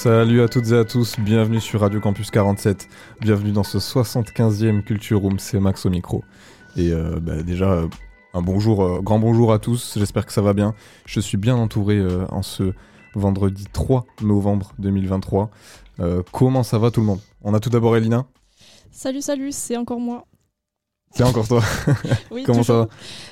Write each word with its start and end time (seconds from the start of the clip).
Salut 0.00 0.42
à 0.42 0.48
toutes 0.48 0.70
et 0.70 0.76
à 0.76 0.84
tous, 0.84 1.18
bienvenue 1.18 1.60
sur 1.60 1.80
Radio 1.80 1.98
Campus 1.98 2.30
47, 2.30 2.88
bienvenue 3.20 3.50
dans 3.50 3.64
ce 3.64 3.78
75e 3.78 4.84
Culture 4.84 5.18
Room, 5.18 5.40
c'est 5.40 5.58
Max 5.58 5.86
au 5.86 5.90
micro. 5.90 6.22
Et 6.76 6.92
euh, 6.92 7.18
bah, 7.20 7.42
déjà, 7.42 7.72
euh, 7.72 7.88
un 8.32 8.40
bonjour, 8.40 8.84
euh, 8.84 9.00
grand 9.00 9.18
bonjour 9.18 9.52
à 9.52 9.58
tous, 9.58 9.98
j'espère 9.98 10.24
que 10.24 10.32
ça 10.32 10.40
va 10.40 10.52
bien. 10.52 10.72
Je 11.04 11.18
suis 11.18 11.36
bien 11.36 11.56
entouré 11.56 12.00
en 12.30 12.42
ce 12.42 12.74
vendredi 13.16 13.66
3 13.72 14.06
novembre 14.22 14.72
2023. 14.78 15.50
comment 16.30 16.62
ça 16.62 16.78
va 16.78 16.92
tout 16.92 17.00
le 17.00 17.06
monde? 17.06 17.20
On 17.42 17.52
a 17.52 17.58
tout 17.58 17.68
d'abord 17.68 17.96
Elina. 17.96 18.24
Salut, 18.92 19.20
salut, 19.20 19.50
c'est 19.50 19.76
encore 19.76 19.98
moi. 19.98 20.26
C'est 21.10 21.24
encore 21.24 21.48
toi. 21.48 21.60
oui, 22.30 22.44
comment 22.44 22.62
ça 22.62 22.74
va? 22.74 22.88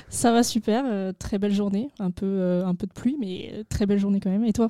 Ça 0.09 0.33
va 0.33 0.43
super, 0.43 0.83
très 1.17 1.37
belle 1.37 1.53
journée, 1.53 1.91
un 1.97 2.11
peu, 2.11 2.61
un 2.65 2.75
peu 2.75 2.87
de 2.87 2.93
pluie, 2.93 3.15
mais 3.17 3.63
très 3.69 3.85
belle 3.85 3.99
journée 3.99 4.19
quand 4.19 4.31
même. 4.31 4.43
Et 4.43 4.51
toi? 4.51 4.67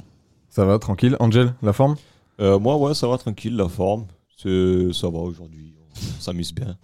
Ça 0.58 0.66
va, 0.66 0.80
tranquille. 0.80 1.16
Angel, 1.20 1.54
la 1.62 1.72
forme 1.72 1.98
euh, 2.42 2.58
Moi, 2.58 2.76
ouais, 2.78 2.96
ça 2.96 3.08
va, 3.08 3.20
tranquille, 3.20 3.56
la 3.56 3.70
forme. 3.70 4.08
Ça 4.38 5.08
va 5.08 5.20
aujourd'hui. 5.20 5.76
On 5.96 6.20
s'amuse 6.20 6.52
bien. 6.52 6.76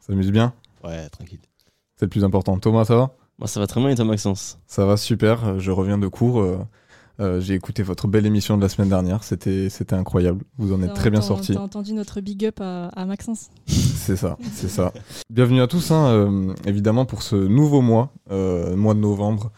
S'amuse 0.00 0.32
bien 0.32 0.52
Ouais, 0.82 1.08
tranquille. 1.08 1.38
C'est 1.94 2.06
le 2.06 2.08
plus 2.08 2.24
important. 2.24 2.58
Thomas, 2.58 2.84
ça 2.84 2.96
va 2.96 3.14
Moi, 3.38 3.46
ça 3.46 3.60
va 3.60 3.68
très 3.68 3.80
bien 3.80 3.90
et 3.90 3.94
toi, 3.94 4.06
Maxence 4.06 4.58
Ça 4.66 4.86
va 4.86 4.96
super. 4.96 5.60
Je 5.60 5.70
reviens 5.70 5.98
de 5.98 6.08
cours. 6.08 6.40
Euh, 6.40 6.58
euh, 7.20 7.40
j'ai 7.40 7.54
écouté 7.54 7.84
votre 7.84 8.08
belle 8.08 8.26
émission 8.26 8.56
de 8.56 8.62
la 8.62 8.68
semaine 8.68 8.88
dernière. 8.88 9.22
C'était, 9.22 9.68
incroyable. 9.92 10.42
Vous 10.58 10.72
en 10.72 10.82
êtes 10.82 10.94
très 10.94 11.10
bien 11.10 11.22
sorti. 11.22 11.54
T'as 11.54 11.60
entendu 11.60 11.92
notre 11.92 12.20
big 12.20 12.44
up 12.46 12.60
à, 12.60 13.06
Maxence 13.06 13.50
C'est 13.68 14.16
ça, 14.16 14.36
c'est 14.52 14.68
ça. 14.68 14.92
Bienvenue 15.30 15.62
à 15.62 15.68
tous, 15.68 15.92
hein, 15.92 16.56
évidemment, 16.66 17.04
pour 17.04 17.22
ce 17.22 17.36
nouveau 17.36 17.82
mois, 17.82 18.12
mois 18.28 18.94
de 18.94 18.98
novembre, 18.98 19.52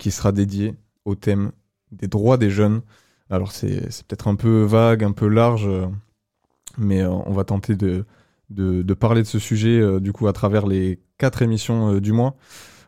qui 0.00 0.10
sera 0.10 0.32
dédié 0.32 0.74
au 1.04 1.14
thème 1.14 1.52
des 1.92 2.08
droits 2.08 2.38
des 2.38 2.50
jeunes. 2.50 2.82
Alors 3.34 3.50
c'est 3.50 3.80
peut-être 4.06 4.28
un 4.28 4.36
peu 4.36 4.62
vague, 4.62 5.02
un 5.02 5.10
peu 5.10 5.26
large, 5.26 5.66
euh, 5.66 5.86
mais 6.78 7.00
euh, 7.00 7.10
on 7.10 7.32
va 7.32 7.42
tenter 7.42 7.74
de, 7.74 8.04
parler 8.94 9.22
de 9.22 9.26
ce 9.26 9.40
sujet 9.40 9.80
euh, 9.80 9.98
du 9.98 10.12
coup 10.12 10.28
à 10.28 10.32
travers 10.32 10.68
les 10.68 11.00
quatre 11.18 11.42
émissions 11.42 11.98
du 11.98 12.12
mois. 12.12 12.36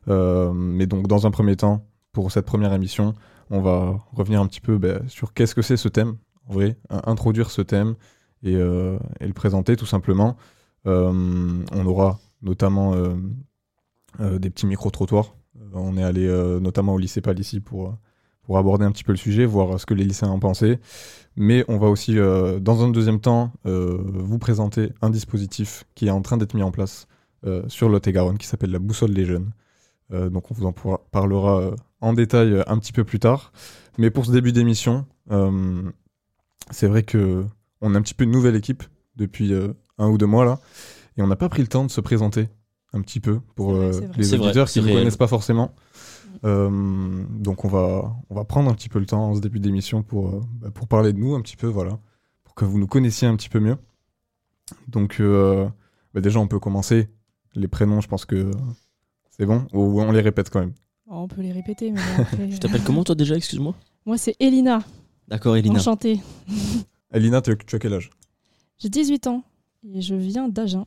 mais 0.06 0.86
donc 0.86 1.08
dans 1.08 1.26
un 1.26 1.32
premier 1.32 1.56
temps, 1.56 1.84
pour 2.12 2.30
cette 2.30 2.46
première 2.46 2.72
émission, 2.72 3.14
on 3.50 3.60
va 3.60 4.00
revenir 4.12 4.40
un 4.40 4.46
petit 4.46 4.60
peu 4.60 4.78
ben, 4.78 5.02
sur 5.08 5.34
qu'est-ce 5.34 5.56
que 5.56 5.62
c'est 5.62 5.76
ce 5.76 5.88
thème, 5.88 6.16
en 6.48 6.52
vrai, 6.52 6.76
introduire 6.90 7.50
ce 7.50 7.62
thème 7.62 7.96
et, 8.44 8.52
et, 8.52 9.26
le 9.26 9.32
présenter 9.34 9.74
tout 9.74 9.86
simplement. 9.86 10.36
on 10.84 11.86
aura 11.86 12.20
notamment 12.40 12.94
des 14.20 14.50
petits 14.50 14.66
micro-trottoirs. 14.66 15.34
on 15.72 15.96
est 15.96 16.04
allé 16.04 16.28
notamment 16.60 16.94
au 16.94 16.98
lycée 16.98 17.20
Palissy 17.20 17.58
pour 17.58 17.98
pour 18.46 18.58
aborder 18.58 18.84
un 18.84 18.92
petit 18.92 19.04
peu 19.04 19.12
le 19.12 19.18
sujet, 19.18 19.44
voir 19.44 19.78
ce 19.78 19.86
que 19.86 19.92
les 19.92 20.04
lycéens 20.04 20.30
en 20.30 20.38
pensaient. 20.38 20.78
Mais 21.34 21.64
on 21.68 21.78
va 21.78 21.88
aussi, 21.88 22.18
euh, 22.18 22.60
dans 22.60 22.82
un 22.82 22.88
deuxième 22.88 23.20
temps, 23.20 23.52
euh, 23.66 23.98
vous 24.00 24.38
présenter 24.38 24.92
un 25.02 25.10
dispositif 25.10 25.84
qui 25.96 26.06
est 26.06 26.10
en 26.10 26.22
train 26.22 26.36
d'être 26.36 26.54
mis 26.54 26.62
en 26.62 26.70
place 26.70 27.08
euh, 27.44 27.62
sur 27.66 27.88
Lot-et-Garonne, 27.88 28.38
qui 28.38 28.46
s'appelle 28.46 28.70
la 28.70 28.78
boussole 28.78 29.12
des 29.12 29.26
jeunes. 29.26 29.50
donc 30.10 30.50
on 30.50 30.54
vous 30.54 30.64
en 30.64 30.72
parlera 30.72 31.72
en 32.00 32.12
détail 32.12 32.62
un 32.68 32.78
petit 32.78 32.92
peu 32.92 33.02
plus 33.02 33.18
tard. 33.18 33.52
Mais 33.98 34.10
pour 34.10 34.24
ce 34.24 34.30
début 34.30 34.52
d'émission, 34.52 35.04
c'est 36.70 36.86
vrai 36.86 37.02
que 37.02 37.44
on 37.80 37.94
a 37.94 37.98
un 37.98 38.02
petit 38.02 38.14
peu 38.14 38.24
une 38.24 38.30
nouvelle 38.30 38.54
équipe 38.54 38.84
depuis 39.16 39.52
un 39.98 40.08
ou 40.08 40.16
deux 40.16 40.26
mois 40.26 40.44
là, 40.44 40.60
et 41.16 41.22
on 41.22 41.26
n'a 41.26 41.36
pas 41.36 41.48
pris 41.48 41.62
le 41.62 41.68
temps 41.68 41.84
de 41.84 41.90
se 41.90 42.00
présenter 42.00 42.48
un 42.92 43.00
petit 43.00 43.18
peu 43.18 43.40
pour 43.56 43.76
les 44.16 44.34
auditeurs 44.34 44.68
qui 44.68 44.80
ne 44.80 44.92
connaissent 44.92 45.16
pas 45.16 45.26
forcément. 45.26 45.74
Euh, 46.46 47.24
donc 47.30 47.64
on 47.64 47.68
va, 47.68 48.14
on 48.30 48.34
va 48.34 48.44
prendre 48.44 48.70
un 48.70 48.74
petit 48.74 48.88
peu 48.88 49.00
le 49.00 49.06
temps 49.06 49.30
en 49.30 49.34
ce 49.34 49.40
début 49.40 49.58
d'émission 49.58 50.02
pour, 50.02 50.28
euh, 50.28 50.40
bah, 50.60 50.70
pour 50.70 50.86
parler 50.86 51.12
de 51.12 51.18
nous 51.18 51.34
un 51.34 51.40
petit 51.40 51.56
peu, 51.56 51.66
voilà, 51.66 51.98
pour 52.44 52.54
que 52.54 52.64
vous 52.64 52.78
nous 52.78 52.86
connaissiez 52.86 53.26
un 53.26 53.34
petit 53.36 53.48
peu 53.48 53.58
mieux. 53.58 53.76
Donc 54.86 55.16
euh, 55.20 55.68
bah, 56.14 56.20
déjà 56.20 56.38
on 56.38 56.46
peut 56.46 56.60
commencer. 56.60 57.08
Les 57.54 57.68
prénoms, 57.68 58.00
je 58.00 58.08
pense 58.08 58.26
que 58.26 58.50
c'est 59.30 59.46
bon, 59.46 59.66
ou 59.72 60.00
on 60.00 60.12
les 60.12 60.20
répète 60.20 60.50
quand 60.50 60.60
même. 60.60 60.74
Oh, 61.08 61.16
on 61.16 61.28
peut 61.28 61.40
les 61.40 61.52
répéter. 61.52 61.90
Mais 61.90 62.00
après... 62.18 62.50
je 62.50 62.58
t'appelle 62.58 62.84
comment 62.84 63.02
toi 63.02 63.14
déjà, 63.14 63.34
excuse-moi? 63.34 63.74
Moi 64.04 64.16
c'est 64.16 64.36
Elina. 64.38 64.82
D'accord, 65.26 65.56
Elina. 65.56 65.80
Enchantée. 65.80 66.20
Elina, 67.12 67.40
tu 67.40 67.50
as 67.50 67.78
quel 67.78 67.94
âge? 67.94 68.10
J'ai 68.78 68.88
18 68.88 69.26
ans 69.26 69.42
et 69.82 70.00
je 70.00 70.14
viens 70.14 70.48
d'Agen. 70.48 70.86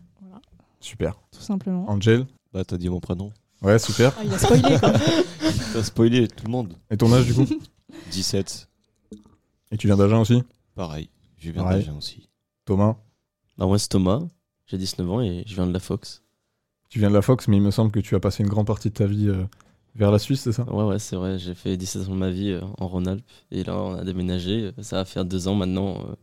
Super. 0.79 1.19
Tout 1.31 1.41
simplement. 1.41 1.89
Angel? 1.89 2.25
Bah 2.53 2.63
t'as 2.63 2.77
dit 2.77 2.87
mon 2.87 3.01
prénom. 3.01 3.33
Ouais, 3.61 3.77
super. 3.79 4.13
Ah, 4.17 4.23
il 4.23 4.33
a 4.33 4.37
spoilé 4.37 4.79
quoi. 4.79 4.93
T'as 5.73 5.83
spoilé 5.83 6.27
tout 6.27 6.45
le 6.45 6.51
monde. 6.51 6.73
Et 6.89 6.97
ton 6.97 7.11
âge 7.13 7.25
du 7.25 7.33
coup 7.33 7.45
17. 8.11 8.69
Et 9.71 9.77
tu 9.77 9.87
viens 9.87 9.97
d'Agen 9.97 10.21
aussi 10.21 10.43
Pareil, 10.75 11.09
je 11.37 11.51
viens 11.51 11.63
d'Agen 11.63 11.97
aussi. 11.97 12.29
Thomas 12.65 12.95
bah, 13.57 13.65
Moi 13.65 13.77
c'est 13.77 13.89
Thomas, 13.89 14.21
j'ai 14.65 14.77
19 14.77 15.11
ans 15.11 15.21
et 15.21 15.43
je 15.45 15.55
viens 15.55 15.67
de 15.67 15.73
la 15.73 15.79
Fox. 15.79 16.23
Tu 16.89 16.99
viens 16.99 17.09
de 17.09 17.13
la 17.13 17.21
Fox, 17.21 17.47
mais 17.47 17.57
il 17.57 17.61
me 17.63 17.71
semble 17.71 17.91
que 17.91 17.99
tu 17.99 18.15
as 18.15 18.19
passé 18.19 18.43
une 18.43 18.49
grande 18.49 18.65
partie 18.65 18.89
de 18.89 18.95
ta 18.95 19.05
vie 19.05 19.27
euh, 19.27 19.43
vers 19.95 20.11
la 20.11 20.19
Suisse, 20.19 20.41
c'est 20.41 20.51
ça? 20.51 20.63
Ouais, 20.71 20.83
ouais, 20.83 20.99
c'est 20.99 21.15
vrai. 21.15 21.37
J'ai 21.37 21.53
fait 21.53 21.75
17 21.77 22.07
ans 22.07 22.11
de 22.11 22.17
ma 22.17 22.29
vie 22.29 22.51
euh, 22.51 22.61
en 22.77 22.87
Rhône-Alpes. 22.87 23.23
Et 23.51 23.63
là, 23.63 23.75
on 23.77 23.95
a 23.95 24.03
déménagé. 24.03 24.71
Ça 24.81 24.97
va 24.97 25.05
faire 25.05 25.25
deux 25.25 25.47
ans 25.47 25.55
maintenant 25.55 25.97
euh, 25.97 26.15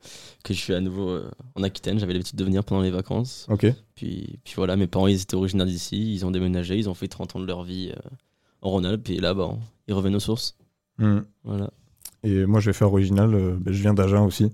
que 0.44 0.54
je 0.54 0.58
suis 0.58 0.74
à 0.74 0.80
nouveau 0.80 1.08
euh, 1.10 1.30
en 1.54 1.62
Aquitaine. 1.62 1.98
J'avais 1.98 2.12
l'habitude 2.12 2.38
de 2.38 2.44
venir 2.44 2.64
pendant 2.64 2.82
les 2.82 2.90
vacances. 2.90 3.46
Ok. 3.50 3.66
Puis, 3.94 4.38
puis 4.44 4.54
voilà, 4.56 4.76
mes 4.76 4.86
parents, 4.86 5.06
ils 5.06 5.20
étaient 5.20 5.34
originaires 5.34 5.66
d'ici. 5.66 6.14
Ils 6.14 6.24
ont 6.24 6.30
déménagé. 6.30 6.76
Ils 6.76 6.88
ont 6.88 6.94
fait 6.94 7.08
30 7.08 7.36
ans 7.36 7.40
de 7.40 7.46
leur 7.46 7.62
vie 7.62 7.92
en 8.62 8.70
Rhône-Alpes. 8.70 9.10
Et 9.10 9.18
là, 9.18 9.34
bah, 9.34 9.56
ils 9.88 9.94
reviennent 9.94 10.16
aux 10.16 10.20
sources. 10.20 10.56
Hmm. 10.98 11.20
Voilà. 11.44 11.70
Et 12.22 12.46
moi, 12.46 12.60
je 12.60 12.70
vais 12.70 12.74
faire 12.74 12.88
original. 12.88 13.30
Ben, 13.60 13.72
je 13.72 13.82
viens 13.82 13.94
d'Agen 13.94 14.24
aussi. 14.24 14.50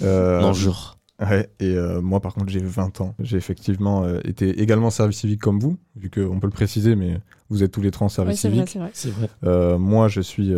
Bonjour. 0.00 0.96
Ouais, 1.22 1.48
et 1.60 1.76
euh, 1.76 2.00
moi 2.00 2.20
par 2.20 2.34
contre 2.34 2.50
j'ai 2.50 2.60
20 2.60 3.00
ans. 3.00 3.14
J'ai 3.20 3.36
effectivement 3.36 4.04
euh, 4.04 4.18
été 4.24 4.60
également 4.60 4.90
service 4.90 5.18
civique 5.18 5.40
comme 5.40 5.60
vous, 5.60 5.78
vu 5.96 6.10
qu'on 6.10 6.40
peut 6.40 6.46
le 6.46 6.52
préciser, 6.52 6.96
mais 6.96 7.18
vous 7.48 7.62
êtes 7.62 7.70
tous 7.70 7.80
les 7.80 7.90
trois 7.90 8.06
en 8.06 8.10
service 8.10 8.40
civique. 8.40 8.76
C'est 8.92 9.10
vrai. 9.10 9.28
Euh, 9.44 9.78
moi 9.78 10.08
je 10.08 10.20
suis 10.20 10.52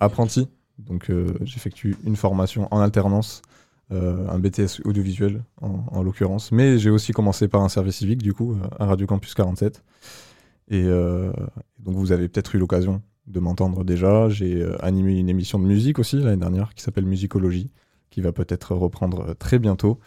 apprenti, 0.00 0.48
donc 0.78 1.10
j'effectue 1.42 1.96
une 2.04 2.16
formation 2.16 2.68
en 2.70 2.80
alternance, 2.80 3.42
un 3.90 4.38
BTS 4.38 4.80
audiovisuel 4.84 5.44
en, 5.60 5.84
en 5.90 6.02
l'occurrence, 6.02 6.50
mais 6.50 6.78
j'ai 6.78 6.90
aussi 6.90 7.12
commencé 7.12 7.46
par 7.46 7.62
un 7.62 7.68
service 7.68 7.96
civique 7.96 8.22
du 8.22 8.32
coup 8.32 8.56
à 8.78 8.86
Radio 8.86 9.06
Campus 9.06 9.34
47. 9.34 9.82
Et 10.68 10.84
donc 10.84 11.94
vous 11.96 12.12
avez 12.12 12.28
peut-être 12.28 12.54
eu 12.54 12.58
l'occasion 12.58 13.02
de 13.26 13.38
m'entendre 13.38 13.84
déjà. 13.84 14.28
J'ai 14.30 14.66
animé 14.80 15.18
une 15.18 15.28
émission 15.28 15.58
de 15.58 15.64
musique 15.64 15.98
aussi 15.98 16.16
l'année 16.16 16.38
dernière 16.38 16.74
qui 16.74 16.82
s'appelle 16.82 17.06
Musicologie 17.06 17.70
qui 18.12 18.20
va 18.20 18.30
peut-être 18.30 18.76
reprendre 18.76 19.30
euh, 19.30 19.34
très 19.34 19.58
bientôt. 19.58 19.98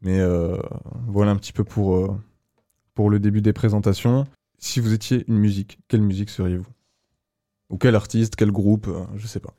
Mais 0.00 0.18
euh, 0.18 0.56
voilà 1.06 1.30
un 1.30 1.36
petit 1.36 1.52
peu 1.52 1.62
pour, 1.62 1.94
euh, 1.94 2.08
pour 2.94 3.10
le 3.10 3.20
début 3.20 3.42
des 3.42 3.52
présentations. 3.52 4.26
Si 4.58 4.80
vous 4.80 4.92
étiez 4.92 5.24
une 5.28 5.38
musique, 5.38 5.78
quelle 5.86 6.02
musique 6.02 6.30
seriez-vous? 6.30 6.66
Ou 7.68 7.76
quel 7.76 7.94
artiste, 7.94 8.34
quel 8.34 8.50
groupe 8.50 8.88
Je 9.14 9.26
sais 9.28 9.38
pas. 9.38 9.54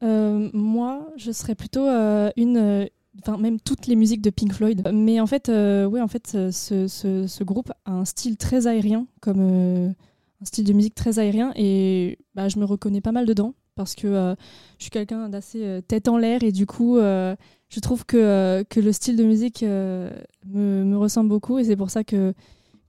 moi, 0.00 1.08
je 1.16 1.32
serais 1.32 1.56
plutôt 1.56 1.88
une 2.36 2.88
enfin 3.20 3.36
même 3.38 3.58
toutes 3.58 3.88
les 3.88 3.96
musiques 3.96 4.22
de 4.22 4.30
Pink 4.30 4.52
Floyd. 4.52 4.88
Mais 4.94 5.18
en 5.18 5.26
fait, 5.26 5.50
oui, 5.50 6.00
en 6.00 6.06
fait, 6.06 6.28
ce, 6.28 6.86
ce, 6.86 7.26
ce, 7.26 7.44
groupe 7.44 7.72
a 7.86 7.92
un 7.92 8.04
style 8.04 8.36
très 8.36 8.68
aérien, 8.68 9.08
comme 9.20 9.40
un 9.40 10.44
style 10.44 10.64
de 10.64 10.72
musique 10.72 10.94
très 10.94 11.18
aérien, 11.18 11.52
et 11.56 12.18
bah, 12.36 12.48
je 12.48 12.60
me 12.60 12.64
reconnais 12.64 13.00
pas 13.00 13.12
mal 13.12 13.26
dedans 13.26 13.54
parce 13.78 13.94
que 13.94 14.08
euh, 14.08 14.34
je 14.78 14.84
suis 14.84 14.90
quelqu'un 14.90 15.28
d'assez 15.28 15.62
euh, 15.62 15.80
tête 15.80 16.08
en 16.08 16.18
l'air 16.18 16.42
et 16.42 16.50
du 16.50 16.66
coup, 16.66 16.98
euh, 16.98 17.36
je 17.68 17.78
trouve 17.78 18.04
que, 18.04 18.64
que 18.68 18.80
le 18.80 18.92
style 18.92 19.16
de 19.16 19.22
musique 19.22 19.62
me, 19.62 20.10
me, 20.44 20.98
ressemble 20.98 21.28
beaucoup 21.28 21.58
et 21.58 21.64
c'est 21.64 21.76
pour 21.76 21.90
ça 21.90 22.02
que, 22.02 22.34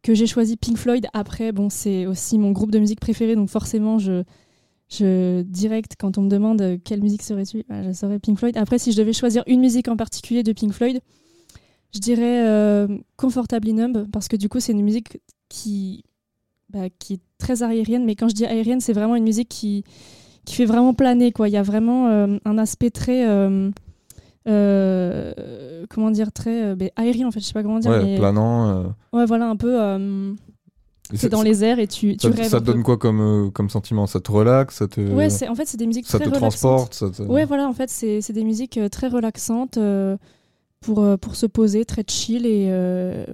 que 0.01 0.15
j'ai 0.15 0.25
choisi 0.25 0.57
Pink 0.57 0.77
Floyd. 0.77 1.05
Après, 1.13 1.51
bon, 1.51 1.69
c'est 1.69 2.07
aussi 2.07 2.39
mon 2.39 2.51
groupe 2.51 2.71
de 2.71 2.79
musique 2.79 2.99
préféré, 2.99 3.35
donc 3.35 3.49
forcément, 3.49 3.99
je, 3.99 4.23
je 4.89 5.43
direct, 5.43 5.93
quand 5.99 6.17
on 6.17 6.23
me 6.23 6.29
demande 6.29 6.79
quelle 6.83 7.03
musique 7.03 7.21
serais-tu, 7.21 7.63
bah, 7.69 7.83
je 7.83 7.91
serais 7.91 8.17
Pink 8.17 8.39
Floyd. 8.39 8.57
Après, 8.57 8.79
si 8.79 8.91
je 8.91 8.97
devais 8.97 9.13
choisir 9.13 9.43
une 9.45 9.59
musique 9.59 9.87
en 9.89 9.95
particulier 9.95 10.41
de 10.41 10.53
Pink 10.53 10.73
Floyd, 10.73 11.01
je 11.93 11.99
dirais 11.99 12.47
euh, 12.47 12.87
Comfortably 13.15 13.73
Numb, 13.73 14.07
parce 14.11 14.27
que 14.27 14.35
du 14.35 14.49
coup, 14.49 14.59
c'est 14.59 14.71
une 14.71 14.83
musique 14.83 15.19
qui, 15.49 16.03
bah, 16.69 16.89
qui 16.99 17.13
est 17.13 17.21
très 17.37 17.63
aérienne, 17.63 18.05
mais 18.05 18.15
quand 18.15 18.27
je 18.27 18.35
dis 18.35 18.45
aérienne, 18.45 18.79
c'est 18.79 18.93
vraiment 18.93 19.15
une 19.15 19.23
musique 19.23 19.49
qui, 19.49 19.83
qui 20.49 20.55
fait 20.55 20.65
vraiment 20.65 20.93
planer. 20.93 21.31
Quoi. 21.31 21.47
Il 21.47 21.51
y 21.53 21.57
a 21.57 21.63
vraiment 21.63 22.07
euh, 22.09 22.37
un 22.45 22.57
aspect 22.57 22.89
très. 22.89 23.27
euh, 23.27 23.69
euh, 24.47 25.85
comment 25.89 26.11
dire 26.11 26.31
Très 26.31 26.75
ben, 26.75 26.89
aérien, 26.95 27.27
en 27.27 27.31
fait, 27.31 27.39
je 27.39 27.45
sais 27.45 27.53
pas 27.53 27.63
comment 27.63 27.79
dire. 27.79 27.91
Ouais, 27.91 28.03
mais- 28.03 28.17
planant. 28.17 28.93
ouais, 29.13 29.25
voilà, 29.25 29.47
un 29.49 29.55
peu. 29.55 29.77
c'est 31.13 31.29
dans 31.29 31.41
les 31.41 31.63
airs 31.63 31.79
et 31.79 31.87
tu, 31.87 32.15
tu 32.17 32.27
Ça, 32.29 32.33
rêves. 32.35 32.47
ça 32.49 32.57
un 32.57 32.59
te 32.59 32.65
peu. 32.65 32.73
donne 32.73 32.83
quoi 32.83 32.97
comme, 32.97 33.19
euh, 33.21 33.49
comme 33.49 33.69
sentiment? 33.69 34.05
Ça 34.07 34.19
te 34.19 34.31
relaxe 34.31 34.75
ça 34.75 34.87
te, 34.87 35.01
Ouais, 35.01 35.29
c'est- 35.29 35.47
en 35.47 35.55
fait, 35.55 35.65
c'est 35.65 35.77
des 35.77 35.87
musiques 35.87 36.05
ça 36.07 36.19
très 36.19 36.29
te 36.29 36.35
relaxantes. 36.35 36.59
transporte 36.89 36.93
ça 36.93 37.09
te- 37.09 37.27
Ouais, 37.29 37.45
voilà, 37.45 37.67
en 37.67 37.73
fait, 37.73 37.89
c'est 37.89 38.21
c'est 38.21 38.33
des 38.33 38.43
musiques 38.43 38.79
très 38.91 39.07
relaxantes 39.07 39.77
euh, 39.77 40.17
pour, 40.81 41.03
pour 41.19 41.35
se 41.35 41.45
poser, 41.45 41.83
très 41.85 42.03
chill. 42.07 42.45
Et 42.45 42.67
euh, 42.69 43.25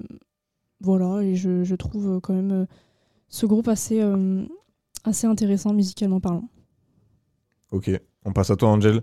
voilà, 0.82 1.22
et 1.24 1.36
je, 1.36 1.64
je 1.64 1.76
trouve 1.76 2.20
quand 2.22 2.34
même 2.34 2.66
ce 3.30 3.46
groupe 3.46 3.68
assez, 3.68 4.02
assez 5.04 5.28
intéressant 5.28 5.74
musicalement 5.74 6.20
parlant. 6.22 6.48
Ok, 7.76 7.92
on 8.24 8.32
passe 8.32 8.50
à 8.52 8.56
toi, 8.56 8.70
Angel. 8.70 9.02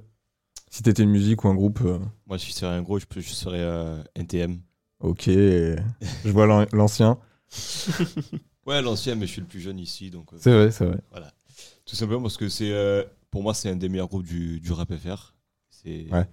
Si 0.71 0.83
t'étais 0.83 1.03
une 1.03 1.11
musique 1.11 1.45
ou 1.45 1.49
un 1.49 1.55
groupe, 1.55 1.81
euh, 1.85 1.99
Moi, 2.27 2.39
si 2.39 2.47
je 2.49 2.53
serais 2.55 2.75
un 2.75 2.81
gros, 2.81 2.99
je, 2.99 3.05
peux- 3.05 3.21
je 3.21 3.29
serais 3.35 3.61
euh, 3.61 4.03
NTM. 4.15 4.61
ok. 5.01 5.25
je 5.27 6.31
vois 6.31 6.47
l'an- 6.47 6.67
l'ancien. 6.73 7.19
Ouais, 8.65 8.81
l'ancien, 8.81 9.17
mais 9.17 9.27
je 9.27 9.33
suis 9.33 9.41
le 9.43 9.47
plus 9.49 9.61
jeune 9.61 9.79
ici, 9.81 10.09
donc 10.09 10.33
euh, 10.33 10.37
C'est 10.41 10.53
vrai, 10.55 10.71
c'est 10.71 10.87
vrai. 10.87 10.99
tout 11.85 11.97
simplement 11.97 12.23
parce 12.23 12.37
que 12.37 12.49
c'est, 12.49 12.73
euh, 12.73 13.03
pour 13.31 13.43
moi, 13.43 13.53
c'est 13.55 13.69
un 13.69 13.75
des 13.77 13.89
meilleurs 13.89 14.07
groupes 14.09 14.23
du, 14.25 14.61
du 14.61 14.73
rap 14.73 14.89
FR. 14.95 15.35
C'est, 15.69 16.07
Ouais. 16.13 16.25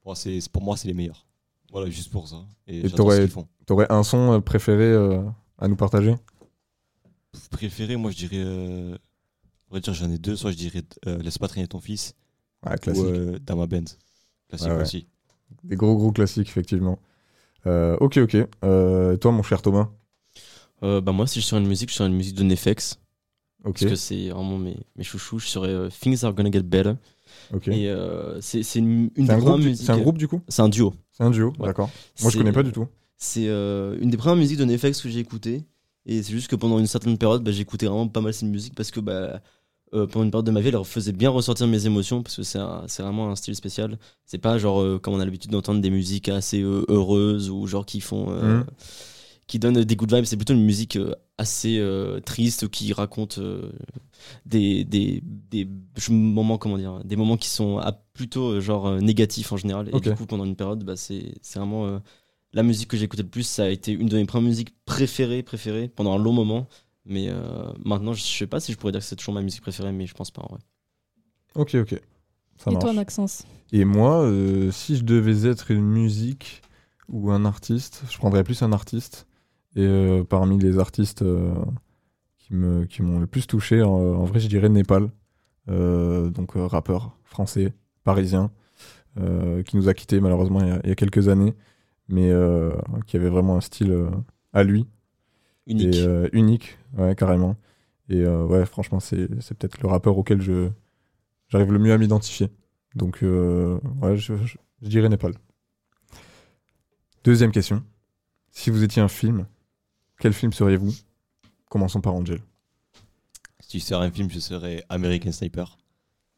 pour 0.00 0.06
moi, 0.12 0.14
c'est, 0.14 0.38
pour 0.50 0.62
moi, 0.62 0.76
c'est 0.78 0.86
les 0.88 0.94
meilleurs. 0.94 1.26
Voilà, 1.72 1.90
juste 1.90 2.10
pour 2.10 2.26
ça. 2.28 2.36
Et, 2.68 2.78
Et 2.78 2.82
j'adore 2.82 2.96
t'aurais- 2.96 3.16
ce 3.16 3.20
qu'ils 3.22 3.30
font. 3.32 3.48
T'aurais 3.66 3.90
un 3.92 4.02
son 4.04 4.32
euh, 4.34 4.40
préféré 4.40 4.84
euh, 4.84 5.22
à 5.58 5.66
nous 5.68 5.76
partager? 5.76 6.14
Préféré, 7.50 7.96
moi, 7.96 8.10
je 8.12 8.16
dirais, 8.16 8.42
euh, 8.46 8.96
va 9.74 9.80
dire, 9.80 9.94
j'en 9.94 10.10
ai 10.10 10.18
deux. 10.18 10.36
Soit 10.36 10.52
je 10.52 10.56
dirais, 10.56 10.82
euh, 11.06 11.18
laisse 11.18 11.38
pas 11.38 11.48
traîner 11.48 11.66
ton 11.68 11.80
fils, 11.80 12.14
Ouais, 12.66 12.76
classique. 12.78 13.02
ou 13.04 13.06
euh, 13.08 13.38
dans 13.44 13.56
ma 13.56 13.66
band. 13.66 13.84
Classique 14.48 14.68
Ouais, 14.68 14.74
ouais. 14.76 14.82
aussi. 14.82 15.06
Des 15.64 15.76
gros, 15.76 15.96
gros 15.96 16.12
classiques, 16.12 16.48
effectivement. 16.48 16.98
Euh, 17.66 17.96
ok, 18.00 18.18
ok. 18.18 18.36
Euh, 18.64 19.16
toi, 19.16 19.32
mon 19.32 19.42
cher 19.42 19.62
Thomas 19.62 19.90
Euh, 20.82 21.00
bah 21.00 21.12
moi, 21.12 21.26
si 21.26 21.40
je 21.40 21.46
serais 21.46 21.60
une 21.60 21.66
musique, 21.68 21.90
je 21.90 21.94
serais 21.96 22.08
une 22.08 22.16
musique 22.16 22.36
de 22.36 22.42
Nefex. 22.42 22.98
Ok, 23.64 23.80
Parce 23.80 23.90
que 23.92 23.96
c'est 23.96 24.30
vraiment 24.30 24.56
mes, 24.56 24.76
mes 24.96 25.04
chouchous. 25.04 25.38
Je 25.38 25.46
serais 25.46 25.68
euh, 25.68 25.88
Things 25.90 26.24
Are 26.24 26.32
Gonna 26.32 26.50
Get 26.50 26.62
Better. 26.62 26.94
ok. 27.52 27.68
Et 27.68 27.88
euh, 27.90 28.40
c'est 28.40 28.62
c'est 28.62 28.78
une, 28.78 29.10
une 29.16 29.30
un, 29.30 29.36
des 29.36 29.44
groupe, 29.44 29.60
du- 29.60 29.68
musiques. 29.68 29.84
c'est 29.86 29.92
un 29.92 29.98
groupe, 29.98 30.16
du 30.16 30.26
coup 30.28 30.40
C'est 30.48 30.62
un 30.62 30.70
duo. 30.70 30.94
C'est 31.12 31.24
un 31.24 31.30
duo, 31.30 31.52
Ouais. 31.58 31.66
d'accord. 31.66 31.90
Moi, 32.22 32.30
je 32.30 32.38
connais 32.38 32.52
pas 32.52 32.62
du 32.62 32.72
tout. 32.72 32.86
C'est 33.18 33.48
euh, 33.48 33.98
une 34.00 34.08
des 34.08 34.16
premières 34.16 34.36
musiques 34.36 34.56
de 34.58 34.64
Nefex 34.64 35.02
que 35.02 35.10
j'ai 35.10 35.18
écoutées. 35.18 35.62
Et 36.06 36.22
c'est 36.22 36.32
juste 36.32 36.48
que 36.48 36.56
pendant 36.56 36.78
une 36.78 36.86
certaine 36.86 37.18
période, 37.18 37.44
bah, 37.44 37.52
j'écoutais 37.52 37.84
vraiment 37.84 38.08
pas 38.08 38.22
mal 38.22 38.32
cette 38.32 38.48
musique 38.48 38.74
parce 38.74 38.90
que 38.90 39.00
bah, 39.00 39.42
euh, 39.94 40.06
pendant 40.06 40.24
une 40.24 40.30
période 40.30 40.46
de 40.46 40.50
ma 40.52 40.60
vie, 40.60 40.68
elle 40.68 40.84
faisait 40.84 41.12
bien 41.12 41.30
ressortir 41.30 41.66
mes 41.66 41.86
émotions 41.86 42.22
parce 42.22 42.36
que 42.36 42.42
c'est 42.42 42.58
vraiment 43.02 43.30
un 43.30 43.36
style 43.36 43.54
spécial. 43.56 43.98
C'est 44.24 44.38
pas 44.38 44.58
genre 44.58 44.80
euh, 44.80 44.98
comme 44.98 45.14
on 45.14 45.20
a 45.20 45.24
l'habitude 45.24 45.50
d'entendre 45.50 45.80
des 45.80 45.90
musiques 45.90 46.28
assez 46.28 46.60
euh, 46.62 46.84
heureuses 46.88 47.50
ou 47.50 47.66
genre 47.66 47.84
qui 47.86 48.00
font. 48.00 48.26
euh, 48.30 48.58
Mhm. 48.58 48.64
qui 49.46 49.58
donnent 49.58 49.82
des 49.84 49.96
good 49.96 50.14
vibes. 50.14 50.24
C'est 50.26 50.36
plutôt 50.36 50.54
une 50.54 50.64
musique 50.64 50.96
assez 51.36 51.82
triste 52.24 52.68
qui 52.68 52.92
raconte 52.92 53.40
des, 54.46 54.84
des, 54.84 55.22
des 55.24 55.68
je- 55.96 56.12
moments, 56.12 56.58
comment 56.58 56.78
dire, 56.78 57.02
des 57.04 57.16
moments 57.16 57.36
qui 57.36 57.48
sont 57.48 57.78
ah, 57.78 57.92
plutôt 58.12 58.60
genre 58.60 59.00
négatifs 59.00 59.52
en 59.52 59.56
général. 59.56 59.88
Et 59.88 60.00
du 60.00 60.12
coup, 60.14 60.26
pendant 60.26 60.44
une 60.44 60.56
période, 60.56 60.84
bah, 60.84 60.96
c'est 60.96 61.32
vraiment 61.56 62.00
la 62.52 62.62
musique 62.62 62.88
que 62.88 62.96
j'écoutais 62.96 63.22
le 63.22 63.28
plus. 63.28 63.42
Ça 63.44 63.64
a 63.64 63.68
été 63.68 63.92
une 63.92 64.08
de 64.08 64.16
mes 64.16 64.24
premières 64.24 64.48
musiques 64.48 64.74
préférées, 64.84 65.42
préférées 65.42 65.88
pendant 65.88 66.12
un 66.12 66.18
long 66.18 66.32
moment. 66.32 66.68
Mais 67.04 67.28
euh, 67.28 67.72
maintenant, 67.84 68.12
je 68.12 68.22
sais 68.22 68.46
pas 68.46 68.60
si 68.60 68.72
je 68.72 68.78
pourrais 68.78 68.92
dire 68.92 69.00
que 69.00 69.06
c'est 69.06 69.16
toujours 69.16 69.34
ma 69.34 69.42
musique 69.42 69.62
préférée, 69.62 69.92
mais 69.92 70.06
je 70.06 70.14
pense 70.14 70.30
pas 70.30 70.42
en 70.42 70.48
vrai. 70.48 70.60
Ok, 71.54 71.74
ok. 71.74 72.00
Ça 72.58 72.70
et 72.70 72.74
marche. 72.74 72.84
toi, 72.84 72.92
Maxence 72.92 73.44
Et 73.72 73.84
moi, 73.84 74.20
euh, 74.22 74.70
si 74.70 74.96
je 74.96 75.04
devais 75.04 75.48
être 75.48 75.70
une 75.70 75.84
musique 75.86 76.62
ou 77.08 77.30
un 77.30 77.44
artiste, 77.44 78.02
je 78.10 78.18
prendrais 78.18 78.44
plus 78.44 78.62
un 78.62 78.72
artiste. 78.72 79.26
Et 79.76 79.82
euh, 79.84 80.24
parmi 80.24 80.58
les 80.58 80.78
artistes 80.78 81.22
euh, 81.22 81.54
qui 82.38 83.02
m'ont 83.02 83.18
le 83.20 83.26
plus 83.26 83.46
touché, 83.46 83.82
en, 83.82 83.90
en 83.90 84.24
vrai, 84.24 84.40
je 84.40 84.48
dirais 84.48 84.68
Népal. 84.68 85.10
Euh, 85.68 86.30
donc 86.30 86.56
euh, 86.56 86.66
rappeur 86.66 87.16
français, 87.24 87.74
parisien, 88.02 88.50
euh, 89.18 89.62
qui 89.62 89.76
nous 89.76 89.88
a 89.88 89.94
quittés 89.94 90.18
malheureusement 90.20 90.60
il 90.60 90.68
y 90.68 90.70
a, 90.70 90.80
il 90.82 90.88
y 90.88 90.92
a 90.92 90.96
quelques 90.96 91.28
années, 91.28 91.54
mais 92.08 92.30
euh, 92.30 92.72
qui 93.06 93.16
avait 93.16 93.28
vraiment 93.28 93.56
un 93.56 93.60
style 93.60 93.92
euh, 93.92 94.10
à 94.52 94.64
lui. 94.64 94.86
Unique. 95.66 95.94
Et, 95.94 96.00
euh, 96.00 96.28
unique, 96.32 96.78
ouais, 96.96 97.14
carrément. 97.14 97.56
Et 98.08 98.20
euh, 98.22 98.44
ouais, 98.46 98.66
franchement, 98.66 98.98
c'est 99.00 99.28
c'est 99.40 99.56
peut-être 99.56 99.80
le 99.80 99.88
rappeur 99.88 100.18
auquel 100.18 100.40
je 100.40 100.68
j'arrive 101.48 101.72
le 101.72 101.78
mieux 101.78 101.92
à 101.92 101.98
m'identifier. 101.98 102.48
Donc, 102.96 103.22
euh, 103.22 103.78
ouais, 104.02 104.16
je, 104.16 104.36
je- 104.36 104.56
je 104.82 104.88
dirais 104.88 105.08
Népal. 105.08 105.34
Deuxième 107.24 107.52
question. 107.52 107.84
Si 108.50 108.70
vous 108.70 108.82
étiez 108.82 109.02
un 109.02 109.08
film, 109.08 109.46
quel 110.18 110.32
film 110.32 110.52
seriez-vous? 110.52 110.92
Commençons 111.70 112.00
par 112.00 112.14
Angel. 112.14 112.40
Si 113.60 113.78
je 113.78 113.84
serais 113.84 114.06
un 114.06 114.10
film, 114.10 114.28
je 114.30 114.40
serais 114.40 114.84
American 114.88 115.30
Sniper. 115.30 115.78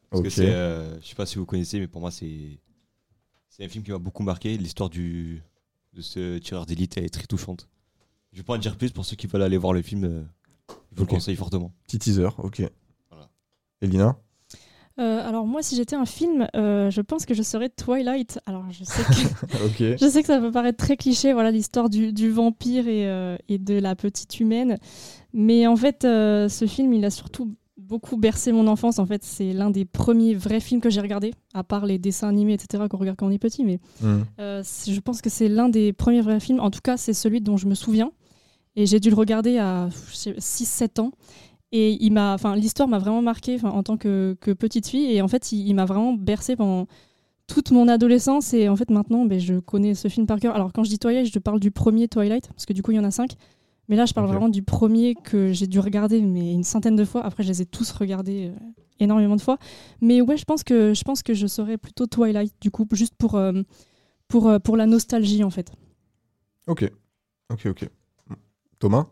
Parce 0.09 0.19
Ok. 0.19 0.25
que 0.25 0.29
c'est, 0.29 0.53
euh, 0.53 0.99
je 1.01 1.07
sais 1.07 1.15
pas 1.15 1.25
si 1.25 1.37
vous 1.39 1.45
connaissez, 1.45 1.79
mais 1.79 1.87
pour 1.87 2.01
moi, 2.01 2.11
c'est 2.11 2.59
c'est 3.49 3.63
un 3.65 3.69
film 3.69 3.83
qui 3.83 3.91
m'a 3.91 3.97
beaucoup 3.99 4.23
marqué. 4.23 4.57
L'histoire 4.57 4.89
du 4.89 5.41
de 5.93 6.01
ce 6.01 6.37
tireur 6.39 6.65
d'élite 6.65 6.97
elle 6.97 7.05
est 7.05 7.13
très 7.13 7.25
touchante. 7.25 7.67
Je 8.33 8.37
vais 8.39 8.43
pas 8.43 8.53
en 8.53 8.57
dire 8.57 8.75
plus 8.77 8.91
pour 8.91 9.05
ceux 9.05 9.15
qui 9.15 9.27
veulent 9.27 9.43
aller 9.43 9.57
voir 9.57 9.73
le 9.73 9.81
film. 9.81 10.03
euh, 10.03 10.23
je 10.69 10.97
vous 10.97 11.03
Ok. 11.03 11.11
le 11.11 11.15
conseille 11.17 11.35
fortement. 11.35 11.71
Petit 11.87 11.99
teaser, 11.99 12.29
ok. 12.39 12.63
Voilà. 13.09 13.29
Elina 13.81 14.17
Euh, 14.99 15.27
alors 15.27 15.45
moi, 15.47 15.61
si 15.63 15.75
j'étais 15.75 15.95
un 15.95 16.05
film, 16.05 16.47
euh, 16.55 16.91
je 16.91 17.01
pense 17.01 17.25
que 17.25 17.33
je 17.33 17.41
serais 17.43 17.69
Twilight. 17.69 18.39
Alors 18.45 18.63
je 18.71 18.83
sais 18.83 19.01
que, 19.03 19.65
Ok. 19.65 19.97
je 20.01 20.07
sais 20.09 20.21
que 20.21 20.27
ça 20.27 20.39
peut 20.39 20.51
paraître 20.51 20.77
très 20.83 20.97
cliché, 20.97 21.33
voilà 21.33 21.49
l'histoire 21.51 21.89
du, 21.89 22.13
du 22.13 22.29
vampire 22.29 22.87
et, 22.87 23.07
euh, 23.09 23.35
et 23.49 23.57
de 23.57 23.73
la 23.75 23.95
petite 23.95 24.39
humaine. 24.39 24.77
Mais 25.33 25.65
en 25.67 25.75
fait, 25.75 26.05
euh, 26.05 26.47
ce 26.49 26.65
film, 26.67 26.93
il 26.93 27.05
a 27.05 27.09
surtout 27.09 27.55
beaucoup 27.77 28.17
bercé 28.17 28.51
mon 28.51 28.67
enfance. 28.67 28.99
En 28.99 29.05
fait, 29.07 29.23
c'est 29.23 29.51
l'un 29.51 29.69
des 29.71 29.83
premiers 29.85 30.35
vrais 30.35 30.59
films 30.59 30.79
que 30.79 30.89
j'ai 30.91 31.01
regardé, 31.01 31.33
à 31.55 31.63
part 31.63 31.85
les 31.87 31.97
dessins 31.97 32.29
animés, 32.29 32.53
etc., 32.53 32.83
qu'on 32.89 32.97
regarde 32.97 33.17
quand 33.17 33.27
on 33.27 33.31
est 33.31 33.39
petit. 33.39 33.63
Mais 33.65 33.79
Hmm. 34.01 34.21
euh, 34.39 34.61
c'est- 34.63 34.91
je 34.93 34.99
pense 35.01 35.21
que 35.21 35.29
c'est 35.29 35.49
l'un 35.49 35.69
des 35.69 35.91
premiers 35.91 36.21
vrais 36.21 36.39
films. 36.39 36.59
En 36.59 36.69
tout 36.71 36.81
cas, 36.83 36.97
c'est 36.97 37.13
celui 37.13 37.41
dont 37.41 37.57
je 37.57 37.65
me 37.67 37.73
souviens. 37.75 38.11
Et 38.75 38.85
j'ai 38.85 38.99
dû 38.99 39.09
le 39.09 39.15
regarder 39.15 39.57
à 39.59 39.89
6-7 39.89 40.99
ans. 40.99 41.11
Et 41.71 41.97
il 42.03 42.11
m'a, 42.11 42.33
enfin, 42.33 42.55
l'histoire 42.55 42.87
m'a 42.87 42.99
vraiment 42.99 43.21
marqué 43.21 43.57
en 43.63 43.81
tant 43.81 43.97
que, 43.97 44.37
que 44.39 44.51
petite 44.51 44.87
fille. 44.87 45.11
Et 45.11 45.21
en 45.21 45.27
fait, 45.27 45.51
il, 45.51 45.67
il 45.67 45.73
m'a 45.73 45.85
vraiment 45.85 46.13
bercé 46.13 46.55
pendant 46.55 46.87
toute 47.47 47.71
mon 47.71 47.87
adolescence. 47.87 48.53
Et 48.53 48.69
en 48.69 48.75
fait, 48.75 48.89
maintenant, 48.89 49.25
ben, 49.25 49.39
je 49.39 49.59
connais 49.59 49.95
ce 49.95 50.07
film 50.07 50.25
par 50.25 50.39
cœur. 50.39 50.55
Alors, 50.55 50.71
quand 50.73 50.83
je 50.83 50.89
dis 50.89 50.99
Twilight, 50.99 51.31
je 51.31 51.39
parle 51.39 51.59
du 51.59 51.71
premier 51.71 52.07
Twilight, 52.07 52.47
parce 52.49 52.65
que 52.65 52.73
du 52.73 52.81
coup, 52.81 52.91
il 52.91 52.95
y 52.95 52.99
en 52.99 53.03
a 53.03 53.11
cinq. 53.11 53.33
Mais 53.89 53.95
là, 53.95 54.05
je 54.05 54.13
parle 54.13 54.27
vraiment 54.27 54.49
du 54.49 54.63
premier 54.63 55.13
que 55.15 55.51
j'ai 55.51 55.67
dû 55.67 55.79
regarder 55.79 56.21
mais 56.21 56.53
une 56.53 56.63
centaine 56.63 56.95
de 56.95 57.03
fois. 57.03 57.25
Après, 57.25 57.43
je 57.43 57.49
les 57.49 57.61
ai 57.61 57.65
tous 57.65 57.91
regardés 57.91 58.47
euh, 58.47 58.69
énormément 58.99 59.35
de 59.35 59.41
fois. 59.41 59.57
Mais 59.99 60.21
ouais, 60.21 60.37
je 60.37 60.45
pense 60.45 60.63
que 60.63 60.93
je 60.93 61.03
pense 61.03 61.21
que 61.21 61.33
je 61.33 61.47
serais 61.47 61.77
plutôt 61.77 62.07
Twilight, 62.07 62.53
du 62.61 62.71
coup, 62.71 62.87
juste 62.93 63.15
pour 63.17 63.35
euh, 63.35 63.51
pour 64.27 64.47
euh, 64.47 64.59
pour 64.59 64.77
la 64.77 64.85
nostalgie, 64.85 65.43
en 65.43 65.49
fait. 65.49 65.71
Ok. 66.67 66.89
Ok, 67.51 67.65
ok. 67.65 67.89
Thomas 68.83 69.05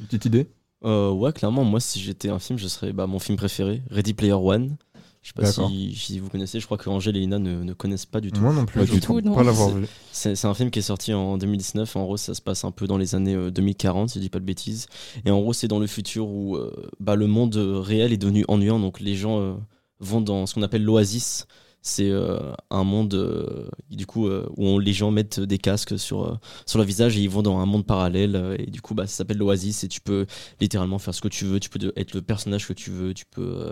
Une 0.00 0.06
petite 0.06 0.24
idée? 0.24 0.48
Euh, 0.84 1.12
ouais, 1.12 1.32
clairement, 1.32 1.62
moi, 1.62 1.78
si 1.78 2.00
j'étais 2.00 2.30
un 2.30 2.40
film, 2.40 2.58
je 2.58 2.66
serais 2.66 2.92
bah, 2.92 3.06
mon 3.06 3.20
film 3.20 3.36
préféré, 3.38 3.80
Ready 3.88 4.12
Player 4.12 4.32
One. 4.32 4.76
Je 5.22 5.28
sais 5.28 5.34
pas 5.34 5.46
si, 5.46 5.94
si 5.94 6.18
vous 6.18 6.28
connaissez, 6.28 6.58
je 6.58 6.66
crois 6.66 6.78
que 6.78 6.90
Angèle 6.90 7.16
et 7.16 7.20
Lina 7.20 7.38
ne, 7.38 7.62
ne 7.62 7.72
connaissent 7.74 8.06
pas 8.06 8.20
du 8.20 8.32
tout. 8.32 8.40
Moi 8.40 8.52
non 8.52 8.66
plus, 8.66 8.80
Pas 8.80 8.86
je 8.86 8.92
du 8.92 9.00
tout, 9.00 9.20
non. 9.20 9.36
pas 9.36 9.44
l'avoir 9.44 9.70
vu. 9.70 9.86
C'est 10.10 10.34
c'est 10.34 10.48
un 10.48 10.52
film 10.52 10.70
qui 10.70 10.80
est 10.80 10.82
sorti 10.82 11.14
en 11.14 11.38
2019. 11.38 11.94
En 11.94 12.02
gros, 12.02 12.16
ça 12.16 12.34
se 12.34 12.42
passe 12.42 12.64
un 12.64 12.72
peu 12.72 12.88
dans 12.88 12.98
les 12.98 13.14
années 13.14 13.34
euh, 13.36 13.50
2040, 13.52 14.10
si 14.10 14.18
je 14.18 14.20
dis 14.20 14.28
pas 14.30 14.40
de 14.40 14.44
bêtises. 14.44 14.86
Et 15.24 15.30
en 15.30 15.40
gros, 15.40 15.52
c'est 15.52 15.68
dans 15.68 15.78
le 15.78 15.86
futur 15.86 16.28
où 16.28 16.56
euh, 16.56 16.90
bah, 16.98 17.14
le 17.14 17.28
monde 17.28 17.54
euh, 17.56 17.78
réel 17.78 18.12
est 18.12 18.18
devenu 18.18 18.44
ennuyant. 18.48 18.80
Donc 18.80 18.98
les 19.00 19.14
gens 19.14 19.38
euh, 19.40 19.54
vont 20.00 20.20
dans 20.20 20.44
ce 20.46 20.54
qu'on 20.54 20.62
appelle 20.62 20.82
l'oasis. 20.84 21.46
C'est 21.86 22.08
euh, 22.10 22.38
un 22.70 22.82
monde 22.82 23.12
euh, 23.12 23.68
du 23.90 24.06
coup 24.06 24.26
euh, 24.26 24.48
où 24.56 24.66
on- 24.66 24.78
les 24.78 24.94
gens 24.94 25.10
mettent 25.10 25.38
des 25.38 25.58
casques 25.58 25.98
sur 25.98 26.40
sur 26.64 26.78
leur 26.78 26.86
visage 26.86 27.18
et 27.18 27.20
ils 27.20 27.28
vont 27.28 27.42
dans 27.42 27.58
un 27.58 27.66
monde 27.66 27.84
parallèle. 27.86 28.56
et 28.58 28.66
du 28.70 28.80
coup, 28.80 28.94
bah, 28.94 29.06
ça 29.06 29.16
s'appelle 29.16 29.36
l'oasis 29.36 29.84
et 29.84 29.88
tu 29.88 30.00
peux 30.00 30.24
littéralement 30.60 30.98
faire 30.98 31.14
ce 31.14 31.20
que 31.20 31.28
tu 31.28 31.44
veux. 31.44 31.60
Tu 31.60 31.68
peux 31.68 31.92
être 31.96 32.14
le 32.14 32.22
personnage 32.22 32.66
que 32.66 32.72
tu 32.72 32.90
veux. 32.90 33.12
Tu 33.12 33.26
peux 33.26 33.70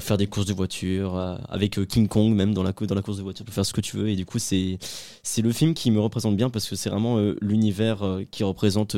faire 0.00 0.16
des 0.16 0.26
courses 0.26 0.46
de 0.46 0.52
voiture 0.52 1.16
avec 1.48 1.78
King 1.88 2.08
Kong 2.08 2.34
même 2.34 2.54
dans 2.54 2.64
la 2.64 2.72
cou- 2.72 2.86
dans 2.86 2.94
la 2.96 3.02
course 3.02 3.18
de 3.18 3.22
voiture. 3.22 3.44
Tu 3.44 3.46
peux 3.46 3.54
faire 3.54 3.66
ce 3.66 3.72
que 3.72 3.80
tu 3.80 3.96
veux. 3.96 4.08
Et 4.08 4.16
du 4.16 4.26
coup, 4.26 4.40
c'est 4.40 4.78
c'est 5.22 5.42
le 5.42 5.52
film 5.52 5.74
qui 5.74 5.90
me 5.92 6.00
représente 6.00 6.36
bien 6.36 6.50
parce 6.50 6.68
que 6.68 6.74
c'est 6.76 6.90
vraiment 6.90 7.18
l'univers 7.40 8.02
qui 8.32 8.42
représente 8.44 8.96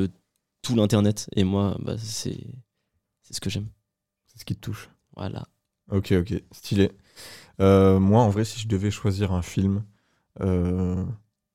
tout 0.62 0.75
l'internet 0.75 1.28
et 1.36 1.44
moi 1.44 1.76
bah, 1.80 1.96
c'est 1.98 2.38
c'est 3.22 3.34
ce 3.34 3.40
que 3.40 3.50
j'aime 3.50 3.68
C'est 4.26 4.40
ce 4.40 4.44
qui 4.44 4.54
te 4.56 4.60
touche. 4.60 4.88
voilà 5.14 5.46
Ok, 5.92 6.12
ok, 6.12 6.42
stylé. 6.52 6.90
Euh, 7.60 7.98
moi, 7.98 8.22
en 8.22 8.28
vrai, 8.28 8.44
si 8.44 8.60
je 8.60 8.68
devais 8.68 8.90
choisir 8.90 9.32
un 9.32 9.42
film, 9.42 9.82
euh, 10.40 11.04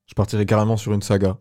je 0.08 0.13
partirais 0.13 0.46
carrément 0.46 0.77
sur 0.77 0.93
une 0.93 1.01
saga. 1.01 1.38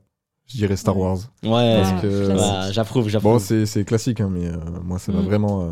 Je 0.47 0.57
dirais 0.57 0.77
Star. 0.77 0.97
Wars. 0.99 1.19
Ouais, 1.45 1.81
Parce 1.81 2.03
que- 2.03 2.27
classique. 2.27 2.37
bah, 2.37 2.73
j'approuve, 2.73 3.05
Bon, 3.05 3.09
j'approuve. 3.09 3.39
c'est 3.41 3.67
c'est 3.67 3.85
classique, 3.85 4.21
hein, 4.21 4.29
mais 4.31 4.47
euh, 4.49 4.57
moi, 4.83 4.99
ça 4.99 5.13
m'a 5.13 5.21
Mm. 5.23 5.25
vraiment 5.27 5.63
euh, 5.63 5.71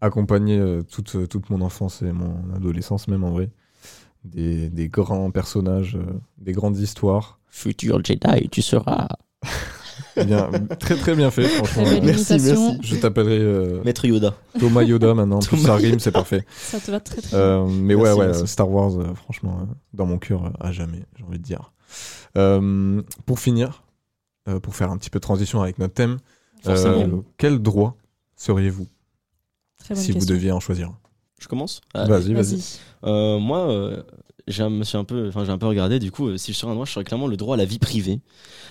accompagné 0.00 0.58
euh, 0.58 0.82
toute, 0.82 1.28
toute 1.28 1.50
mon 1.50 1.60
enfance 1.60 2.00
et 2.02 2.12
mon 2.12 2.50
adolescence, 2.54 3.08
même 3.08 3.24
en 3.24 3.30
vrai. 3.30 3.50
Des, 4.24 4.70
des 4.70 4.88
grands 4.88 5.30
personnages, 5.30 5.94
euh, 5.96 6.18
des 6.38 6.52
grandes 6.52 6.78
histoires. 6.78 7.38
Futur 7.48 8.04
Jedi, 8.04 8.48
tu 8.48 8.60
seras. 8.62 9.06
Bien, 10.24 10.50
très 10.78 10.96
très 10.96 11.14
bien 11.14 11.30
fait, 11.30 11.44
franchement. 11.48 11.84
Merci, 12.02 12.38
merci. 12.40 12.78
Je 12.82 12.96
t'appellerai 12.96 13.38
euh, 13.38 13.82
Maître 13.84 14.04
Yoda. 14.06 14.34
Thomas 14.58 14.82
Yoda 14.82 15.14
maintenant, 15.14 15.40
Thomas 15.40 15.62
ça 15.62 15.74
rime, 15.76 15.98
c'est 15.98 16.12
parfait. 16.12 16.44
Ça 16.56 16.80
te 16.80 16.90
va 16.90 17.00
très 17.00 17.20
très 17.20 17.36
bien. 17.36 17.38
Euh, 17.38 17.66
mais 17.66 17.94
ouais, 17.94 18.04
Merci, 18.04 18.18
ouais, 18.20 18.26
merci. 18.26 18.46
Star 18.46 18.70
Wars, 18.70 18.98
euh, 18.98 19.14
franchement, 19.14 19.58
euh, 19.62 19.74
dans 19.92 20.06
mon 20.06 20.18
cœur, 20.18 20.46
euh, 20.46 20.50
à 20.60 20.72
jamais, 20.72 21.04
j'ai 21.16 21.24
envie 21.24 21.38
de 21.38 21.42
dire. 21.44 21.72
Euh, 22.36 23.02
pour 23.26 23.38
finir, 23.38 23.82
euh, 24.48 24.60
pour 24.60 24.74
faire 24.74 24.90
un 24.90 24.96
petit 24.98 25.10
peu 25.10 25.18
de 25.18 25.22
transition 25.22 25.62
avec 25.62 25.78
notre 25.78 25.94
thème, 25.94 26.18
euh, 26.66 27.08
quel 27.36 27.58
droit 27.60 27.96
seriez-vous 28.36 28.86
si 29.94 30.12
vous 30.12 30.24
deviez 30.26 30.52
en 30.52 30.60
choisir 30.60 30.88
un? 30.88 30.98
Je 31.40 31.48
commence? 31.48 31.82
Vas-y, 31.94 32.32
vas-y. 32.32 32.62
Euh, 33.04 33.38
moi, 33.38 33.70
euh, 33.70 34.02
j'ai 34.48 34.62
un, 34.62 34.70
me 34.70 34.84
suis 34.84 34.96
un 34.98 35.04
peu, 35.04 35.28
enfin, 35.28 35.44
j'ai 35.44 35.52
un 35.52 35.58
peu 35.58 35.66
regardé. 35.66 35.98
Du 35.98 36.10
coup, 36.10 36.28
euh, 36.28 36.36
si 36.36 36.52
je 36.52 36.58
serais 36.58 36.70
un 36.70 36.74
droit, 36.74 36.86
je 36.86 36.92
serais 36.92 37.04
clairement 37.04 37.26
le 37.26 37.36
droit 37.36 37.54
à 37.54 37.58
la 37.58 37.64
vie 37.64 37.78
privée, 37.78 38.20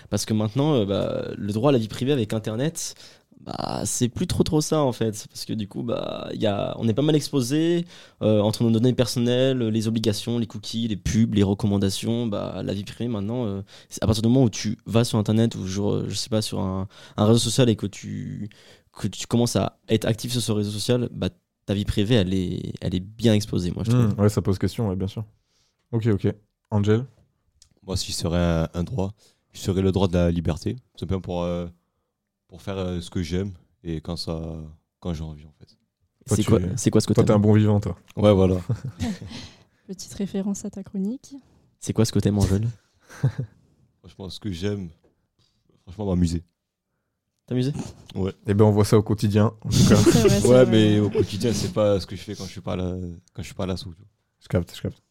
parce 0.09 0.25
que 0.25 0.33
maintenant, 0.33 0.73
euh, 0.75 0.85
bah, 0.85 1.27
le 1.37 1.53
droit 1.53 1.69
à 1.69 1.73
la 1.73 1.79
vie 1.79 1.87
privée 1.87 2.11
avec 2.13 2.33
Internet, 2.33 2.95
bah, 3.41 3.81
c'est 3.85 4.09
plus 4.09 4.25
trop 4.25 4.41
trop 4.43 4.59
ça 4.61 4.79
en 4.81 4.91
fait, 4.91 5.27
parce 5.29 5.45
que 5.45 5.53
du 5.53 5.67
coup, 5.67 5.83
bah, 5.83 6.29
il 6.33 6.41
y 6.41 6.47
a, 6.47 6.75
on 6.79 6.87
est 6.87 6.93
pas 6.95 7.03
mal 7.03 7.15
exposé 7.15 7.85
euh, 8.23 8.39
entre 8.41 8.63
nos 8.63 8.71
données 8.71 8.93
personnelles, 8.93 9.59
les 9.59 9.87
obligations, 9.87 10.39
les 10.39 10.47
cookies, 10.47 10.87
les 10.87 10.95
pubs, 10.97 11.35
les 11.35 11.43
recommandations. 11.43 12.25
Bah, 12.25 12.61
la 12.63 12.73
vie 12.73 12.83
privée 12.83 13.07
maintenant, 13.09 13.45
euh, 13.45 13.61
à 14.01 14.05
partir 14.07 14.23
du 14.23 14.29
moment 14.29 14.43
où 14.45 14.49
tu 14.49 14.77
vas 14.87 15.03
sur 15.03 15.19
Internet 15.19 15.53
ou 15.55 15.67
je, 15.67 16.05
je 16.07 16.15
sais 16.15 16.29
pas 16.29 16.41
sur 16.41 16.59
un, 16.59 16.87
un 17.17 17.25
réseau 17.25 17.39
social 17.39 17.69
et 17.69 17.75
que 17.75 17.85
tu 17.87 18.49
que 18.99 19.07
tu 19.07 19.27
commences 19.27 19.57
à 19.57 19.77
être 19.89 20.05
actif 20.05 20.31
sur 20.31 20.41
ce 20.41 20.51
réseau 20.53 20.71
social, 20.71 21.09
bah, 21.11 21.29
ta 21.65 21.73
vie 21.73 21.85
privée, 21.85 22.15
elle 22.15 22.33
est, 22.33 22.73
elle 22.81 22.95
est 22.95 22.99
bien 23.01 23.33
exposée, 23.33 23.71
moi 23.75 23.83
je 23.83 23.91
trouve. 23.91 24.05
Hmm, 24.05 24.19
Ouais, 24.21 24.29
ça 24.29 24.41
pose 24.41 24.57
question, 24.57 24.87
ouais, 24.89 24.95
bien 24.95 25.07
sûr. 25.07 25.25
Ok, 25.91 26.07
ok. 26.07 26.27
Angel 26.71 27.05
Moi, 27.83 27.95
si 27.97 28.11
je 28.11 28.17
serais 28.17 28.37
un, 28.39 28.69
un 28.73 28.83
droit, 28.83 29.13
je 29.53 29.59
serais 29.59 29.81
le 29.81 29.91
droit 29.91 30.07
de 30.07 30.13
la 30.13 30.31
liberté. 30.31 30.75
Simplement 30.99 31.21
pour, 31.21 31.43
euh, 31.43 31.67
pour 32.47 32.61
faire 32.61 32.77
euh, 32.77 33.01
ce 33.01 33.09
que 33.09 33.21
j'aime 33.23 33.53
et 33.83 34.01
quand, 34.01 34.15
ça, 34.17 34.41
quand 34.99 35.13
j'ai 35.13 35.23
envie, 35.23 35.45
en 35.45 35.53
fait. 35.59 35.77
C'est 36.27 36.43
quoi, 36.43 36.59
c'est 36.75 36.89
quoi 36.89 37.01
ce 37.01 37.07
que 37.07 37.13
Toi, 37.13 37.23
t'es 37.23 37.31
un 37.31 37.39
bon 37.39 37.53
vivant, 37.53 37.79
toi. 37.79 37.95
Ouais, 38.15 38.33
voilà. 38.33 38.55
Petite 39.87 40.13
référence 40.15 40.65
à 40.65 40.71
ta 40.71 40.81
chronique. 40.83 41.35
C'est 41.79 41.93
quoi 41.93 42.03
ce 42.05 42.11
que 42.11 42.19
t'aimes, 42.19 42.39
Angèle 42.39 42.67
franchement, 43.99 44.29
ce 44.29 44.39
que 44.39 44.51
j'aime, 44.51 44.89
franchement, 45.83 46.07
m'amuser. 46.07 46.43
T'amuser 47.45 47.71
Eh 48.47 48.53
ben, 48.55 48.65
on 48.65 48.71
voit 48.71 48.85
ça 48.85 48.97
au 48.97 49.03
quotidien. 49.03 49.53
En 49.61 49.69
tout 49.69 49.87
cas, 49.87 49.95
C'est 50.11 50.19
vrai, 50.21 50.29
c'est 50.41 50.47
Ouais, 50.47 50.63
vrai. 50.63 50.65
mais 50.65 50.99
au 50.99 51.11
quotidien, 51.11 51.53
c'est 51.53 51.71
pas 51.71 51.99
ce 51.99 52.07
que 52.07 52.15
je 52.15 52.21
fais 52.23 52.35
quand 52.35 52.45
je 52.45 52.49
suis 52.51 52.61
pas 52.61 52.75
là, 52.75 52.95
quand 53.33 53.43
je 53.43 53.45
suis 53.45 53.53
pas 53.53 53.67
là 53.67 53.77
sous. 53.77 53.93
je 54.41 54.47
capte, 54.47 54.75
je 54.75 54.81
capte. 54.81 55.03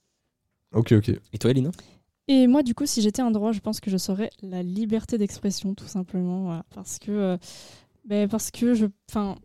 Ok, 0.74 0.92
ok. 0.92 1.10
Et 1.32 1.38
toi, 1.38 1.50
Elina? 1.50 1.70
Et 2.26 2.46
moi, 2.46 2.62
du 2.62 2.74
coup, 2.74 2.86
si 2.86 3.02
j'étais 3.02 3.22
un 3.22 3.30
droit, 3.30 3.52
je 3.52 3.60
pense 3.60 3.80
que 3.80 3.90
je 3.90 3.96
serais 3.96 4.30
la 4.42 4.62
liberté 4.62 5.18
d'expression, 5.18 5.74
tout 5.74 5.86
simplement. 5.86 6.44
voilà. 6.44 6.64
Parce 6.74 6.98
que, 6.98 7.10
euh, 7.10 7.36
ben, 8.06 8.28
parce 8.28 8.50
que 8.50 8.74
je, 8.74 8.86
enfin, 9.10 9.36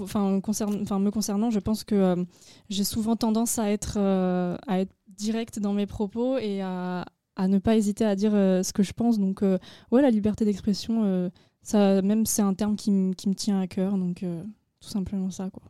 enfin, 0.00 0.40
concerne, 0.40 0.78
me 1.00 1.10
concernant, 1.10 1.50
je 1.50 1.58
pense 1.60 1.84
que 1.84 1.94
euh, 1.94 2.24
j'ai 2.70 2.84
souvent 2.84 3.16
tendance 3.16 3.58
à 3.58 3.70
être, 3.70 3.94
euh, 3.98 4.56
à 4.66 4.80
être 4.80 4.92
directe 5.08 5.58
dans 5.58 5.72
mes 5.74 5.86
propos 5.86 6.38
et 6.38 6.62
à, 6.62 7.04
à 7.36 7.48
ne 7.48 7.58
pas 7.58 7.76
hésiter 7.76 8.04
à 8.04 8.16
dire 8.16 8.34
euh, 8.34 8.62
ce 8.62 8.72
que 8.72 8.82
je 8.82 8.92
pense. 8.92 9.18
Donc, 9.18 9.42
euh, 9.42 9.58
ouais, 9.90 10.00
la 10.02 10.10
liberté 10.10 10.44
d'expression, 10.46 11.04
euh, 11.04 11.28
ça, 11.62 12.00
même 12.02 12.24
c'est 12.24 12.42
un 12.42 12.54
terme 12.54 12.76
qui, 12.76 12.90
me- 12.90 13.12
qui 13.12 13.28
me 13.28 13.34
tient 13.34 13.60
à 13.60 13.66
cœur. 13.66 13.98
Donc, 13.98 14.22
euh, 14.22 14.42
tout 14.80 14.88
simplement 14.88 15.30
ça, 15.30 15.50
quoi. 15.50 15.62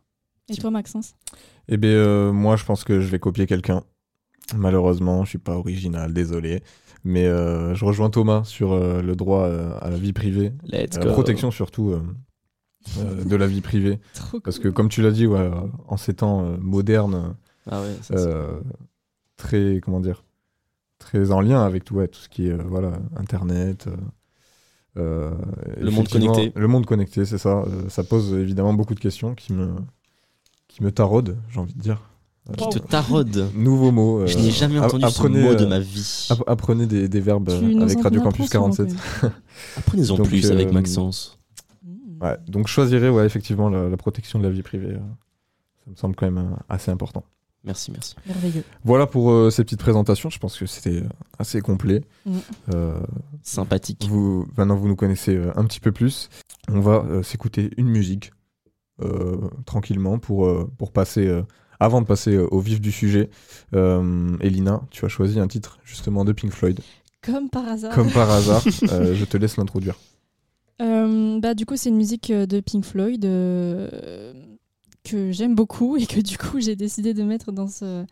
Et 0.49 0.55
toi, 0.55 0.71
Maxence? 0.71 1.15
Eh 1.69 1.77
ben, 1.77 1.89
euh, 1.89 2.33
moi, 2.33 2.55
je 2.55 2.65
pense 2.65 2.85
que 2.85 3.01
je 3.01 3.09
vais 3.09 3.19
copier 3.19 3.47
quelqu'un. 3.49 3.83
Malheureusement, 4.55 5.25
je 5.25 5.31
suis 5.31 5.39
pas 5.39 5.57
original, 5.57 6.13
désolé. 6.13 6.63
Mais 7.05 7.27
euh, 7.27 7.75
je 7.75 7.85
rejoins 7.85 8.11
Thomas 8.11 8.45
sur 8.45 8.73
euh, 8.73 9.01
le 9.03 9.17
droit 9.17 9.45
euh, 9.45 9.77
à 9.81 9.91
la 9.91 9.97
vie 9.97 10.13
privée, 10.13 10.53
Let's 10.65 10.97
la 10.99 11.05
go. 11.07 11.13
protection 11.13 11.51
surtout 11.51 11.95
de 13.25 13.37
la 13.37 13.47
vie 13.47 13.61
privée. 13.61 13.99
Trop 14.15 14.41
Parce 14.41 14.59
que, 14.59 14.69
comme 14.69 14.89
tu 14.89 15.03
l'as 15.03 15.11
dit, 15.11 15.27
ouais, 15.27 15.51
en 15.89 15.97
ces 15.97 16.15
temps 16.15 16.43
modernes, 16.61 17.37
Ah 17.71 17.81
ouais, 17.81 17.95
ça, 18.03 18.17
c'est- 18.17 18.35
très, 19.37 19.81
comment 19.83 20.01
dire, 20.01 20.25
très 20.99 21.31
en 21.33 21.41
lien 21.41 21.63
avec 21.65 21.85
tout, 21.85 21.97
ouais, 21.97 22.09
tout 22.09 22.21
ce 22.21 22.29
qui 22.29 22.49
est 22.49 22.55
voilà, 22.55 22.93
Internet. 23.17 23.89
euh, 24.97 25.31
Le 25.79 25.91
monde 25.91 26.09
connecté. 26.09 26.53
Le 26.57 26.69
monde 26.69 26.87
connecté, 26.87 27.25
c'est 27.25 27.39
ça. 27.39 27.65
Euh, 27.67 27.89
ça 27.89 28.03
pose 28.03 28.33
évidemment 28.35 28.73
beaucoup 28.75 28.95
de 28.95 29.01
questions 29.01 29.35
qui 29.35 29.53
me, 29.53 29.75
qui 30.69 30.83
me 30.83 30.91
taraudent, 30.93 31.37
j'ai 31.51 31.61
envie 31.61 31.75
de 31.75 31.81
dire. 31.81 32.03
Qui 32.57 32.69
te 32.69 32.79
taraude. 32.79 33.51
Nouveau 33.55 33.91
mot. 33.91 34.21
euh, 34.21 34.27
Je 34.27 34.39
n'ai 34.39 34.51
jamais 34.51 34.79
entendu 34.79 35.05
apprenez, 35.05 35.43
ce 35.43 35.47
mot 35.49 35.55
de 35.55 35.65
euh, 35.65 35.69
ma 35.69 35.79
vie. 35.81 36.27
app- 36.31 36.45
apprenez 36.49 36.87
des, 36.87 37.09
des 37.09 37.21
verbes 37.21 37.49
euh, 37.49 37.81
avec 37.83 38.01
Radio 38.01 38.21
Campus 38.23 38.47
souvent, 38.47 38.71
47. 38.71 38.89
quand 38.89 39.23
même. 39.25 39.33
Apprenez-en 39.77 40.17
plus 40.23 40.51
avec 40.51 40.71
Maxence. 40.73 41.39
Ouais, 42.21 42.37
donc 42.49 42.67
choisirais 42.69 43.09
ouais, 43.09 43.27
effectivement 43.27 43.69
la, 43.69 43.89
la 43.89 43.97
protection 43.97 44.39
de 44.39 44.45
la 44.45 44.51
vie 44.51 44.63
privée. 44.63 44.95
ça 45.85 45.91
me 45.91 45.97
semble 45.97 46.15
quand 46.15 46.31
même 46.31 46.57
assez 46.69 46.91
important. 46.91 47.25
Merci, 47.65 47.91
merci. 47.91 48.15
Merveilleux. 48.29 48.63
Voilà 48.85 49.09
pour 49.09 49.31
euh, 49.33 49.51
ces 49.51 49.65
petites 49.65 49.81
présentations. 49.81 50.31
Je 50.31 50.39
pense 50.39 50.57
que 50.57 50.67
c'était 50.67 51.03
assez 51.41 51.61
complet. 51.61 52.03
Mm. 52.25 52.37
Euh, 52.75 53.01
Sympathique. 53.43 54.07
vous, 54.09 54.47
maintenant, 54.57 54.77
vous 54.77 54.87
nous 54.87 54.95
connaissez 54.95 55.35
euh, 55.35 55.51
un 55.57 55.65
petit 55.65 55.81
peu 55.81 55.91
plus. 55.91 56.29
On 56.69 56.79
va 56.81 57.05
euh, 57.11 57.23
s'écouter 57.25 57.71
une 57.77 57.89
musique 57.89 58.31
euh, 59.03 59.37
tranquillement 59.67 60.19
pour, 60.21 60.47
euh, 60.47 60.71
pour 60.79 60.93
passer, 60.93 61.27
euh, 61.27 61.43
avant 61.81 62.01
de 62.01 62.07
passer 62.07 62.35
euh, 62.35 62.47
au 62.51 62.61
vif 62.61 62.81
du 62.81 62.93
sujet. 62.93 63.31
Euh, 63.75 64.37
Elina, 64.41 64.83
tu 64.91 65.05
as 65.05 65.09
choisi 65.09 65.41
un 65.41 65.49
titre 65.49 65.79
justement 65.85 66.25
de 66.25 66.33
Pink 66.33 66.53
Floyd. 66.53 66.81
Comme 67.23 67.51
par 67.51 67.67
hasard. 67.69 67.95
Comme 67.95 68.11
par 68.11 68.31
hasard, 68.31 68.63
euh, 68.93 69.15
je 69.15 69.25
te 69.25 69.37
laisse 69.37 69.57
l'introduire. 69.57 69.97
Euh, 70.81 71.41
bah, 71.41 71.55
du 71.55 71.67
coup, 71.67 71.77
c'est 71.77 71.89
une 71.89 71.97
musique 71.97 72.31
de 72.31 72.61
Pink 72.61 72.85
Floyd 72.85 73.25
euh, 73.25 74.33
que 75.05 75.33
j'aime 75.33 75.55
beaucoup 75.55 75.97
et 75.97 76.07
que 76.07 76.21
du 76.21 76.39
coup, 76.39 76.61
j'ai 76.61 76.77
décidé 76.77 77.15
de 77.15 77.23
mettre 77.23 77.51
dans, 77.51 77.67
ce, 77.67 78.05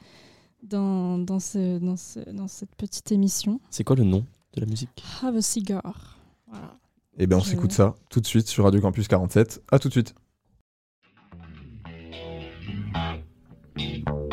dans, 0.62 1.18
dans, 1.18 1.38
ce, 1.40 1.78
dans, 1.78 1.96
ce, 1.96 2.20
dans 2.30 2.48
cette 2.48 2.74
petite 2.74 3.12
émission. 3.12 3.60
C'est 3.70 3.84
quoi 3.84 3.96
le 3.96 4.04
nom 4.04 4.24
de 4.54 4.60
la 4.60 4.66
musique? 4.66 5.04
Have 5.22 5.36
a 5.36 5.42
cigar. 5.42 6.18
Voilà. 6.48 6.76
Et 7.18 7.26
bien, 7.26 7.38
on 7.38 7.42
s'écoute 7.42 7.72
ça 7.72 7.94
tout 8.10 8.20
de 8.20 8.26
suite 8.26 8.48
sur 8.48 8.64
Radio 8.64 8.80
Campus 8.80 9.06
47. 9.06 9.62
À 9.70 9.78
tout 9.78 9.88
de 9.88 9.92
suite. 9.92 10.14
Thank 13.76 14.08
you. 14.08 14.23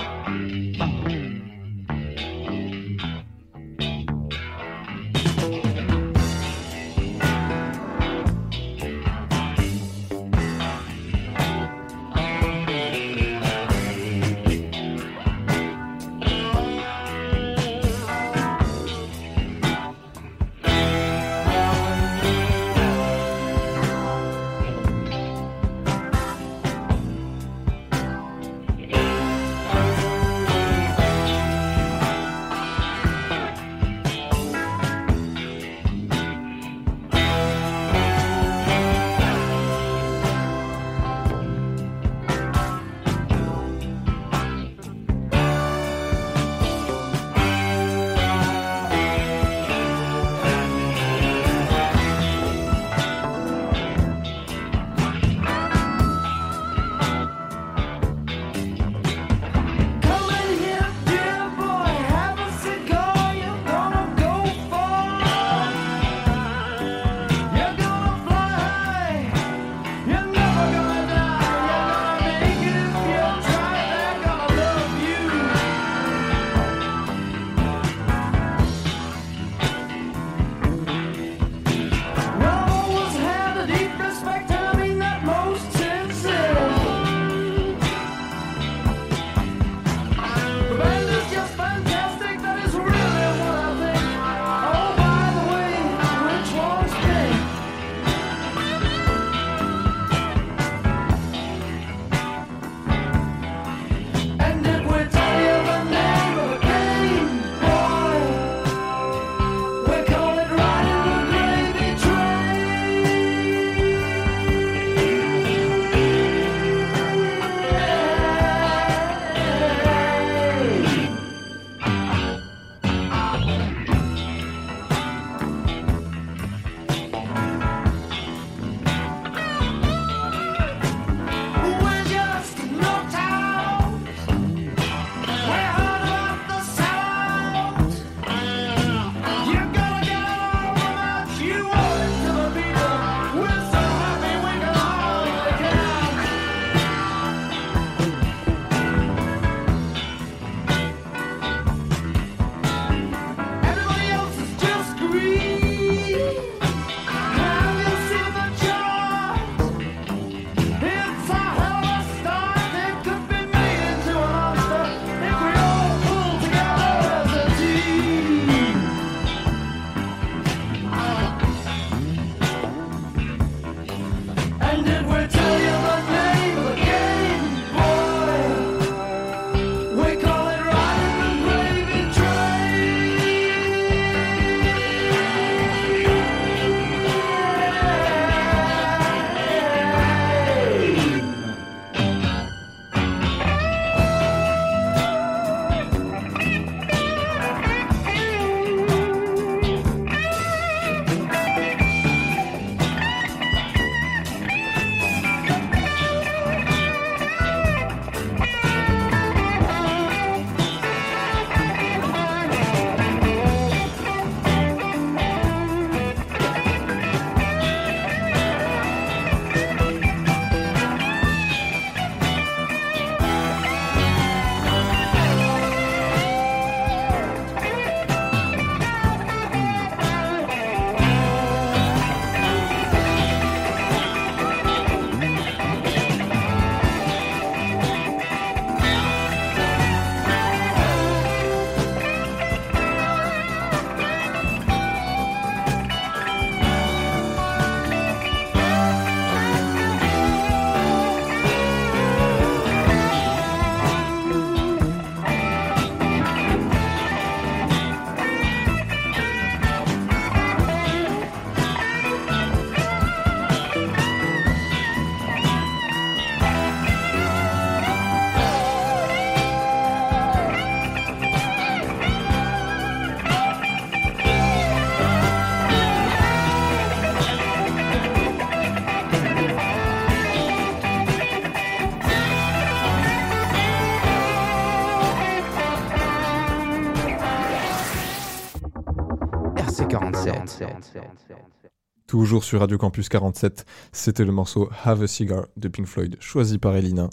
Toujours 292.07 292.43
sur 292.43 292.59
Radio 292.59 292.77
Campus 292.77 293.07
47, 293.07 293.65
c'était 293.93 294.25
le 294.25 294.33
morceau 294.33 294.69
Have 294.83 295.01
a 295.01 295.07
Cigar 295.07 295.45
de 295.55 295.67
Pink 295.69 295.85
Floyd, 295.87 296.17
choisi 296.19 296.57
par 296.57 296.75
Elina. 296.75 297.09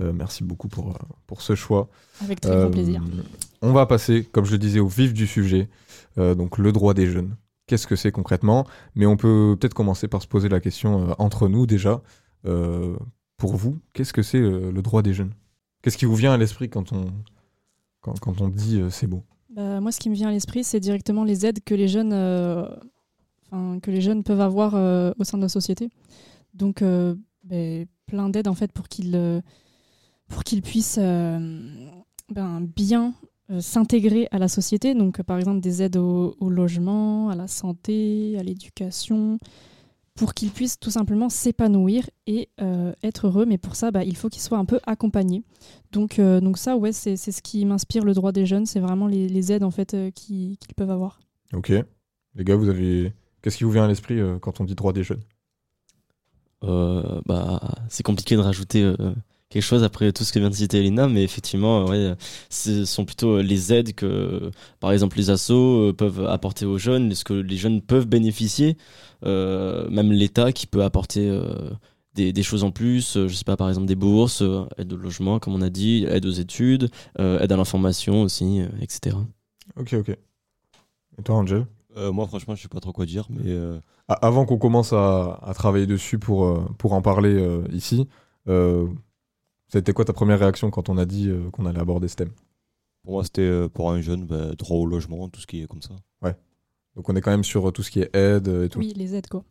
Euh, 0.00 0.12
merci 0.12 0.44
beaucoup 0.44 0.68
pour, 0.68 0.90
euh, 0.90 0.98
pour 1.26 1.42
ce 1.42 1.56
choix. 1.56 1.88
Avec 2.22 2.40
très 2.40 2.52
Euh, 2.52 2.62
grand 2.62 2.70
plaisir. 2.70 3.02
On 3.62 3.72
va 3.72 3.86
passer, 3.86 4.22
comme 4.30 4.44
je 4.44 4.52
le 4.52 4.58
disais, 4.58 4.78
au 4.78 4.86
vif 4.86 5.12
du 5.12 5.26
sujet, 5.26 5.68
euh, 6.18 6.36
donc 6.36 6.58
le 6.58 6.70
droit 6.70 6.94
des 6.94 7.06
jeunes. 7.08 7.34
Qu'est-ce 7.66 7.88
que 7.88 7.96
c'est 7.96 8.12
concrètement? 8.12 8.64
Mais 8.94 9.06
on 9.06 9.16
peut 9.16 9.56
peut-être 9.58 9.74
commencer 9.74 10.06
par 10.06 10.22
se 10.22 10.28
poser 10.28 10.48
la 10.48 10.60
question 10.60 11.08
euh, 11.10 11.14
entre 11.18 11.48
nous 11.48 11.66
déjà. 11.66 12.00
Euh, 12.46 12.94
pour 13.38 13.56
vous, 13.56 13.80
qu'est-ce 13.94 14.12
que 14.12 14.22
c'est 14.22 14.38
euh, 14.40 14.70
le 14.70 14.82
droit 14.82 15.02
des 15.02 15.12
jeunes? 15.14 15.32
Qu'est-ce 15.82 15.98
qui 15.98 16.04
vous 16.04 16.14
vient 16.14 16.32
à 16.32 16.36
l'esprit 16.36 16.68
quand 16.70 16.92
on, 16.92 17.06
quand, 18.00 18.16
quand 18.20 18.40
on 18.40 18.48
dit 18.48 18.80
euh, 18.80 18.90
c'est 18.90 19.08
beau 19.08 19.24
Bah, 19.50 19.80
moi, 19.80 19.90
ce 19.90 19.98
qui 19.98 20.08
me 20.08 20.14
vient 20.14 20.28
à 20.28 20.32
l'esprit, 20.32 20.62
c'est 20.62 20.78
directement 20.78 21.24
les 21.24 21.44
aides 21.46 21.64
que 21.64 21.74
les 21.74 21.88
jeunes, 21.88 22.12
euh, 22.12 22.68
que 23.50 23.90
les 23.90 24.00
jeunes 24.00 24.22
peuvent 24.22 24.40
avoir 24.40 24.74
euh, 24.74 25.12
au 25.18 25.24
sein 25.24 25.38
de 25.38 25.42
la 25.42 25.48
société. 25.48 25.88
Donc, 26.54 26.82
euh, 26.82 27.14
ben, 27.44 27.86
plein 28.06 28.28
d'aides 28.28 28.48
en 28.48 28.54
fait 28.54 28.72
pour 28.72 28.88
qu'ils 28.88 29.14
euh, 29.14 29.40
pour 30.28 30.44
qu'ils 30.44 30.62
puissent 30.62 30.98
ben, 30.98 32.60
bien 32.60 33.14
s'intégrer 33.60 34.26
à 34.32 34.38
la 34.38 34.48
société. 34.48 34.94
Donc, 34.94 35.22
par 35.22 35.38
exemple, 35.38 35.60
des 35.60 35.82
aides 35.82 35.96
au, 35.96 36.34
logement, 36.40 37.30
à 37.30 37.36
la 37.36 37.46
santé, 37.46 38.36
à 38.36 38.42
l'éducation, 38.42 39.38
pour 40.16 40.34
qu'ils 40.34 40.50
puissent 40.50 40.80
tout 40.80 40.90
simplement 40.90 41.28
s'épanouir 41.28 42.10
et 42.26 42.48
être 43.04 43.28
heureux. 43.28 43.46
Mais 43.46 43.56
pour 43.56 43.76
ça, 43.76 43.92
bah, 43.92 44.02
il 44.02 44.16
faut 44.16 44.28
qu'ils 44.28 44.42
soient 44.42 44.58
un 44.58 44.64
peu 44.64 44.80
accompagnés. 44.84 45.44
Donc, 45.92 46.20
donc 46.20 46.58
ça, 46.58 46.76
ouais, 46.76 46.90
c'est 46.90 47.16
ce 47.16 47.40
qui 47.40 47.64
m'inspire 47.64 48.04
le 48.04 48.14
droit 48.14 48.32
des 48.32 48.46
jeunes. 48.46 48.66
C'est 48.66 48.80
vraiment 48.80 49.06
les, 49.06 49.52
aides 49.52 49.62
en 49.62 49.70
fait 49.70 49.94
euh, 49.94 50.10
qu'ils 50.10 50.58
peuvent 50.76 50.90
avoir. 50.90 51.20
Ok. 51.54 51.72
Les 52.34 52.44
gars, 52.44 52.56
vous 52.56 52.68
avez. 52.68 53.12
Qu'est-ce 53.46 53.58
qui 53.58 53.62
vous 53.62 53.70
vient 53.70 53.84
à 53.84 53.86
l'esprit 53.86 54.18
euh, 54.18 54.40
quand 54.40 54.60
on 54.60 54.64
dit 54.64 54.74
droit 54.74 54.92
des 54.92 55.04
jeunes 55.04 55.22
Euh, 56.64 57.20
bah, 57.26 57.60
c'est 57.88 58.02
compliqué 58.02 58.34
de 58.34 58.40
rajouter 58.40 58.82
euh, 58.82 58.96
quelque 59.50 59.62
chose 59.62 59.84
après 59.84 60.10
tout 60.10 60.24
ce 60.24 60.32
que 60.32 60.40
vient 60.40 60.50
de 60.50 60.54
citer 60.56 60.78
Elina, 60.78 61.06
mais 61.06 61.22
effectivement, 61.22 61.84
ouais, 61.84 62.14
ce 62.50 62.84
sont 62.84 63.04
plutôt 63.04 63.40
les 63.40 63.72
aides 63.72 63.94
que, 63.94 64.50
par 64.80 64.90
exemple, 64.90 65.16
les 65.16 65.30
assos 65.30 65.92
peuvent 65.96 66.26
apporter 66.26 66.66
aux 66.66 66.78
jeunes, 66.78 67.14
ce 67.14 67.22
que 67.22 67.34
les 67.34 67.56
jeunes 67.56 67.82
peuvent 67.82 68.08
bénéficier, 68.08 68.76
même 69.22 70.10
l'État 70.10 70.50
qui 70.50 70.66
peut 70.66 70.82
apporter 70.82 71.30
des, 72.16 72.32
des 72.32 72.42
choses 72.42 72.64
en 72.64 72.72
plus, 72.72 73.16
euh, 73.16 73.28
je 73.28 73.34
sais 73.34 73.44
pas, 73.44 73.56
par 73.56 73.68
exemple 73.68 73.86
des 73.86 73.94
bourses, 73.94 74.42
euh, 74.42 74.64
aide 74.78 74.92
au 74.92 74.96
logement, 74.96 75.38
comme 75.38 75.54
on 75.54 75.62
a 75.62 75.70
dit, 75.70 76.04
aide 76.08 76.26
aux 76.26 76.30
études, 76.30 76.90
euh, 77.20 77.38
aide 77.38 77.52
à 77.52 77.56
l'information 77.56 78.22
aussi, 78.22 78.62
etc. 78.80 79.16
Ok, 79.76 79.92
ok. 79.92 80.08
Et 80.08 81.22
toi, 81.22 81.36
Angel 81.36 81.66
Euh, 81.96 82.12
moi, 82.12 82.26
franchement, 82.26 82.54
je 82.54 82.62
sais 82.62 82.68
pas 82.68 82.80
trop 82.80 82.92
quoi 82.92 83.06
dire, 83.06 83.26
mais 83.30 83.42
euh, 83.46 83.78
Avant 84.08 84.44
qu'on 84.44 84.58
commence 84.58 84.92
à, 84.92 85.38
à 85.42 85.54
travailler 85.54 85.86
dessus 85.86 86.18
pour, 86.18 86.44
euh, 86.44 86.64
pour 86.78 86.92
en 86.92 87.02
parler 87.02 87.34
euh, 87.34 87.62
ici, 87.72 88.06
euh, 88.48 88.86
ça 89.68 89.78
a 89.78 89.80
été 89.80 89.92
quoi 89.92 90.04
ta 90.04 90.12
première 90.12 90.38
réaction 90.38 90.70
quand 90.70 90.88
on 90.88 90.98
a 90.98 91.06
dit 91.06 91.28
euh, 91.28 91.50
qu'on 91.50 91.64
allait 91.66 91.80
aborder 91.80 92.08
ce 92.08 92.16
thème? 92.16 92.30
Pour 93.02 93.14
moi, 93.14 93.24
c'était 93.24 93.40
euh, 93.42 93.68
pour 93.68 93.90
un 93.90 94.00
jeune, 94.00 94.26
bah, 94.26 94.54
droit 94.58 94.78
au 94.78 94.86
logement, 94.86 95.28
tout 95.28 95.40
ce 95.40 95.46
qui 95.46 95.62
est 95.62 95.66
comme 95.66 95.82
ça. 95.82 95.94
Donc 96.96 97.10
on 97.10 97.14
est 97.14 97.20
quand 97.20 97.30
même 97.30 97.44
sur 97.44 97.68
euh, 97.68 97.72
tout 97.72 97.82
ce 97.82 97.90
qui 97.90 98.00
est 98.00 98.16
aide 98.16 98.48
euh, 98.48 98.64
et 98.64 98.68
tout. 98.70 98.78
Oui, 98.78 98.94
les 98.96 99.14
aides 99.14 99.26
quoi. 99.28 99.44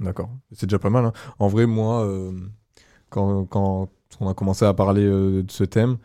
D'accord. 0.00 0.30
C'est 0.52 0.64
déjà 0.64 0.78
pas 0.78 0.88
mal. 0.88 1.04
hein. 1.04 1.12
En 1.38 1.46
vrai, 1.48 1.66
moi, 1.66 2.02
euh, 2.06 2.32
quand, 3.10 3.44
quand 3.44 3.90
on 4.20 4.26
a 4.26 4.32
commencé 4.32 4.64
à 4.64 4.72
parler 4.72 5.04
euh, 5.04 5.42
de 5.42 5.50
ce 5.50 5.64
thème, 5.64 5.98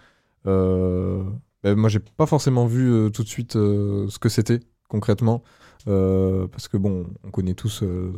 euh, 0.46 1.24
ben, 1.64 1.76
moi, 1.78 1.88
j'ai 1.90 2.00
pas 2.00 2.26
forcément 2.26 2.66
vu 2.66 2.92
euh, 2.92 3.10
tout 3.10 3.24
de 3.24 3.30
suite 3.30 3.56
euh, 3.56 4.10
ce 4.10 4.20
que 4.20 4.28
c'était 4.28 4.60
concrètement. 4.88 5.44
Euh, 5.88 6.48
parce 6.48 6.68
que, 6.68 6.78
bon, 6.78 7.08
on 7.24 7.32
connaît 7.32 7.54
tous 7.54 7.84
euh, 7.84 8.14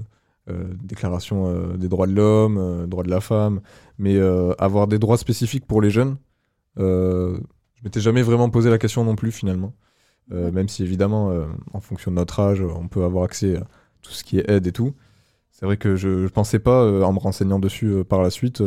euh, 0.49 0.73
Déclaration 0.84 1.75
des 1.77 1.88
droits 1.88 2.08
de 2.08 2.13
l'homme, 2.13 2.88
droits 2.88 3.03
de 3.03 3.10
la 3.10 3.21
femme, 3.21 3.62
mais 3.97 4.19
avoir 4.58 4.88
des 4.88 4.99
droits 4.99 5.17
spécifiques 5.17 5.65
pour 5.65 5.82
les 5.82 5.89
jeunes, 5.89 6.17
je 6.77 7.84
m'étais 7.84 8.01
jamais 8.01 8.21
vraiment 8.21 8.49
posé 8.49 8.69
la 8.69 8.77
question 8.77 9.03
non 9.03 9.15
plus, 9.15 9.32
finalement. 9.32 9.73
Euh, 10.32 10.51
même 10.51 10.67
si, 10.67 10.84
évidemment, 10.84 11.32
euh, 11.32 11.45
en 11.73 11.79
fonction 11.79 12.12
de 12.12 12.15
notre 12.17 12.39
âge, 12.39 12.62
on 12.62 12.88
peut 12.88 13.03
avoir 13.03 13.23
accès 13.23 13.58
à 13.58 13.67
tout 14.01 14.12
ce 14.12 14.23
qui 14.23 14.38
est 14.38 14.49
aide 14.49 14.67
et 14.67 14.71
tout. 14.71 14.93
C'est 15.51 15.65
vrai 15.65 15.77
que 15.77 15.95
je, 15.95 16.27
je 16.27 16.32
pensais 16.32 16.60
pas, 16.60 16.84
euh, 16.84 17.01
en 17.03 17.13
me 17.13 17.19
renseignant 17.19 17.60
dessus 17.60 18.03
par 18.08 18.21
la 18.21 18.29
suite, 18.29 18.63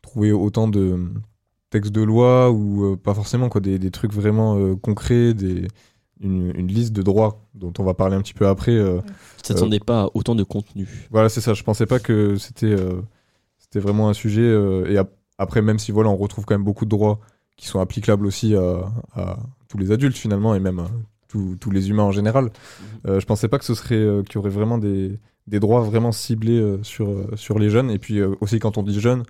trouver 0.00 0.32
autant 0.32 0.68
de 0.68 1.08
textes 1.70 1.92
de 1.92 2.02
loi 2.02 2.50
ou 2.50 2.96
pas 2.96 3.14
forcément 3.14 3.48
quoi, 3.48 3.60
des, 3.60 3.78
des 3.78 3.90
trucs 3.90 4.12
vraiment 4.12 4.76
concrets, 4.76 5.34
des, 5.34 5.66
une, 6.22 6.52
une 6.56 6.68
liste 6.68 6.92
de 6.92 7.02
droits 7.02 7.42
dont 7.54 7.72
on 7.78 7.84
va 7.84 7.94
parler 7.94 8.16
un 8.16 8.22
petit 8.22 8.34
peu 8.34 8.46
après. 8.46 8.72
euh. 8.72 9.00
Tu 9.42 9.42
t'attendais 9.54 9.80
pas 9.80 10.02
à 10.04 10.08
autant 10.14 10.34
de 10.34 10.42
contenu. 10.44 10.88
Voilà, 11.10 11.28
c'est 11.28 11.40
ça. 11.40 11.54
Je 11.54 11.62
pensais 11.62 11.86
pas 11.86 11.98
que 11.98 12.36
c'était 12.36 12.66
euh, 12.66 13.00
c'était 13.58 13.80
vraiment 13.80 14.08
un 14.08 14.14
sujet. 14.14 14.42
euh, 14.42 14.90
et 14.90 14.96
ap- 14.98 15.12
après, 15.38 15.62
même 15.62 15.78
si 15.78 15.92
voilà, 15.92 16.10
on 16.10 16.16
retrouve 16.16 16.44
quand 16.44 16.54
même 16.54 16.64
beaucoup 16.64 16.84
de 16.84 16.90
droits 16.90 17.18
qui 17.56 17.66
sont 17.66 17.80
applicables 17.80 18.26
aussi 18.26 18.54
à, 18.54 18.84
à 19.14 19.36
tous 19.68 19.78
les 19.78 19.90
adultes 19.92 20.16
finalement 20.16 20.54
et 20.54 20.60
même 20.60 20.78
à 20.78 20.86
tous- 21.28 21.56
tous 21.60 21.70
les 21.70 21.90
humains 21.90 22.04
en 22.04 22.12
général. 22.12 22.50
Euh, 23.06 23.18
je 23.20 23.26
pensais 23.26 23.48
pas 23.48 23.58
que 23.58 23.64
ce 23.64 23.74
serait 23.74 23.94
euh, 23.96 24.22
qu'il 24.22 24.36
y 24.36 24.38
aurait 24.38 24.50
vraiment 24.50 24.78
des, 24.78 25.18
des 25.46 25.58
droits 25.60 25.80
vraiment 25.80 26.12
ciblés 26.12 26.58
euh, 26.60 26.82
sur, 26.82 27.08
euh, 27.08 27.26
sur 27.36 27.58
les 27.58 27.70
jeunes. 27.70 27.90
Et 27.90 27.98
puis 27.98 28.18
euh, 28.20 28.34
aussi 28.40 28.58
quand 28.58 28.78
on 28.78 28.82
dit 28.82 29.00
jeunes, 29.00 29.22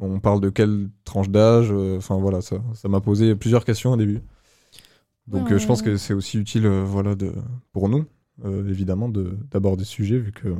on 0.00 0.18
parle 0.18 0.40
de 0.40 0.50
quelle 0.50 0.88
tranche 1.04 1.28
d'âge. 1.30 1.68
euh, 1.70 1.96
Enfin 1.98 2.16
voilà, 2.18 2.40
ça 2.42 2.56
ça 2.74 2.88
m'a 2.88 3.00
posé 3.00 3.34
plusieurs 3.36 3.64
questions 3.64 3.92
au 3.92 3.96
début. 3.96 4.20
Donc 5.26 5.48
Ouais, 5.48 5.54
euh, 5.54 5.58
je 5.58 5.66
pense 5.66 5.82
que 5.82 5.96
c'est 5.96 6.14
aussi 6.14 6.38
utile 6.38 6.66
euh, 6.66 6.84
voilà, 6.84 7.14
de, 7.14 7.32
pour 7.72 7.88
nous, 7.88 8.04
euh, 8.44 8.68
évidemment, 8.68 9.08
de- 9.08 9.38
d'aborder 9.50 9.84
ce 9.84 9.90
sujet 9.92 10.18
vu 10.18 10.32
que 10.32 10.54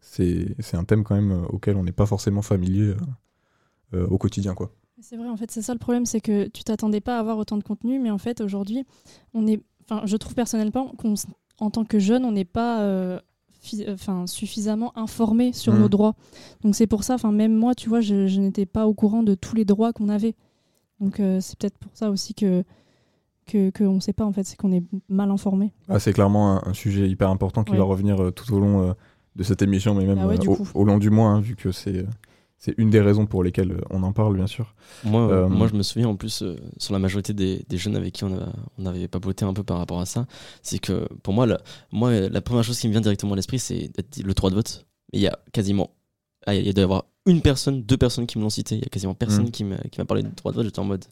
c'est 0.00 0.76
un 0.76 0.84
thème 0.84 1.02
quand 1.04 1.14
même 1.14 1.44
auquel 1.48 1.76
on 1.76 1.82
n'est 1.84 1.92
pas 1.92 2.06
forcément 2.06 2.42
familier 2.42 2.94
au 3.92 4.18
quotidien. 4.18 4.54
quoi. 4.54 4.72
C'est 5.00 5.16
vrai, 5.16 5.28
en 5.28 5.36
fait, 5.36 5.50
c'est 5.50 5.62
ça 5.62 5.72
le 5.72 5.78
problème, 5.78 6.04
c'est 6.06 6.20
que 6.20 6.48
tu 6.48 6.64
t'attendais 6.64 7.00
pas 7.00 7.16
à 7.16 7.20
avoir 7.20 7.38
autant 7.38 7.56
de 7.56 7.62
contenu, 7.62 7.98
mais 8.00 8.10
en 8.10 8.18
fait, 8.18 8.40
aujourd'hui, 8.40 8.84
on 9.34 9.46
est, 9.46 9.60
enfin, 9.88 10.02
je 10.06 10.16
trouve 10.16 10.34
personnellement 10.34 10.92
qu'en 10.98 11.14
en 11.60 11.70
tant 11.70 11.84
que 11.84 11.98
jeune, 12.00 12.24
on 12.24 12.32
n'est 12.32 12.44
pas 12.44 12.80
euh, 12.82 13.20
fi- 13.60 13.84
enfin, 13.88 14.26
suffisamment 14.26 14.96
informé 14.98 15.52
sur 15.52 15.72
nos 15.74 15.88
droits. 15.88 16.14
Donc 16.62 16.74
c'est 16.74 16.86
pour 16.88 17.04
ça, 17.04 17.14
enfin, 17.14 17.30
même 17.30 17.54
moi, 17.54 17.74
tu 17.76 17.88
vois, 17.88 18.00
je, 18.00 18.26
je 18.26 18.40
n'étais 18.40 18.66
pas 18.66 18.86
au 18.88 18.94
courant 18.94 19.22
de 19.22 19.34
tous 19.34 19.54
les 19.54 19.64
droits 19.64 19.92
qu'on 19.92 20.08
avait. 20.08 20.34
Donc 21.00 21.20
euh, 21.20 21.40
c'est 21.40 21.56
peut-être 21.58 21.78
pour 21.78 21.92
ça 21.94 22.10
aussi 22.10 22.34
que 22.34 22.64
que 23.46 23.70
qu'on 23.70 23.94
ne 23.94 24.00
sait 24.00 24.12
pas 24.12 24.24
en 24.24 24.32
fait, 24.32 24.44
c'est 24.44 24.56
qu'on 24.56 24.72
est 24.72 24.82
mal 25.08 25.30
informé. 25.30 25.72
Ah, 25.88 25.98
c'est 26.00 26.12
clairement 26.12 26.56
un, 26.56 26.62
un 26.70 26.74
sujet 26.74 27.08
hyper 27.08 27.28
important 27.30 27.64
qui 27.64 27.72
Ouais. 27.72 27.78
va 27.78 27.84
revenir 27.84 28.22
euh, 28.22 28.30
tout 28.30 28.52
au 28.54 28.60
long 28.60 28.82
euh, 28.82 28.92
de 29.36 29.42
cette 29.42 29.62
émission, 29.62 29.94
mais 29.94 30.04
même 30.06 30.18
Ah 30.20 30.26
ouais, 30.26 30.34
euh, 30.36 30.38
du 30.38 30.48
au, 30.74 30.84
long 30.84 30.98
du 30.98 31.10
mois, 31.10 31.28
hein, 31.30 31.40
vu 31.40 31.56
que 31.56 31.72
c'est 31.72 31.98
euh, 31.98 32.04
c'est 32.58 32.74
une 32.78 32.88
des 32.88 33.00
raisons 33.00 33.26
pour 33.26 33.42
lesquelles 33.44 33.82
on 33.90 34.02
en 34.04 34.12
parle, 34.12 34.36
bien 34.36 34.46
sûr. 34.46 34.74
Moi, 35.04 35.20
Euh, 35.30 35.48
moi, 35.48 35.66
je 35.66 35.74
me 35.74 35.82
souviens 35.82 36.08
en 36.08 36.16
plus, 36.16 36.40
euh, 36.42 36.56
sur 36.78 36.94
la 36.94 36.98
majorité 36.98 37.34
des, 37.34 37.62
des 37.68 37.76
jeunes 37.76 37.94
avec 37.94 38.14
qui 38.14 38.24
on, 38.24 38.32
a- 38.38 38.48
on 38.78 38.86
avait 38.86 39.06
papoté 39.06 39.44
un 39.44 39.52
peu 39.52 39.62
par 39.62 39.76
rapport 39.76 40.00
à 40.00 40.06
ça, 40.06 40.26
c'est 40.62 40.78
que 40.78 41.06
pour 41.22 41.34
moi, 41.34 41.44
la, 41.46 41.60
moi, 41.92 42.10
la 42.12 42.40
première 42.40 42.64
chose 42.64 42.78
qui 42.80 42.86
me 42.86 42.92
vient 42.92 43.02
directement 43.02 43.34
à 43.34 43.36
l'esprit, 43.36 43.58
c'est 43.58 43.90
le 44.24 44.32
droit 44.32 44.48
de 44.48 44.54
vote. 44.54 44.86
Il 45.12 45.20
y 45.20 45.26
a 45.26 45.38
quasiment. 45.52 45.90
Ah, 46.46 46.54
il 46.54 46.64
y 46.64 46.70
a 46.70 46.72
d'avoir 46.72 47.04
une 47.26 47.42
personne, 47.42 47.82
deux 47.82 47.96
personnes 47.98 48.26
qui 48.26 48.38
me 48.38 48.42
l'ont 48.44 48.50
cité. 48.50 48.76
Il 48.76 48.80
y 48.82 48.86
a 48.86 48.88
quasiment 48.88 49.14
personne 49.14 49.46
Mm. 49.46 49.50
qui 49.50 49.64
m'a 49.64 49.76
qui 49.90 50.00
m'a 50.00 50.04
parlé 50.06 50.22
de 50.22 50.28
droit 50.34 50.52
de 50.52 50.56
vote. 50.56 50.64
J'étais 50.66 50.78
en 50.78 50.84
mode. 50.84 51.04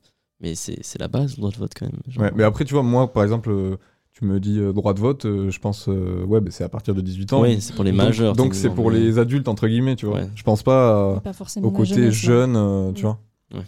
Mais 0.43 0.55
c'est 0.55 0.79
c'est 0.83 0.99
la 1.01 1.09
base, 1.09 1.33
le 1.37 1.41
droit 1.43 1.51
de 1.51 1.57
vote 1.57 1.73
quand 1.79 1.87
même. 1.87 2.01
Genre, 2.09 2.25
Ouais, 2.25 2.33
mais 2.35 2.43
après, 2.43 2.65
tu 2.65 2.75
vois, 2.75 2.83
moi, 2.83 3.13
par 3.13 3.23
exemple, 3.23 3.51
euh, 3.51 3.77
tu 4.13 4.25
me 4.25 4.41
dis 4.41 4.59
euh, 4.59 4.73
droit 4.73 4.93
de 4.93 5.01
vote, 5.01 5.25
euh, 5.25 5.51
je 5.51 5.59
pense, 5.61 5.89
euh, 5.89 6.25
ouais, 6.25 6.41
bah, 6.41 6.51
c'est 6.51 6.65
à 6.65 6.69
partir 6.69 6.95
de 6.95 7.01
18 7.01 7.33
ans. 7.33 7.41
Ouais, 7.43 7.61
c'est 7.61 7.75
pour 7.75 7.85
les 7.85 7.93
Donc- 7.93 8.01
majeurs. 8.01 8.35
Donc, 8.37 8.55
c'est 8.55 8.71
pour 8.71 8.91
les 8.91 9.19
adultes, 9.19 9.49
entre 9.49 9.69
guillemets, 9.69 9.97
tu 9.97 10.07
vois. 10.07 10.17
Ouais. 10.17 10.29
Je 10.35 10.43
pense 10.43 10.63
pas 10.63 11.21
au 11.63 11.71
côté 11.71 12.11
jeune, 12.11 12.57
euh, 12.57 12.93
tu 12.93 13.07
Ouais. 13.07 13.13
vois. 13.53 13.59
Ouais. 13.61 13.67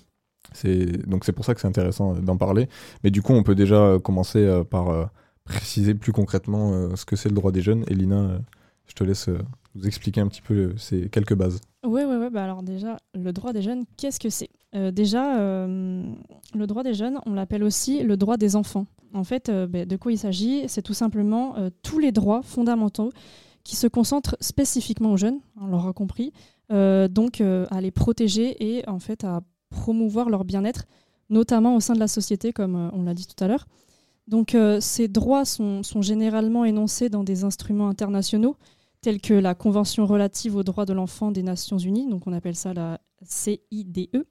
C'est 0.53 1.09
donc 1.09 1.25
c'est 1.25 1.33
pour 1.33 1.45
ça 1.45 1.55
que 1.55 1.61
c'est 1.61 1.67
intéressant 1.69 2.15
euh, 2.17 2.21
d'en 2.21 2.37
parler. 2.37 2.69
Mais 3.03 3.11
du 3.11 3.23
coup, 3.23 3.33
on 3.33 3.43
peut 3.43 3.55
déjà 3.55 3.77
euh, 3.77 3.99
commencer 3.99 4.39
euh, 4.41 4.65
par 4.65 4.91
euh, 4.91 5.05
préciser 5.45 5.95
plus 5.95 6.13
concrètement 6.13 6.73
euh, 6.73 6.97
ce 6.97 7.05
que 7.05 7.17
c'est 7.17 7.29
le 7.29 7.35
droit 7.35 7.53
des 7.53 7.63
jeunes. 7.63 7.85
Elina, 7.89 8.17
euh, 8.17 8.39
je 8.87 8.95
te 8.95 9.05
laisse 9.05 9.29
euh, 9.29 9.39
nous 9.75 9.87
expliquer 9.87 10.21
un 10.21 10.29
petit 10.29 10.43
peu 10.43 10.55
euh, 10.55 10.77
ces 10.77 11.09
quelques 11.09 11.35
bases. 11.35 11.61
Oui, 11.85 12.03
oui, 12.07 12.17
oui. 12.19 12.27
Bah 12.31 12.45
alors 12.45 12.63
déjà, 12.63 12.99
le 13.15 13.33
droit 13.33 13.53
des 13.53 13.63
jeunes, 13.63 13.85
qu'est-ce 13.97 14.21
que 14.21 14.31
c'est? 14.31 14.51
Euh, 14.75 14.91
Déjà, 14.91 15.67
le 15.67 16.67
droit 16.67 16.83
des 16.83 16.95
jeunes, 16.95 17.21
on 17.27 17.35
l'appelle 17.35 17.63
aussi 17.63 18.03
le 18.03 18.17
droit 18.17 18.37
des 18.37 18.57
enfants. 18.57 18.87
En 19.13 19.23
fait, 19.23 19.51
bah, 19.69 19.85
de 19.85 19.97
quoi 19.97 20.11
il 20.13 20.19
s'agit? 20.19 20.65
C'est 20.69 20.83
tout 20.83 20.95
simplement 20.95 21.55
tous 21.83 22.01
les 22.01 22.11
droits 22.11 22.43
fondamentaux 22.43 23.13
qui 23.63 23.77
se 23.77 23.87
concentrent 23.87 24.37
spécifiquement 24.41 25.13
aux 25.13 25.17
jeunes, 25.17 25.39
on 25.61 25.69
l'aura 25.69 25.93
compris, 25.93 26.33
donc 26.71 27.41
à 27.41 27.81
les 27.81 27.91
protéger 27.93 28.57
et 28.77 28.89
en 28.89 28.99
fait 28.99 29.23
à 29.23 29.43
promouvoir 29.71 30.29
leur 30.29 30.45
bien-être, 30.45 30.87
notamment 31.31 31.77
au 31.77 31.81
sein 31.81 31.95
de 31.95 32.01
la 32.01 32.09
société, 32.09 32.53
comme 32.53 32.91
on 32.93 33.05
l'a 33.05 33.15
dit 33.15 33.27
tout 33.27 33.43
à 33.45 33.47
l'heure. 33.47 33.67
Donc 34.27 34.55
euh, 34.55 34.81
ces 34.81 35.09
droits 35.09 35.45
sont, 35.45 35.83
sont 35.83 36.03
généralement 36.03 36.65
énoncés 36.65 37.09
dans 37.09 37.25
des 37.25 37.45
instruments 37.45 37.89
internationaux 37.89 38.57
tels 39.03 39.21
que 39.21 39.35
la 39.35 39.55
Convention 39.55 40.07
relative 40.07 40.57
aux 40.57 40.63
droits 40.63 40.87
de 40.87 40.95
l'enfant 40.95 41.31
des 41.31 41.43
Nations 41.43 41.77
Unies, 41.77 42.09
donc 42.09 42.27
on 42.27 42.33
appelle 42.33 42.57
ça 42.57 42.73
la 42.73 43.01
CIDE, 43.23 44.25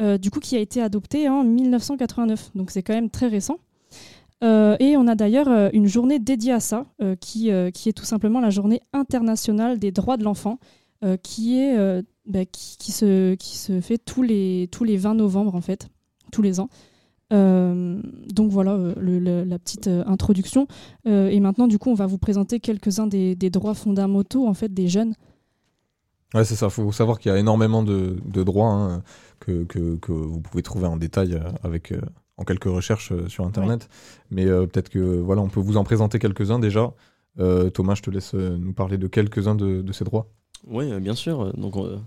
euh, 0.00 0.18
du 0.18 0.32
coup 0.32 0.40
qui 0.40 0.56
a 0.56 0.58
été 0.58 0.82
adoptée 0.82 1.28
en 1.28 1.44
1989, 1.44 2.50
donc 2.56 2.72
c'est 2.72 2.82
quand 2.82 2.94
même 2.94 3.10
très 3.10 3.28
récent. 3.28 3.58
Euh, 4.42 4.74
et 4.80 4.96
on 4.96 5.06
a 5.06 5.14
d'ailleurs 5.14 5.70
une 5.72 5.86
journée 5.86 6.18
dédiée 6.18 6.54
à 6.54 6.60
ça, 6.60 6.86
qui, 7.20 7.50
qui 7.72 7.88
est 7.88 7.92
tout 7.92 8.04
simplement 8.04 8.40
la 8.40 8.50
journée 8.50 8.80
internationale 8.92 9.78
des 9.78 9.92
droits 9.92 10.16
de 10.16 10.24
l'enfant, 10.24 10.58
qui, 11.22 11.60
est, 11.60 12.02
bah, 12.26 12.44
qui 12.46 12.90
se, 12.90 13.34
qui 13.34 13.58
se 13.58 13.80
fait 13.80 13.98
tous 13.98 14.22
les, 14.22 14.68
tous 14.72 14.82
les 14.82 14.96
20 14.96 15.14
novembre, 15.14 15.54
en 15.54 15.60
fait, 15.60 15.88
tous 16.32 16.42
les 16.42 16.58
ans. 16.58 16.68
Euh, 17.32 18.00
donc 18.34 18.50
voilà 18.50 18.72
euh, 18.72 18.94
le- 18.98 19.20
le- 19.20 19.44
la 19.44 19.58
petite 19.58 19.86
euh, 19.86 20.02
introduction. 20.06 20.66
Et 21.06 21.38
maintenant, 21.40 21.68
du 21.68 21.78
coup, 21.78 21.90
on 21.90 21.94
va 21.94 22.06
vous 22.06 22.18
présenter 22.18 22.60
quelques-uns 22.60 23.06
des, 23.06 23.34
des 23.36 23.50
droits 23.50 23.74
fondamentaux 23.74 24.46
en 24.46 24.54
fait, 24.54 24.72
des 24.72 24.88
jeunes. 24.88 25.14
Ouais, 26.34 26.44
c'est 26.44 26.54
ça. 26.54 26.66
Il 26.66 26.70
faut 26.72 26.92
savoir 26.92 27.18
qu'il 27.18 27.32
y 27.32 27.34
a 27.34 27.38
énormément 27.38 27.82
de, 27.82 28.18
de 28.24 28.42
droits 28.42 28.70
hein, 28.72 29.02
que, 29.40 29.64
que, 29.64 29.96
que 29.96 30.12
vous 30.12 30.40
pouvez 30.40 30.62
trouver 30.62 30.86
en 30.86 30.96
détail 30.96 31.40
avec, 31.64 31.92
en 32.36 32.44
quelques 32.44 32.64
recherches 32.64 33.12
sur 33.26 33.44
Internet. 33.44 33.88
Mais 34.30 34.46
peut-être 34.46 34.88
que 34.90 34.98
voilà, 35.20 35.42
on 35.42 35.48
peut 35.48 35.60
vous 35.60 35.76
en 35.76 35.84
présenter 35.84 36.18
quelques-uns 36.18 36.58
déjà. 36.60 36.92
Thomas, 37.74 37.94
je 37.96 38.02
te 38.02 38.10
laisse 38.10 38.34
nous 38.34 38.72
parler 38.72 38.98
de 38.98 39.08
quelques-uns 39.08 39.54
de, 39.56 39.82
de 39.82 39.92
ces 39.92 40.04
droits. 40.04 40.28
Oui, 40.66 40.86
bien 41.00 41.14
sûr. 41.14 41.52
Donc, 41.56 41.76
euh, 41.76 41.98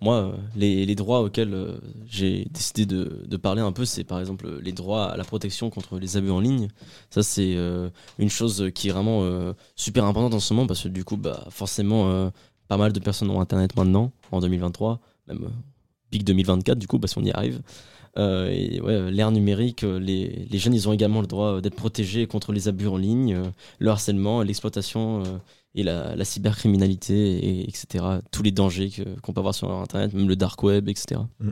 moi, 0.00 0.16
euh, 0.16 0.36
les, 0.56 0.94
droits 0.94 1.22
auxquels 1.22 1.54
euh, 1.54 1.78
j'ai 2.06 2.46
décidé 2.50 2.86
de, 2.86 3.36
parler 3.36 3.62
un 3.62 3.72
peu, 3.72 3.84
c'est 3.84 4.04
par 4.04 4.20
exemple 4.20 4.60
les 4.60 4.72
droits 4.72 5.06
à 5.12 5.16
la 5.16 5.24
protection 5.24 5.70
contre 5.70 5.98
les 5.98 6.16
abus 6.16 6.30
en 6.30 6.40
ligne. 6.40 6.68
Ça, 7.10 7.22
c'est 7.22 7.54
euh, 7.56 7.88
une 8.18 8.30
chose 8.30 8.70
qui 8.74 8.88
est 8.88 8.92
vraiment 8.92 9.22
euh, 9.22 9.52
super 9.76 10.04
importante 10.04 10.34
en 10.34 10.40
ce 10.40 10.54
moment 10.54 10.66
parce 10.66 10.82
que 10.82 10.88
du 10.88 11.04
coup, 11.04 11.16
bah, 11.16 11.46
forcément, 11.50 12.10
euh, 12.10 12.30
pas 12.68 12.76
mal 12.76 12.92
de 12.92 13.00
personnes 13.00 13.30
ont 13.30 13.40
Internet 13.40 13.76
maintenant, 13.76 14.12
en 14.32 14.40
2023, 14.40 15.00
même 15.28 15.44
euh, 15.44 15.48
pic 16.10 16.24
2024, 16.24 16.78
du 16.78 16.86
coup, 16.86 16.98
parce 16.98 17.14
qu'on 17.14 17.24
y 17.24 17.30
arrive. 17.30 17.60
Euh, 18.16 18.48
et 18.50 18.80
ouais, 18.80 19.10
l'ère 19.10 19.32
numérique, 19.32 19.82
euh, 19.84 19.98
les, 19.98 20.58
jeunes, 20.58 20.74
ils 20.74 20.88
ont 20.88 20.92
également 20.92 21.20
le 21.20 21.26
droit 21.26 21.54
euh, 21.54 21.60
d'être 21.60 21.74
protégés 21.74 22.26
contre 22.26 22.52
les 22.52 22.68
abus 22.68 22.86
en 22.86 22.96
ligne, 22.96 23.34
euh, 23.34 23.44
le 23.80 23.90
harcèlement, 23.90 24.42
l'exploitation 24.42 25.24
euh, 25.24 25.38
et 25.74 25.82
la, 25.82 26.14
la 26.16 26.24
cybercriminalité, 26.24 27.14
et, 27.14 27.68
etc. 27.68 28.04
Tous 28.30 28.42
les 28.42 28.52
dangers 28.52 28.90
qu'on 29.22 29.32
peut 29.32 29.40
avoir 29.40 29.54
sur 29.54 29.70
Internet, 29.70 30.12
même 30.14 30.28
le 30.28 30.36
dark 30.36 30.62
web, 30.62 30.88
etc. 30.88 31.20
Mm. 31.40 31.50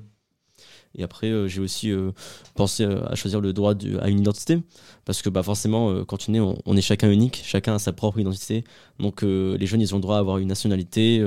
Et 0.95 1.03
après, 1.03 1.29
euh, 1.31 1.49
j'ai 1.49 1.61
aussi 1.63 1.91
euh, 1.91 2.13
pensé 2.55 2.85
euh, 2.85 3.03
à 3.07 3.15
choisir 3.15 3.41
le 3.41 3.55
droit 3.55 3.73
à 4.01 4.09
une 4.11 4.21
identité, 4.21 4.61
parce 5.07 5.23
que 5.23 5.31
bah, 5.31 5.43
forcément, 5.43 6.05
quand 6.05 6.19
tu 6.19 6.31
nais, 6.31 6.41
on, 6.41 6.59
on 6.67 6.77
est 6.77 6.83
chacun 6.83 7.11
unique, 7.11 7.41
chacun 7.43 7.77
a 7.77 7.79
sa 7.79 7.93
propre 7.93 8.21
identité. 8.21 8.63
Donc 8.99 9.23
les 9.23 9.67
jeunes, 9.67 9.81
ils 9.81 9.95
ont 9.95 9.99
le 9.99 10.03
droit 10.03 10.17
à 10.17 10.19
avoir 10.19 10.39
une 10.39 10.49
nationalité, 10.49 11.25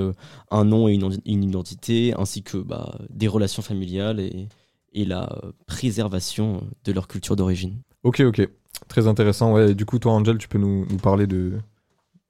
un 0.52 0.64
nom 0.64 0.88
et 0.88 0.94
une, 0.94 1.02
iden- 1.02 1.22
une 1.26 1.44
identité, 1.44 2.14
ainsi 2.18 2.44
que 2.44 2.58
bah, 2.58 2.98
des 3.10 3.28
relations 3.28 3.64
familiales 3.64 4.20
et, 4.20 4.48
et 4.94 5.04
la 5.04 5.42
préservation 5.66 6.64
de 6.86 6.92
leur 6.92 7.08
culture 7.08 7.36
d'origine. 7.36 7.82
Ok, 8.04 8.22
ok. 8.22 8.48
Très 8.88 9.08
intéressant. 9.08 9.54
Ouais. 9.54 9.72
Et 9.72 9.76
du 9.76 9.86
coup, 9.86 10.00
toi, 10.00 10.14
Angel, 10.14 10.38
tu 10.38 10.48
peux 10.48 10.60
nous, 10.60 10.86
nous 10.90 10.98
parler 10.98 11.28
de, 11.28 11.54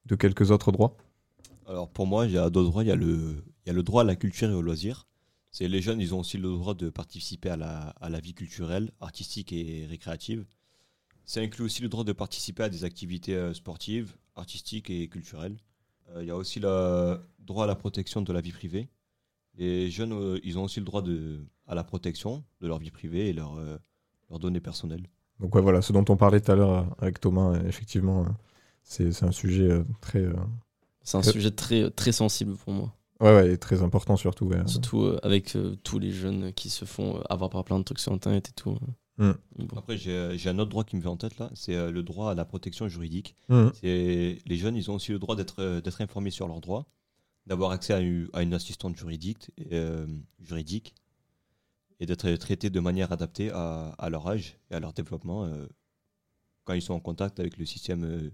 de 0.05 0.15
quelques 0.15 0.51
autres 0.51 0.71
droits 0.71 0.95
Alors 1.67 1.89
pour 1.89 2.07
moi, 2.07 2.25
il 2.25 2.31
y 2.33 2.37
a 2.37 2.49
d'autres 2.49 2.69
droits. 2.69 2.83
Il 2.83 2.87
y, 2.87 2.91
a 2.91 2.95
le- 2.95 3.43
il 3.65 3.67
y 3.67 3.69
a 3.69 3.73
le 3.73 3.83
droit 3.83 4.01
à 4.01 4.05
la 4.05 4.15
culture 4.15 4.49
et 4.49 4.53
au 4.53 4.61
loisir. 4.61 5.07
C'est 5.51 5.67
les 5.67 5.81
jeunes, 5.81 6.01
ils 6.01 6.13
ont 6.13 6.19
aussi 6.19 6.37
le 6.37 6.49
droit 6.49 6.73
de 6.75 6.89
participer 6.89 7.49
à 7.49 7.55
la, 7.57 7.89
à 8.01 8.09
la 8.09 8.19
vie 8.19 8.33
culturelle, 8.33 8.91
artistique 8.99 9.53
et 9.53 9.85
récréative. 9.89 10.45
Ça 11.25 11.39
inclut 11.39 11.63
aussi 11.65 11.81
le 11.81 11.87
droit 11.89 12.03
de 12.03 12.11
participer 12.13 12.63
à 12.63 12.69
des 12.69 12.83
activités 12.83 13.35
euh, 13.35 13.53
sportives, 13.53 14.15
artistiques 14.35 14.89
et 14.89 15.07
culturelles. 15.07 15.55
Euh, 16.09 16.21
il 16.23 16.27
y 16.27 16.31
a 16.31 16.35
aussi 16.35 16.59
le 16.59 17.19
droit 17.39 17.63
à 17.63 17.67
la 17.67 17.75
protection 17.75 18.21
de 18.21 18.31
la 18.33 18.41
vie 18.41 18.51
privée. 18.51 18.89
Les 19.57 19.89
jeunes, 19.89 20.11
euh, 20.11 20.39
ils 20.43 20.59
ont 20.59 20.63
aussi 20.65 20.79
le 20.81 20.85
droit 20.85 21.01
de, 21.01 21.39
à 21.67 21.73
la 21.73 21.83
protection 21.85 22.43
de 22.61 22.67
leur 22.67 22.77
vie 22.77 22.91
privée 22.91 23.29
et 23.29 23.33
leur, 23.33 23.55
euh, 23.57 23.77
leurs 24.29 24.39
données 24.39 24.59
personnelles. 24.59 25.07
Donc 25.39 25.55
ouais, 25.55 25.61
voilà, 25.61 25.81
ce 25.81 25.93
dont 25.93 26.05
on 26.09 26.17
parlait 26.17 26.41
tout 26.41 26.51
à 26.51 26.55
l'heure 26.55 26.93
avec 26.99 27.19
Thomas, 27.21 27.57
effectivement, 27.65 28.25
c'est 28.85 29.11
c'est 29.11 29.25
un 29.25 29.31
sujet 29.31 29.69
euh, 29.69 29.83
très, 29.99 30.19
euh, 30.19 30.33
C'est 31.03 31.17
un 31.17 31.21
Euh. 31.21 31.31
sujet 31.31 31.51
très, 31.51 31.89
très 31.91 32.11
sensible 32.11 32.55
pour 32.55 32.71
moi. 32.73 32.95
ouais, 33.19 33.35
ouais, 33.35 33.53
et 33.53 33.57
très 33.57 33.81
important 33.81 34.15
surtout. 34.15 34.45
ouais. 34.45 34.65
Surtout 34.67 35.01
euh, 35.03 35.19
avec 35.23 35.55
euh, 35.55 35.75
tous 35.83 35.99
les 35.99 36.11
jeunes 36.11 36.53
qui 36.53 36.69
se 36.69 36.85
font 36.85 37.17
euh, 37.17 37.21
avoir 37.29 37.49
par 37.49 37.63
plein 37.65 37.77
de 37.79 37.83
trucs 37.83 37.99
sur 37.99 38.13
Internet 38.13 38.49
et 38.49 38.53
tout. 38.53 38.77
Mm. 39.17 39.31
Bon. 39.59 39.77
Après, 39.77 39.97
j'ai 39.97 40.37
j'ai 40.37 40.49
un 40.49 40.59
autre 40.59 40.69
droit 40.69 40.83
qui 40.83 40.95
me 40.95 41.01
vient 41.01 41.11
en 41.11 41.17
tête 41.17 41.37
là, 41.39 41.49
c'est 41.55 41.75
euh, 41.75 41.91
le 41.91 42.03
droit 42.03 42.31
à 42.31 42.35
la 42.35 42.45
protection 42.45 42.87
juridique. 42.87 43.35
C'est 43.81 44.39
les 44.45 44.57
jeunes, 44.57 44.75
ils 44.75 44.89
ont 44.91 44.95
aussi 44.95 45.11
le 45.11 45.19
droit 45.19 45.35
d'être 45.35 45.59
euh, 45.59 45.81
d'être 45.81 46.01
informés 46.01 46.31
sur 46.31 46.47
leurs 46.47 46.61
droits, 46.61 46.85
d'avoir 47.47 47.71
accès 47.71 47.93
à 47.93 47.99
une, 47.99 48.27
à 48.33 48.41
une 48.43 48.53
assistante 48.53 48.95
juridique, 48.97 49.51
euh, 49.71 50.05
juridique 50.41 50.93
et 52.01 52.05
d'être 52.05 52.29
traités 52.35 52.69
de 52.69 52.79
manière 52.81 53.13
adaptée 53.13 53.51
à, 53.51 53.93
à 53.97 54.09
leur 54.09 54.27
âge 54.27 54.57
et 54.69 54.75
à 54.75 54.79
leur 54.81 54.91
développement 54.91 55.45
euh, 55.45 55.65
quand 56.65 56.73
ils 56.73 56.81
sont 56.81 56.93
en 56.95 56.99
contact 56.99 57.39
avec 57.39 57.57
le 57.57 57.65
système, 57.65 58.03
euh, 58.03 58.31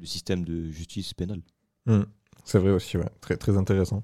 le 0.00 0.06
système 0.06 0.44
de 0.44 0.70
justice 0.70 1.14
pénale. 1.14 1.42
Mhm. 1.86 2.06
C'est 2.44 2.58
vrai 2.58 2.70
aussi, 2.70 2.96
ouais. 2.96 3.08
très, 3.20 3.36
très 3.36 3.56
intéressant. 3.56 4.02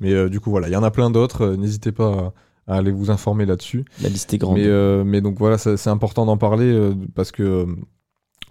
Mais 0.00 0.12
euh, 0.12 0.28
du 0.28 0.38
coup, 0.38 0.50
voilà, 0.50 0.68
il 0.68 0.72
y 0.72 0.76
en 0.76 0.82
a 0.82 0.90
plein 0.90 1.10
d'autres. 1.10 1.42
euh, 1.42 1.56
N'hésitez 1.56 1.92
pas 1.92 2.32
à, 2.66 2.74
à 2.74 2.76
aller 2.76 2.90
vous 2.92 3.10
informer 3.10 3.46
là-dessus. 3.46 3.84
La 4.02 4.08
liste 4.10 4.32
est 4.34 4.38
grande. 4.38 4.58
Mais, 4.58 4.66
euh, 4.66 5.02
mais 5.02 5.20
donc 5.20 5.38
voilà, 5.38 5.56
c'est 5.58 5.88
important 5.88 6.26
d'en 6.26 6.36
parler 6.36 6.92
parce 7.14 7.32
que 7.32 7.66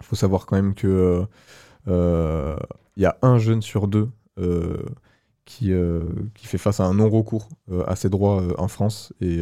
faut 0.02 0.16
savoir 0.16 0.46
quand 0.46 0.56
même 0.56 0.74
que 0.74 1.26
il 1.88 3.04
y 3.04 3.06
a 3.06 3.18
un 3.22 3.38
jeune 3.38 3.62
sur 3.62 3.88
deux 3.88 4.10
qui, 5.46 5.72
qui 6.36 6.48
fait 6.48 6.58
face 6.58 6.80
à 6.80 6.86
un 6.86 6.94
non-recours 6.96 7.48
à 7.88 7.96
ses 7.96 8.10
droits 8.10 8.44
en 8.58 8.68
France. 8.68 9.14
Et 9.22 9.42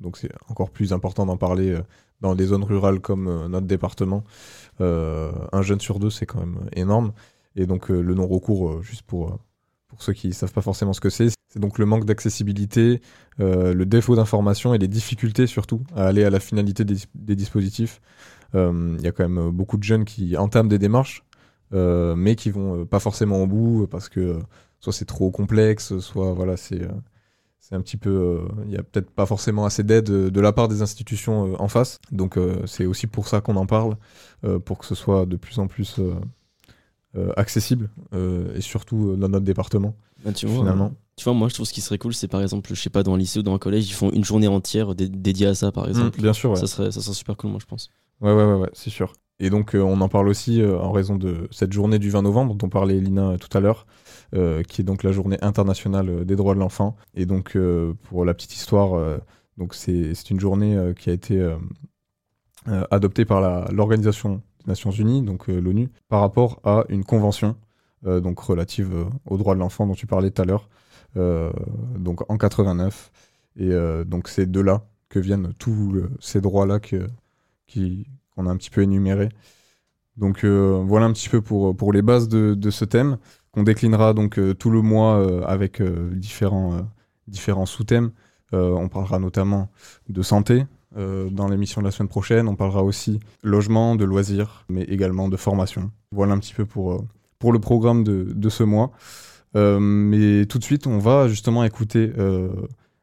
donc 0.00 0.16
c'est 0.16 0.30
encore 0.48 0.70
plus 0.70 0.92
important 0.92 1.26
d'en 1.26 1.36
parler 1.36 1.78
dans 2.20 2.34
des 2.34 2.46
zones 2.46 2.64
rurales 2.64 3.00
comme 3.00 3.28
euh, 3.28 3.48
notre 3.48 3.66
département. 3.66 4.24
Euh, 4.80 5.32
un 5.52 5.62
jeune 5.62 5.80
sur 5.80 5.98
deux, 5.98 6.10
c'est 6.10 6.26
quand 6.26 6.40
même 6.40 6.68
énorme. 6.74 7.12
Et 7.56 7.66
donc 7.66 7.90
euh, 7.90 8.00
le 8.00 8.14
non-recours, 8.14 8.82
juste 8.82 9.02
pour, 9.02 9.38
pour 9.88 10.02
ceux 10.02 10.12
qui 10.12 10.28
ne 10.28 10.32
savent 10.32 10.52
pas 10.52 10.62
forcément 10.62 10.92
ce 10.92 11.00
que 11.00 11.10
c'est, 11.10 11.28
c'est 11.48 11.60
donc 11.60 11.78
le 11.78 11.86
manque 11.86 12.04
d'accessibilité, 12.04 13.00
le 13.38 13.84
défaut 13.84 14.14
d'information 14.14 14.72
et 14.72 14.78
les 14.78 14.86
difficultés 14.86 15.48
surtout 15.48 15.82
à 15.96 16.06
aller 16.06 16.22
à 16.22 16.30
la 16.30 16.38
finalité 16.38 16.84
des, 16.84 17.34
dispositifs. 17.34 18.00
Il 18.54 19.00
y 19.00 19.08
a 19.08 19.10
quand 19.10 19.28
même 19.28 19.50
beaucoup 19.50 19.76
de 19.76 19.82
jeunes 19.82 20.04
qui 20.04 20.36
entament 20.36 20.68
des 20.68 20.78
démarches, 20.78 21.24
mais 21.72 22.36
qui 22.36 22.52
vont 22.52 22.86
pas 22.86 23.00
forcément 23.00 23.42
au 23.42 23.48
bout 23.48 23.88
parce 23.90 24.08
que 24.08 24.38
soit 24.78 24.92
c'est 24.92 25.06
trop 25.06 25.32
complexe, 25.32 25.98
soit 25.98 26.34
voilà 26.34 26.56
c'est 26.56 26.86
c'est 27.60 27.74
un 27.74 27.80
petit 27.82 27.96
peu, 27.98 28.10
euh, 28.10 28.48
il 28.66 28.72
y 28.72 28.76
a 28.76 28.82
peut-être 28.82 29.10
pas 29.10 29.26
forcément 29.26 29.64
assez 29.64 29.82
d'aide 29.84 30.10
euh, 30.10 30.30
de 30.30 30.40
la 30.40 30.52
part 30.52 30.66
des 30.68 30.82
institutions 30.82 31.52
euh, 31.52 31.56
en 31.58 31.68
face. 31.68 32.00
Donc 32.10 32.38
c'est 32.66 32.86
aussi 32.86 33.06
pour 33.06 33.28
ça 33.28 33.40
qu'on 33.40 33.56
en 33.56 33.66
parle, 33.66 33.96
pour 34.64 34.78
que 34.78 34.86
ce 34.86 34.94
soit 34.94 35.26
de 35.26 35.36
plus 35.36 35.58
en 35.58 35.66
plus 35.68 36.00
accessible 37.36 37.90
et 38.54 38.60
surtout 38.60 39.16
dans 39.16 39.28
notre 39.28 39.44
département 39.44 39.94
Bah, 40.24 40.32
tu, 40.32 40.46
vois, 40.46 40.60
finalement. 40.60 40.86
euh, 40.86 40.96
tu 41.16 41.24
vois, 41.24 41.34
moi 41.34 41.48
je 41.48 41.54
trouve 41.54 41.66
ce 41.66 41.72
qui 41.72 41.80
serait 41.80 41.98
cool, 41.98 42.14
c'est 42.14 42.28
par 42.28 42.40
exemple, 42.40 42.72
je 42.72 42.80
sais 42.80 42.90
pas, 42.90 43.02
dans 43.02 43.14
un 43.14 43.18
lycée 43.18 43.40
ou 43.40 43.42
dans 43.42 43.54
un 43.54 43.58
collège, 43.58 43.88
ils 43.88 43.94
font 43.94 44.10
une 44.10 44.24
journée 44.24 44.48
entière 44.48 44.94
dé- 44.94 45.08
dédiée 45.08 45.48
à 45.48 45.54
ça, 45.54 45.72
par 45.72 45.88
exemple. 45.88 46.18
Mm, 46.18 46.22
bien 46.22 46.32
sûr, 46.32 46.50
ouais. 46.50 46.56
ça, 46.56 46.66
serait, 46.66 46.92
ça 46.92 47.00
serait 47.00 47.14
super 47.14 47.36
cool, 47.36 47.50
moi 47.50 47.58
je 47.60 47.66
pense. 47.66 47.90
Ouais, 48.20 48.32
ouais, 48.32 48.44
ouais, 48.44 48.54
ouais, 48.60 48.70
c'est 48.74 48.90
sûr. 48.90 49.12
Et 49.40 49.48
donc, 49.50 49.74
euh, 49.74 49.80
on 49.80 50.00
en 50.02 50.08
parle 50.08 50.28
aussi 50.28 50.60
euh, 50.60 50.78
en 50.78 50.92
raison 50.92 51.16
de 51.16 51.48
cette 51.50 51.72
journée 51.72 51.98
du 51.98 52.10
20 52.10 52.22
novembre 52.22 52.54
dont 52.54 52.68
parlait 52.68 53.00
Lina 53.00 53.36
tout 53.38 53.56
à 53.56 53.60
l'heure, 53.60 53.86
qui 54.32 54.80
est 54.80 54.84
donc 54.84 55.02
la 55.02 55.12
journée 55.12 55.38
internationale 55.42 56.08
euh, 56.08 56.24
des 56.24 56.36
droits 56.36 56.54
de 56.54 56.60
l'enfant. 56.60 56.96
Et 57.14 57.26
donc, 57.26 57.56
euh, 57.56 57.94
pour 58.04 58.24
la 58.24 58.34
petite 58.34 58.54
histoire, 58.54 58.94
euh, 58.94 59.18
c'est 59.72 60.30
une 60.30 60.40
journée 60.40 60.76
euh, 60.76 60.94
qui 60.94 61.10
a 61.10 61.12
été 61.12 61.38
euh, 61.40 61.56
euh, 62.68 62.84
adoptée 62.90 63.24
par 63.24 63.72
l'Organisation 63.72 64.36
des 64.36 64.68
Nations 64.68 64.90
Unies, 64.90 65.22
donc 65.22 65.48
euh, 65.48 65.58
l'ONU, 65.58 65.88
par 66.08 66.20
rapport 66.20 66.60
à 66.64 66.84
une 66.88 67.04
convention 67.04 67.56
euh, 68.06 68.20
donc 68.20 68.38
relative 68.38 68.94
euh, 68.94 69.04
aux 69.26 69.36
droits 69.36 69.54
de 69.54 69.60
l'enfant 69.60 69.86
dont 69.86 69.94
tu 69.94 70.06
parlais 70.06 70.30
tout 70.30 70.42
à 70.42 70.44
l'heure, 70.44 70.68
euh, 71.16 71.50
donc 71.98 72.30
en 72.30 72.38
89. 72.38 73.10
Et 73.56 73.70
euh, 73.72 74.04
donc, 74.04 74.28
c'est 74.28 74.50
de 74.50 74.60
là 74.60 74.86
que 75.08 75.18
viennent 75.18 75.52
tous 75.58 76.02
ces 76.20 76.40
droits-là 76.40 76.78
qu'on 76.78 78.46
a 78.46 78.50
un 78.50 78.56
petit 78.56 78.70
peu 78.70 78.82
énumérés. 78.82 79.28
Donc 80.16 80.44
euh, 80.44 80.82
voilà 80.86 81.06
un 81.06 81.12
petit 81.12 81.28
peu 81.28 81.40
pour, 81.40 81.76
pour 81.76 81.92
les 81.92 82.02
bases 82.02 82.28
de, 82.28 82.54
de 82.54 82.70
ce 82.70 82.84
thème, 82.84 83.18
qu'on 83.52 83.62
déclinera 83.62 84.14
donc 84.14 84.38
euh, 84.38 84.54
tout 84.54 84.70
le 84.70 84.82
mois 84.82 85.16
euh, 85.16 85.42
avec 85.44 85.80
euh, 85.80 86.10
différents, 86.14 86.86
sous-thèmes. 87.66 88.10
On 88.52 88.88
parlera 88.88 89.20
notamment 89.20 89.70
de 90.08 90.22
santé 90.22 90.66
dans 90.96 91.46
l'émission 91.46 91.82
de 91.82 91.86
la 91.86 91.92
semaine 91.92 92.08
prochaine. 92.08 92.48
On 92.48 92.56
parlera 92.56 92.82
aussi 92.82 93.20
logement, 93.44 93.94
de 93.94 94.04
loisirs, 94.04 94.64
mais 94.68 94.82
également 94.82 95.28
de 95.28 95.36
formation. 95.36 95.92
Voilà 96.10 96.34
un 96.34 96.38
petit 96.40 96.54
peu 96.54 96.66
pour, 96.66 97.04
le 97.44 97.58
programme 97.60 98.02
de, 98.02 98.48
ce 98.48 98.64
mois. 98.64 98.90
Mais 99.54 100.46
tout 100.46 100.58
de 100.58 100.64
suite, 100.64 100.88
on 100.88 100.98
va 100.98 101.28
justement 101.28 101.62
écouter 101.62 102.08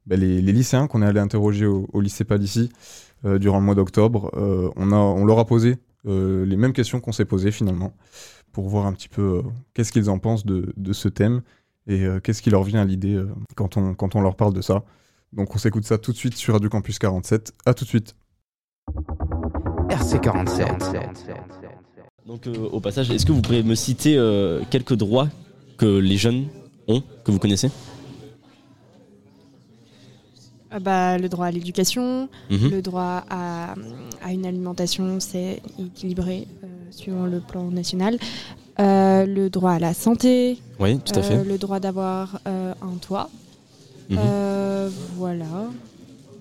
ben, 0.05 0.19
les, 0.19 0.41
lycéens 0.41 0.87
qu'on 0.87 1.01
est 1.01 1.05
allé 1.05 1.21
interroger 1.21 1.65
au, 1.65 2.01
lycée 2.01 2.25
Palissy 2.25 2.69
durant 3.23 3.59
le 3.59 3.63
mois 3.63 3.75
d'octobre. 3.75 4.31
On, 4.75 5.25
leur 5.25 5.39
a 5.39 5.45
posé 5.45 5.77
les 6.03 6.57
mêmes 6.57 6.73
questions 6.73 6.99
qu'on 6.99 7.13
s'est 7.13 7.23
posées 7.23 7.51
finalement, 7.51 7.93
pour 8.57 8.67
voir 8.69 8.87
un 8.87 8.93
petit 8.93 9.07
peu 9.07 9.21
euh, 9.21 9.41
qu'est-ce 9.75 9.91
qu'ils 9.91 10.09
en 10.09 10.17
pensent 10.17 10.43
de, 10.43 10.73
de 10.75 10.91
ce 10.93 11.07
thème 11.09 11.43
et 11.85 12.05
euh, 12.05 12.19
qu'est-ce 12.19 12.41
qui 12.41 12.49
leur 12.49 12.63
vient 12.63 12.81
à 12.81 12.85
l'idée 12.85 13.13
euh, 13.13 13.29
quand, 13.55 13.77
on, 13.77 13.93
quand 13.93 14.15
on 14.15 14.21
leur 14.21 14.35
parle 14.35 14.51
de 14.55 14.61
ça. 14.63 14.83
Donc 15.31 15.53
on 15.53 15.59
s'écoute 15.59 15.85
ça 15.85 15.99
tout 15.99 16.11
de 16.11 16.17
suite 16.17 16.33
sur 16.33 16.53
Radio 16.55 16.67
Campus 16.67 16.97
47. 16.97 17.53
À 17.67 17.75
tout 17.75 17.83
de 17.83 17.89
suite. 17.89 18.15
RC47. 19.89 20.65
Donc, 22.25 22.47
euh, 22.47 22.67
au 22.71 22.79
passage, 22.79 23.11
est-ce 23.11 23.27
que 23.27 23.31
vous 23.31 23.43
pourriez 23.43 23.61
me 23.61 23.75
citer 23.75 24.17
euh, 24.17 24.61
quelques 24.71 24.95
droits 24.95 25.29
que 25.77 25.99
les 25.99 26.17
jeunes 26.17 26.47
ont, 26.87 27.03
que 27.23 27.29
vous 27.29 27.37
connaissez? 27.37 27.69
Ah 30.71 30.79
bah, 30.79 31.17
le 31.19 31.29
droit 31.29 31.45
à 31.45 31.51
l'éducation, 31.51 32.27
Mhm. 32.49 32.69
le 32.71 32.81
droit 32.81 33.23
à, 33.29 33.75
à 34.23 34.33
une 34.33 34.45
alimentation 34.47 35.19
c'est 35.19 35.61
équilibrée 35.79 36.47
euh, 36.63 36.66
suivant 36.91 37.25
le 37.25 37.39
plan 37.39 37.69
national, 37.71 38.17
euh, 38.79 39.25
le 39.25 39.49
droit 39.49 39.71
à 39.71 39.79
la 39.79 39.93
santé, 39.93 40.59
Oui, 40.79 40.99
tout 40.99 41.13
à 41.15 41.19
euh, 41.19 41.21
fait. 41.23 41.43
le 41.43 41.57
droit 41.57 41.79
d'avoir 41.79 42.39
euh, 42.47 42.73
un 42.81 42.95
toit. 42.97 43.29
Mhm. 44.09 44.17
Euh, 44.19 44.89
voilà, 45.15 45.45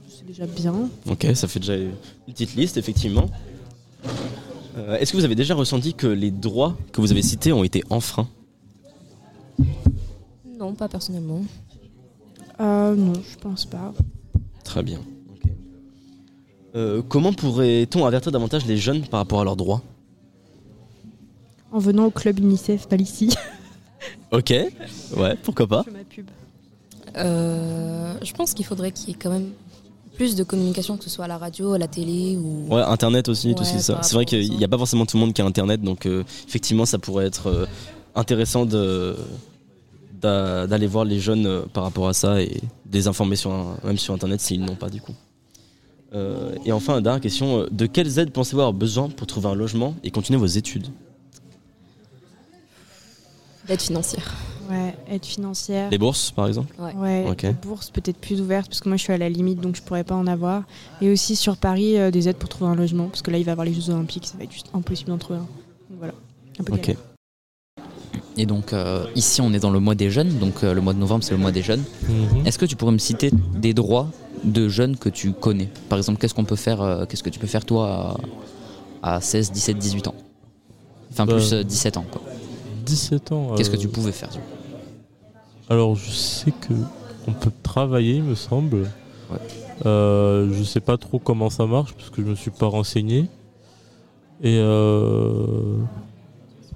c'est 0.08 0.26
déjà 0.26 0.46
bien. 0.46 0.88
Ok, 1.10 1.26
ça 1.34 1.48
fait 1.48 1.60
déjà 1.60 1.76
une 1.76 1.92
petite 2.26 2.54
liste, 2.54 2.76
effectivement. 2.76 3.28
Euh, 4.76 4.96
Est-ce 4.98 5.12
que 5.12 5.16
vous 5.16 5.24
avez 5.24 5.34
déjà 5.34 5.54
ressenti 5.54 5.94
que 5.94 6.06
les 6.06 6.30
droits 6.30 6.76
que 6.92 7.00
vous 7.00 7.10
avez 7.10 7.22
cités 7.22 7.52
ont 7.52 7.64
été 7.64 7.82
enfreints? 7.90 8.28
Non, 10.58 10.74
pas 10.74 10.88
personnellement. 10.88 11.42
Euh, 12.60 12.94
non, 12.94 13.12
je 13.14 13.36
pense 13.38 13.64
pas. 13.66 13.92
Très 14.64 14.82
bien. 14.82 15.00
Euh, 16.74 17.02
comment 17.08 17.32
pourrait-on 17.32 18.04
avertir 18.04 18.32
davantage 18.32 18.66
les 18.66 18.76
jeunes 18.76 19.02
par 19.02 19.20
rapport 19.20 19.40
à 19.40 19.44
leurs 19.44 19.56
droits? 19.56 19.82
En 21.76 21.78
venant 21.78 22.06
au 22.06 22.10
club 22.10 22.38
UNICEF 22.38 22.88
Palissy. 22.88 23.34
Ok, 24.32 24.50
ouais, 25.16 25.36
pourquoi 25.42 25.66
pas 25.66 25.84
Je 25.86 25.90
fais 25.90 25.96
ma 25.98 26.04
pub. 26.04 26.26
Euh, 27.16 28.14
je 28.22 28.32
pense 28.32 28.54
qu'il 28.54 28.64
faudrait 28.64 28.90
qu'il 28.92 29.08
y 29.08 29.12
ait 29.12 29.16
quand 29.20 29.30
même 29.30 29.50
plus 30.14 30.34
de 30.36 30.42
communication, 30.42 30.96
que 30.96 31.04
ce 31.04 31.10
soit 31.10 31.26
à 31.26 31.28
la 31.28 31.36
radio, 31.38 31.74
à 31.74 31.78
la 31.78 31.86
télé 31.86 32.36
ou. 32.36 32.66
Ouais, 32.74 32.80
Internet 32.82 33.28
aussi, 33.28 33.54
tout 33.54 33.62
Ouais, 33.62 33.68
ce- 33.68 33.78
ça. 33.78 34.00
C'est 34.02 34.14
vrai 34.14 34.24
qu'il 34.24 34.56
n'y 34.56 34.64
a 34.64 34.68
pas 34.68 34.78
forcément 34.78 35.04
tout 35.06 35.16
le 35.18 35.20
monde 35.22 35.32
qui 35.34 35.42
a 35.42 35.44
Internet, 35.44 35.82
donc 35.82 36.06
euh, 36.06 36.24
effectivement, 36.48 36.86
ça 36.86 36.98
pourrait 36.98 37.26
être 37.26 37.46
euh, 37.48 37.66
intéressant 38.14 38.64
de 38.64 39.16
d'a- 40.20 40.66
d'aller 40.66 40.86
voir 40.86 41.04
les 41.04 41.20
jeunes 41.20 41.62
par 41.74 41.84
rapport 41.84 42.08
à 42.08 42.14
ça 42.14 42.40
et 42.40 42.60
des 42.86 43.06
informer 43.08 43.36
sur 43.36 43.52
un- 43.52 43.76
même 43.84 43.98
sur 43.98 44.14
Internet 44.14 44.40
s'ils 44.40 44.62
n'ont 44.64 44.76
pas 44.76 44.88
du 44.88 45.00
coup. 45.02 45.14
Euh, 46.14 46.54
et 46.64 46.72
enfin, 46.72 47.00
dernière 47.02 47.20
question, 47.20 47.66
de 47.70 47.86
quelles 47.86 48.18
aides 48.18 48.30
pensez-vous 48.32 48.60
avoir 48.60 48.72
besoin 48.72 49.08
pour 49.08 49.26
trouver 49.26 49.48
un 49.48 49.54
logement 49.54 49.94
et 50.04 50.10
continuer 50.10 50.38
vos 50.38 50.46
études? 50.46 50.86
D'aide 53.68 53.80
financière. 53.80 54.34
Ouais, 54.70 54.94
aide 55.08 55.24
financière. 55.24 55.90
Des 55.90 55.98
bourses, 55.98 56.30
par 56.32 56.46
exemple 56.48 56.74
Ouais, 56.80 57.24
Ok. 57.28 57.42
des 57.46 57.52
bourses 57.52 57.90
peut-être 57.90 58.16
plus 58.18 58.40
ouvertes 58.40 58.66
parce 58.68 58.80
que 58.80 58.88
moi 58.88 58.96
je 58.96 59.02
suis 59.02 59.12
à 59.12 59.18
la 59.18 59.28
limite 59.28 59.60
donc 59.60 59.76
je 59.76 59.82
pourrais 59.82 60.02
pas 60.04 60.16
en 60.16 60.26
avoir. 60.26 60.64
Et 61.00 61.10
aussi 61.10 61.36
sur 61.36 61.56
Paris 61.56 61.96
euh, 61.98 62.10
des 62.10 62.28
aides 62.28 62.36
pour 62.36 62.48
trouver 62.48 62.70
un 62.70 62.74
logement 62.74 63.06
parce 63.06 63.22
que 63.22 63.30
là 63.30 63.38
il 63.38 63.44
va 63.44 63.50
y 63.50 63.52
avoir 63.52 63.64
les 63.64 63.72
Jeux 63.74 63.90
Olympiques, 63.90 64.26
ça 64.26 64.36
va 64.38 64.44
être 64.44 64.52
juste 64.52 64.70
impossible 64.74 65.10
d'en 65.10 65.18
trouver 65.18 65.38
un. 65.38 65.42
Donc 65.90 65.98
voilà, 65.98 66.14
un 66.58 66.64
peu. 66.64 66.74
Et 68.38 68.44
donc 68.44 68.72
euh, 68.72 69.06
ici 69.14 69.40
on 69.40 69.52
est 69.52 69.60
dans 69.60 69.70
le 69.70 69.80
mois 69.80 69.94
des 69.94 70.10
jeunes, 70.10 70.36
donc 70.38 70.62
euh, 70.64 70.74
le 70.74 70.80
mois 70.80 70.92
de 70.92 70.98
novembre 70.98 71.22
c'est 71.24 71.32
le 71.34 71.40
mois 71.40 71.52
des 71.52 71.62
jeunes. 71.62 71.82
Mhm. 72.08 72.46
Est-ce 72.46 72.58
que 72.58 72.66
tu 72.66 72.74
pourrais 72.76 72.92
me 72.92 72.98
citer 72.98 73.30
des 73.54 73.72
droits 73.72 74.10
de 74.44 74.68
jeunes 74.68 74.96
que 74.96 75.08
tu 75.08 75.32
connais? 75.32 75.68
Par 75.88 75.96
exemple, 75.98 76.18
qu'est-ce 76.18 76.34
qu'on 76.34 76.44
peut 76.44 76.56
faire, 76.56 76.82
euh, 76.82 77.06
qu'est-ce 77.06 77.22
que 77.22 77.30
tu 77.30 77.38
peux 77.38 77.46
faire 77.46 77.64
toi 77.64 78.18
à, 79.02 79.14
à 79.16 79.20
16, 79.20 79.52
17, 79.52 79.78
18 79.78 80.08
ans? 80.08 80.14
Enfin 81.12 81.24
Bah, 81.24 81.34
plus 81.34 81.52
euh, 81.54 81.62
17 81.62 81.96
ans 81.96 82.04
quoi. 82.10 82.20
17 82.86 83.32
ans. 83.32 83.54
Qu'est-ce 83.56 83.70
que 83.70 83.76
euh, 83.76 83.80
tu 83.80 83.88
pouvais 83.88 84.12
faire 84.12 84.30
Alors, 85.68 85.96
je 85.96 86.10
sais 86.10 86.52
que 86.52 86.72
on 87.28 87.32
peut 87.32 87.50
travailler, 87.62 88.14
il 88.16 88.22
me 88.22 88.34
semble. 88.34 88.76
Ouais. 89.30 89.38
Euh, 89.84 90.48
je 90.52 90.62
sais 90.62 90.80
pas 90.80 90.96
trop 90.96 91.18
comment 91.18 91.50
ça 91.50 91.66
marche 91.66 91.92
parce 91.94 92.08
que 92.10 92.22
je 92.22 92.28
me 92.28 92.34
suis 92.34 92.50
pas 92.52 92.66
renseigné. 92.66 93.26
Et 94.42 94.58
euh, 94.58 95.76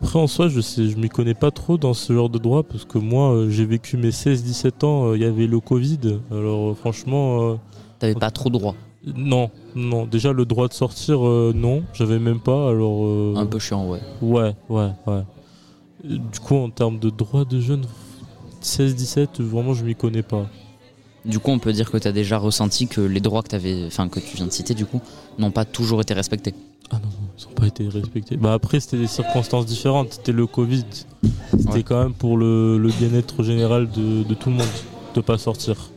après, 0.02 0.18
en 0.18 0.26
soi, 0.26 0.48
je 0.48 0.60
sais, 0.60 0.88
je 0.88 0.96
m'y 0.96 1.08
connais 1.08 1.34
pas 1.34 1.50
trop 1.50 1.78
dans 1.78 1.94
ce 1.94 2.12
genre 2.12 2.28
de 2.28 2.38
droit 2.38 2.62
parce 2.62 2.84
que 2.84 2.98
moi, 2.98 3.32
euh, 3.32 3.50
j'ai 3.50 3.64
vécu 3.64 3.96
mes 3.96 4.10
16-17 4.10 4.84
ans. 4.84 5.06
euh, 5.10 5.16
Il 5.16 5.22
y 5.22 5.26
avait 5.26 5.46
le 5.46 5.60
Covid. 5.60 6.18
Alors, 6.30 6.70
euh, 6.70 6.74
franchement, 6.74 7.50
euh, 7.52 7.54
T'avais 7.98 8.14
pas 8.14 8.30
trop 8.30 8.50
droit, 8.50 8.74
non, 9.14 9.50
non. 9.74 10.04
Déjà, 10.06 10.32
le 10.32 10.44
droit 10.44 10.68
de 10.68 10.72
sortir, 10.74 11.26
euh, 11.26 11.52
non, 11.54 11.82
j'avais 11.94 12.18
même 12.18 12.40
pas. 12.40 12.68
Alors, 12.70 13.04
euh, 13.06 13.34
un 13.36 13.46
peu 13.46 13.58
chiant 13.58 13.88
ouais. 13.88 14.00
Ouais, 14.20 14.54
ouais, 14.68 14.90
ouais. 15.06 15.22
Du 16.04 16.40
coup, 16.40 16.56
en 16.56 16.70
termes 16.70 16.98
de 16.98 17.10
droits 17.10 17.44
de 17.44 17.60
jeunes, 17.60 17.84
16-17, 18.62 19.40
vraiment, 19.40 19.74
je 19.74 19.84
m'y 19.84 19.94
connais 19.94 20.22
pas. 20.22 20.46
Du 21.24 21.38
coup, 21.38 21.50
on 21.50 21.58
peut 21.58 21.72
dire 21.72 21.90
que 21.90 21.98
tu 21.98 22.08
as 22.08 22.12
déjà 22.12 22.38
ressenti 22.38 22.86
que 22.86 23.00
les 23.02 23.20
droits 23.20 23.42
que 23.42 23.48
t'avais, 23.48 23.84
enfin 23.86 24.08
que 24.08 24.20
tu 24.20 24.36
viens 24.36 24.46
de 24.46 24.52
citer 24.52 24.72
du 24.74 24.86
coup, 24.86 25.00
n'ont 25.38 25.50
pas 25.50 25.66
toujours 25.66 26.00
été 26.00 26.14
respectés. 26.14 26.54
Ah 26.90 26.96
non, 26.96 27.08
non, 27.08 27.28
ils 27.38 27.44
n'ont 27.46 27.54
pas 27.54 27.66
été 27.66 27.86
respectés. 27.88 28.36
Bah 28.36 28.54
après, 28.54 28.80
c'était 28.80 28.96
des 28.96 29.06
circonstances 29.06 29.66
différentes. 29.66 30.14
C'était 30.14 30.32
le 30.32 30.46
Covid. 30.46 30.84
C'était 31.52 31.70
Ouais. 31.70 31.82
quand 31.82 32.02
même 32.02 32.14
pour 32.14 32.36
le, 32.38 32.78
le 32.78 32.88
bien-être 32.88 33.42
général 33.42 33.90
de, 33.90 34.22
de 34.22 34.34
tout 34.34 34.48
le 34.48 34.56
monde, 34.56 34.66
de 35.14 35.20
pas 35.20 35.36
sortir 35.36 35.90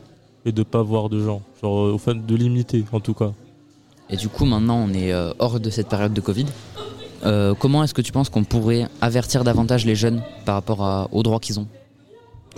et 0.44 0.52
de 0.52 0.62
pas 0.62 0.82
voir 0.82 1.08
de 1.08 1.24
gens. 1.24 1.40
Genre, 1.62 1.86
euh, 1.86 1.92
au 1.94 1.98
fait, 1.98 2.14
de 2.14 2.36
limiter, 2.36 2.84
en 2.92 3.00
tout 3.00 3.14
cas. 3.14 3.32
Et 4.10 4.16
du 4.18 4.28
coup, 4.28 4.44
maintenant, 4.44 4.76
on 4.76 4.92
est 4.92 5.12
euh, 5.12 5.32
hors 5.38 5.58
de 5.58 5.70
cette 5.70 5.88
période 5.88 6.12
de 6.12 6.20
Covid. 6.20 6.44
Euh, 7.24 7.54
comment 7.58 7.82
est-ce 7.82 7.94
que 7.94 8.02
tu 8.02 8.12
penses 8.12 8.28
qu'on 8.28 8.44
pourrait 8.44 8.88
avertir 9.00 9.44
davantage 9.44 9.86
les 9.86 9.94
jeunes 9.94 10.22
par 10.44 10.54
rapport 10.56 11.08
aux 11.12 11.22
droits 11.22 11.40
qu'ils 11.40 11.58
ont? 11.58 11.66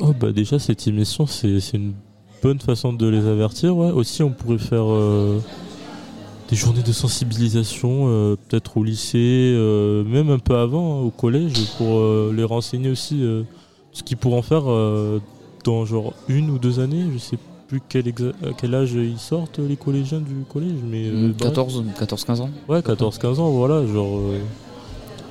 Oh 0.01 0.13
bah 0.13 0.33
déjà, 0.33 0.59
cette 0.59 0.87
émission, 0.87 1.27
c'est 1.27 1.59
une 1.73 1.95
bonne 2.43 2.61
façon 2.61 2.93
de 2.93 3.07
les 3.07 3.27
avertir. 3.27 3.77
Ouais. 3.77 3.91
Aussi, 3.91 4.23
on 4.23 4.31
pourrait 4.31 4.59
faire 4.59 4.91
euh, 4.91 5.41
des 6.51 6.57
journées 6.57 6.83
de 6.83 6.93
sensibilisation, 6.93 8.07
euh, 8.09 8.37
peut-être 8.49 8.77
au 8.77 8.85
lycée, 8.85 9.55
même 10.07 10.31
un 10.31 10.39
peu 10.39 10.57
avant, 10.57 10.99
hein, 10.99 11.05
au 11.05 11.11
collège, 11.11 11.55
pour 11.79 12.03
les 12.33 12.45
renseigner 12.45 12.91
aussi 12.91 13.23
ce 13.93 14.03
qu'ils 14.03 14.17
pourront 14.17 14.43
faire 14.43 14.65
dans 15.65 15.85
genre 15.85 16.13
une 16.29 16.51
ou 16.51 16.59
deux 16.59 16.81
années. 16.81 17.07
Je 17.13 17.19
sais 17.19 17.39
plus 17.69 17.81
quel, 17.89 18.07
exa- 18.07 18.33
à 18.45 18.53
quel 18.57 18.75
âge 18.75 18.93
ils 18.93 19.19
sortent, 19.19 19.59
les 19.59 19.77
collégiens 19.77 20.21
du 20.21 20.45
collège. 20.49 20.79
Mais, 20.85 21.07
euh, 21.07 21.33
bref. 21.37 21.51
14, 21.53 21.85
14-15 21.99 22.41
ans 22.41 22.51
Ouais, 22.69 22.81
14-15 22.81 23.39
ans, 23.41 23.51
voilà, 23.51 23.85
genre 23.87 24.19
euh, 24.19 24.39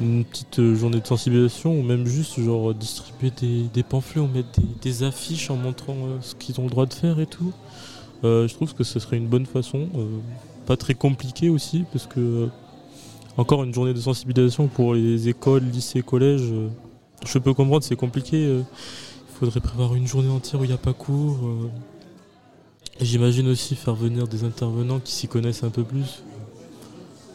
une 0.01 0.25
petite 0.25 0.59
euh, 0.59 0.75
journée 0.75 0.99
de 0.99 1.07
sensibilisation 1.07 1.77
ou 1.79 1.81
même 1.83 2.05
juste 2.05 2.39
genre 2.39 2.71
euh, 2.71 2.73
distribuer 2.73 3.31
des, 3.39 3.63
des 3.73 3.83
pamphlets 3.83 4.21
ou 4.21 4.27
mettre 4.27 4.49
des, 4.59 4.65
des 4.81 5.03
affiches 5.03 5.49
en 5.49 5.55
montrant 5.55 5.93
euh, 5.95 6.17
ce 6.21 6.35
qu'ils 6.35 6.59
ont 6.59 6.63
le 6.65 6.69
droit 6.69 6.85
de 6.85 6.93
faire 6.93 7.19
et 7.19 7.25
tout. 7.27 7.53
Euh, 8.23 8.47
je 8.47 8.53
trouve 8.55 8.73
que 8.73 8.83
ce 8.83 8.99
serait 8.99 9.17
une 9.17 9.27
bonne 9.27 9.45
façon, 9.45 9.87
euh, 9.95 10.05
pas 10.65 10.75
très 10.77 10.93
compliqué 10.95 11.49
aussi 11.49 11.83
parce 11.91 12.07
que 12.07 12.19
euh, 12.19 12.47
encore 13.37 13.63
une 13.63 13.73
journée 13.73 13.93
de 13.93 13.99
sensibilisation 13.99 14.67
pour 14.67 14.93
les 14.93 15.27
écoles, 15.29 15.63
lycées, 15.63 16.01
collèges, 16.01 16.41
euh, 16.51 16.67
je 17.25 17.37
peux 17.39 17.53
comprendre 17.53 17.83
c'est 17.83 17.95
compliqué. 17.95 18.45
euh, 18.45 18.61
il 19.29 19.37
faudrait 19.39 19.59
prévoir 19.59 19.95
une 19.95 20.07
journée 20.07 20.29
entière 20.29 20.61
où 20.61 20.63
il 20.63 20.67
n'y 20.67 20.73
a 20.73 20.77
pas 20.77 20.93
cours. 20.93 21.37
J'imagine 23.01 23.49
aussi 23.49 23.75
faire 23.75 23.95
venir 23.95 24.27
des 24.27 24.43
intervenants 24.43 24.99
qui 24.99 25.11
s'y 25.11 25.27
connaissent 25.27 25.63
un 25.63 25.69
peu 25.69 25.83
plus. 25.83 26.23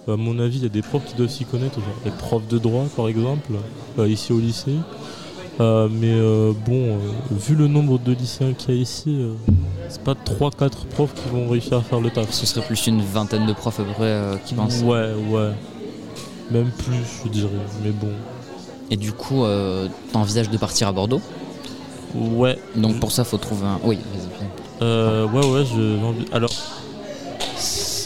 À 0.09 0.17
mon 0.17 0.39
avis, 0.39 0.57
il 0.57 0.63
y 0.63 0.67
a 0.67 0.71
des 0.71 0.83
profs 0.83 1.05
qui 1.05 1.15
doivent 1.15 1.31
s'y 1.31 1.45
connaître, 1.45 1.75
genre 1.75 2.01
des 2.05 2.11
profs 2.11 2.49
de 2.49 2.59
droit 2.59 2.87
par 2.97 3.09
exemple, 3.09 3.53
euh, 3.99 4.09
ici 4.09 4.33
au 4.33 4.41
lycée. 4.41 4.77
Euh, 5.61 5.89
mais 5.91 6.13
euh, 6.13 6.53
bon, 6.67 6.73
euh, 6.73 6.99
vu 7.31 7.55
le 7.55 7.69
nombre 7.69 7.99
de 7.99 8.13
lycéens 8.13 8.55
qu'il 8.55 8.75
y 8.75 8.79
a 8.79 8.81
ici, 8.81 9.19
c'est 9.91 10.03
pas 10.03 10.15
3-4 10.15 10.87
profs 10.87 11.13
qui 11.15 11.29
vont 11.29 11.49
réussir 11.49 11.77
à 11.77 11.83
faire 11.83 12.01
le 12.01 12.11
taf. 12.11 12.31
Ce 12.33 12.47
serait 12.47 12.65
plus 12.67 12.87
une 12.87 13.03
vingtaine 13.03 13.47
de 13.47 13.53
profs 13.53 13.79
à 13.81 13.85
peu 13.85 13.93
près 13.93 14.41
qui 14.47 14.55
pensent. 14.55 14.81
Ouais, 14.81 15.13
ouais. 15.29 15.51
Même 16.51 16.71
plus, 16.71 17.23
je 17.25 17.29
dirais. 17.29 17.51
Mais 17.85 17.91
bon. 17.91 18.13
Et 18.91 18.97
du 18.97 19.13
coup, 19.13 19.45
t'envisages 20.13 20.49
de 20.49 20.57
partir 20.57 20.89
à 20.89 20.93
Bordeaux? 20.93 21.21
Ouais. 22.15 22.59
Donc 22.75 22.99
pour 22.99 23.13
ça, 23.13 23.25
faut 23.25 23.37
trouver 23.37 23.67
un. 23.67 23.79
Oui, 23.85 23.97
vas-y. 23.97 24.31
Euh, 24.83 25.27
ouais, 25.29 25.47
ouais, 25.47 25.65
je, 25.65 26.35
alors, 26.35 26.51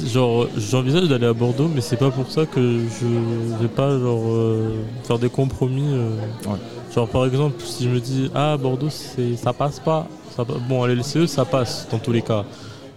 genre, 0.07 0.47
j'envisage 0.57 1.09
d'aller 1.09 1.27
à 1.27 1.33
Bordeaux, 1.33 1.69
mais 1.73 1.81
c'est 1.81 1.97
pas 1.97 2.11
pour 2.11 2.31
ça 2.31 2.47
que 2.47 2.61
je 2.61 3.63
vais 3.63 3.69
pas 3.69 3.99
genre 3.99 4.23
euh, 4.27 4.75
faire 5.05 5.19
des 5.19 5.29
compromis. 5.29 5.87
euh. 5.87 6.11
Ouais. 6.47 6.59
Genre, 6.95 7.09
par 7.09 7.27
exemple, 7.27 7.57
si 7.65 7.85
je 7.85 7.89
me 7.91 8.01
dis 8.01 8.31
ah 8.35 8.57
Bordeaux, 8.57 8.91
c'est, 8.91 9.37
ça 9.37 9.53
passe 9.53 9.81
pas. 9.81 10.09
Ça, 10.37 10.45
pa- 10.45 10.55
bon, 10.69 10.83
à 10.83 10.89
l'LCE, 10.89 11.27
ça 11.27 11.45
passe 11.45 11.87
dans 11.91 11.99
tous 11.99 12.13
les 12.13 12.23
cas. 12.23 12.45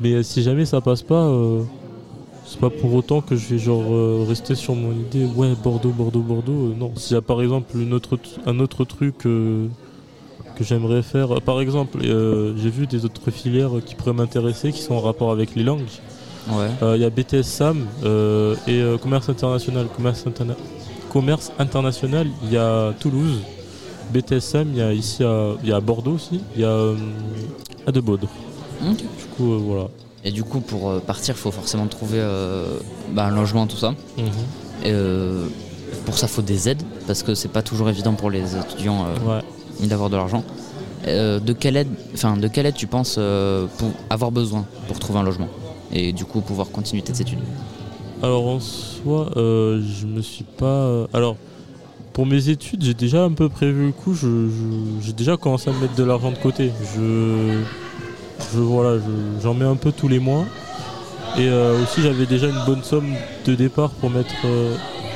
Mais 0.02 0.14
euh, 0.14 0.24
si 0.24 0.42
jamais 0.42 0.66
ça 0.66 0.82
passe 0.82 1.04
pas, 1.04 1.26
euh, 1.26 1.62
c'est 2.46 2.60
pas 2.60 2.70
pour 2.72 2.94
autant 2.96 3.22
que 3.22 3.36
je 3.36 3.48
vais 3.48 3.60
genre 3.60 3.84
euh, 3.92 4.26
rester 4.28 4.56
sur 4.56 4.74
mon 4.76 4.92
idée. 4.92 5.26
Ouais, 5.26 5.54
Bordeaux, 5.64 5.90
Bordeaux, 5.92 6.22
Bordeaux. 6.22 6.68
euh, 6.72 6.76
non, 6.80 6.92
s'il 6.96 7.14
y 7.16 7.18
a 7.18 7.22
par 7.22 7.42
exemple 7.42 7.78
une 7.78 7.94
autre, 7.94 8.18
t- 8.18 8.30
un 8.48 8.60
autre 8.60 8.86
truc. 8.86 9.26
euh, 9.28 9.68
que 10.58 10.64
j'aimerais 10.64 11.04
faire. 11.04 11.42
Par 11.42 11.62
exemple, 11.62 12.00
euh, 12.04 12.54
j'ai 12.58 12.70
vu 12.70 12.88
des 12.88 13.06
autres 13.06 13.30
filières 13.32 13.72
qui 13.86 13.96
pourraient 13.96 14.14
m'intéresser, 14.14 14.72
qui 14.72 14.82
sont 14.82 14.96
en 14.96 15.00
rapport 15.02 15.32
avec 15.32 15.56
les 15.56 15.64
langues. 15.64 15.82
Ouais. 16.50 16.68
Euh, 16.82 16.96
Il 16.96 17.02
y 17.02 17.06
a 17.06 17.10
BTS 17.10 17.44
SAM 17.44 17.86
euh, 18.04 18.56
et 18.68 18.80
euh, 18.82 18.98
commerce 18.98 19.30
international. 19.30 19.88
Commerce, 19.96 20.26
interna- 20.26 20.56
commerce 21.12 21.52
international, 21.60 22.28
il 22.44 22.52
y 22.54 22.58
a 22.58 22.94
Toulouse. 23.00 23.40
BTS 24.14 24.40
SAM, 24.40 24.68
il 24.72 24.78
y 24.78 24.82
a 24.82 24.94
ici 24.94 25.24
à, 25.24 25.52
il 25.64 25.70
y 25.70 25.74
a 25.74 25.80
Bordeaux 25.80 26.14
aussi. 26.14 26.42
Il 26.56 26.62
y 26.62 26.66
a 26.66 26.92
à 27.86 27.92
De 27.92 28.00
Baudre. 28.02 28.28
Ok. 28.84 28.98
Du 28.98 29.04
coup, 29.36 29.58
voilà. 29.60 29.88
Et 30.24 30.32
du 30.32 30.44
coup, 30.44 30.60
pour 30.62 31.00
partir, 31.02 31.36
il 31.36 31.38
faut 31.40 31.52
forcément 31.52 31.88
trouver 31.88 32.22
bah, 33.12 33.26
un 33.26 33.32
logement, 33.36 33.68
tout 33.68 33.78
ça. 33.78 33.94
Mhm. 34.18 34.26
Et, 34.86 34.94
pour 36.06 36.18
ça, 36.18 36.28
il 36.28 36.34
faut 36.34 36.42
des 36.42 36.70
aides, 36.70 36.84
parce 37.06 37.24
que 37.24 37.34
c'est 37.34 37.48
pas 37.52 37.62
toujours 37.62 37.90
évident 37.90 38.14
pour 38.14 38.30
les 38.30 38.56
étudiants 38.58 39.06
euh, 39.06 39.36
Ouais. 39.38 39.42
D'avoir 39.82 40.10
de 40.10 40.16
l'argent. 40.16 40.44
Euh, 41.08 41.40
de, 41.40 41.54
quelle 41.54 41.78
aide, 41.78 41.88
enfin, 42.14 42.36
de 42.38 42.48
quelle 42.48 42.66
aide 42.66 42.76
tu 42.76 42.88
penses 42.88 43.16
euh, 43.18 43.68
pour 43.78 43.90
avoir 44.10 44.32
besoin 44.32 44.66
pour 44.88 45.00
trouver 45.00 45.20
un 45.20 45.24
logement 45.24 45.48
Et 45.94 46.12
du 46.12 46.26
coup, 46.26 46.42
pouvoir 46.42 46.70
continuer 46.72 47.04
tes 47.04 47.22
études? 47.22 47.40
Alors 48.24 48.48
en 48.48 48.60
soi, 48.60 49.30
euh, 49.38 49.80
je 49.82 50.08
me 50.08 50.22
suis 50.22 50.44
pas. 50.44 50.66
euh, 50.66 51.08
Alors 51.14 51.36
pour 52.14 52.26
mes 52.26 52.50
études, 52.50 52.84
j'ai 52.84 52.96
déjà 52.96 53.24
un 53.24 53.32
peu 53.32 53.48
prévu 53.48 53.86
le 53.88 53.92
coup. 53.92 54.16
je- 54.16 54.48
J'ai 55.02 55.14
déjà 55.14 55.38
commencé 55.38 55.70
à 55.70 55.74
mettre 55.74 55.94
de 55.96 56.04
l'argent 56.04 56.32
de 56.32 56.38
côté. 56.38 56.72
Je, 56.96 57.62
je 58.54 58.60
voilà, 58.60 58.98
je- 58.98 59.42
j'en 59.44 59.54
mets 59.54 59.66
un 59.66 59.76
peu 59.76 59.92
tous 59.92 60.08
les 60.08 60.18
mois. 60.20 60.46
Et 61.38 61.48
aussi, 61.84 62.02
j'avais 62.02 62.26
déjà 62.26 62.48
une 62.48 62.66
bonne 62.66 62.82
somme 62.84 63.14
de 63.46 63.54
départ 63.54 63.92
pour 63.92 64.10
mettre 64.10 64.34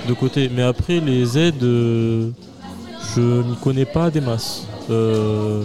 de 0.08 0.13
côté. 0.13 0.52
Mais 0.56 0.62
après, 0.62 1.00
les 1.00 1.39
aides, 1.39 1.63
je 3.16 3.22
m'y 3.22 3.56
connais 3.58 3.86
pas 3.86 4.10
des 4.12 4.22
masses. 4.22 4.66
Euh, 4.90 5.64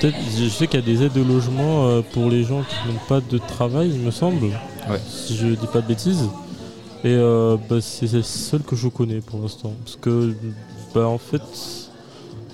peut-être, 0.00 0.16
je 0.38 0.48
sais 0.48 0.66
qu'il 0.66 0.80
y 0.80 0.82
a 0.82 0.86
des 0.86 1.02
aides 1.04 1.12
de 1.12 1.22
logement 1.22 1.86
euh, 1.88 2.02
pour 2.12 2.30
les 2.30 2.44
gens 2.44 2.62
qui 2.62 2.88
n'ont 2.88 3.00
pas 3.08 3.20
de 3.20 3.38
travail, 3.38 3.90
il 3.94 4.00
me 4.00 4.10
semble. 4.10 4.46
Ouais. 4.88 5.00
Si 5.08 5.36
je 5.36 5.48
dis 5.48 5.66
pas 5.66 5.80
de 5.80 5.86
bêtises. 5.88 6.28
Et 7.04 7.08
euh, 7.14 7.56
bah, 7.68 7.80
c'est 7.80 8.12
le 8.12 8.22
seul 8.22 8.62
que 8.62 8.76
je 8.76 8.88
connais 8.88 9.20
pour 9.20 9.40
l'instant. 9.40 9.72
Parce 9.84 9.96
que, 9.96 10.34
bah, 10.94 11.06
en 11.06 11.18
fait, 11.18 11.42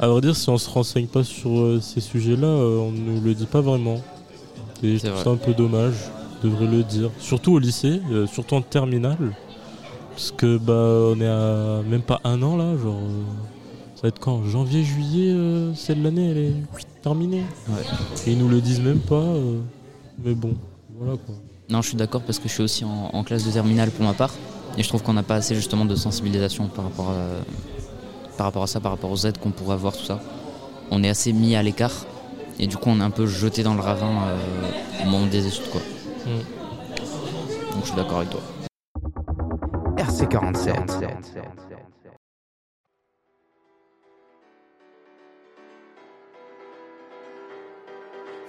à 0.01 0.09
vrai 0.09 0.21
dire, 0.21 0.37
si 0.37 0.49
on 0.51 0.59
se 0.59 0.69
renseigne 0.71 1.07
pas 1.07 1.25
sur 1.25 1.51
euh, 1.59 1.81
ces 1.81 2.01
sujets-là, 2.01 2.47
euh, 2.47 2.79
on 2.79 2.93
ne 2.93 3.21
le 3.21 3.35
dit 3.35 3.47
pas 3.47 3.61
vraiment. 3.61 4.01
Et 4.83 4.95
je 4.95 4.99
C'est 4.99 5.07
trouve 5.09 5.15
vrai. 5.15 5.25
ça 5.25 5.31
un 5.31 5.37
peu 5.37 5.55
dommage, 5.55 5.95
je 6.43 6.49
devrais 6.49 6.67
le 6.67 6.83
dire. 6.83 7.11
Surtout 7.19 7.55
au 7.55 7.59
lycée, 7.59 8.01
euh, 8.13 8.27
surtout 8.27 8.55
en 8.57 8.63
terminale. 8.63 9.33
Parce 10.11 10.31
que 10.31 10.57
bah 10.57 10.73
on 11.15 11.21
est 11.21 11.27
à 11.29 11.83
même 11.87 12.01
pas 12.03 12.21
un 12.25 12.43
an 12.43 12.57
là, 12.57 12.75
genre 12.83 13.01
ça 13.97 14.03
va 14.03 14.09
être 14.09 14.21
quand 14.21 14.45
Janvier, 14.45 14.85
juillet, 14.85 15.33
euh, 15.33 15.73
c'est 15.75 15.95
de 15.99 16.05
l'année, 16.05 16.31
elle 16.31 16.39
est 16.39 16.53
terminée. 17.03 17.43
Et 18.27 18.33
ils 18.33 18.39
nous 18.39 18.49
le 18.49 18.61
disent 18.61 18.81
même 18.81 19.01
pas. 19.01 19.15
euh, 19.17 19.59
mais 20.25 20.35
bon, 20.35 20.55
voilà 20.99 21.17
quoi. 21.17 21.35
Non, 21.69 21.83
je 21.83 21.89
suis 21.89 21.97
d'accord 21.97 22.23
parce 22.23 22.39
que 22.39 22.47
je 22.49 22.53
suis 22.55 22.63
aussi 22.63 22.85
en, 22.85 23.11
en 23.13 23.25
classe 23.25 23.45
de 23.45 23.51
terminale 23.51 23.91
pour 23.91 24.05
ma 24.05 24.13
part. 24.13 24.33
Et 24.79 24.83
je 24.83 24.89
trouve 24.89 25.03
qu'on 25.03 25.15
n'a 25.15 25.23
pas 25.25 25.37
assez 25.37 25.55
justement 25.55 25.85
de 25.87 25.97
sensibilisation 25.97 26.69
par 26.69 26.85
rapport 26.85 27.11
à, 27.11 27.17
par 28.37 28.47
rapport 28.47 28.63
à 28.63 28.67
ça, 28.67 28.79
par 28.79 28.93
rapport 28.93 29.11
aux 29.11 29.27
aides 29.27 29.39
qu'on 29.39 29.51
pourrait 29.51 29.75
avoir, 29.75 29.97
tout 29.97 30.05
ça. 30.05 30.21
On 30.91 31.03
est 31.03 31.09
assez 31.09 31.33
mis 31.33 31.57
à 31.57 31.63
l'écart. 31.63 32.05
Et 32.59 32.67
du 32.67 32.77
coup, 32.77 32.91
on 32.91 33.01
est 33.01 33.05
un 33.05 33.11
peu 33.11 33.27
jeté 33.27 33.63
dans 33.63 33.75
le 33.75 33.81
ravin 33.81 34.29
euh, 34.29 34.37
au 35.03 35.05
moment 35.09 35.27
des 35.27 35.47
études. 35.47 35.69
Quoi. 35.71 35.81
Donc 37.73 37.81
je 37.83 37.87
suis 37.87 37.97
d'accord 37.97 38.19
avec 38.19 38.31
toi. 38.31 38.41
RC47. 39.97 41.76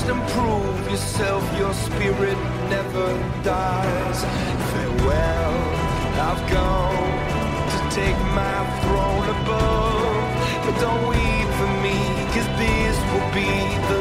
Rest 0.00 0.10
and 0.10 0.22
prove 0.30 0.90
yourself. 0.90 1.42
Your 1.58 1.72
spirit 1.74 2.38
never 2.68 3.08
dies. 3.42 4.24
Farewell, 4.72 5.54
I've 6.28 6.42
gone 6.50 7.10
to 7.72 7.94
take 7.94 8.18
my 8.34 8.58
throne 8.82 9.28
above. 9.36 10.26
But 10.64 10.80
don't 10.80 11.08
weep 11.08 11.48
for 11.58 11.70
me, 11.84 11.98
cause 12.32 12.48
this 12.58 12.96
will 13.12 13.30
be 13.34 13.50
the 13.88 13.99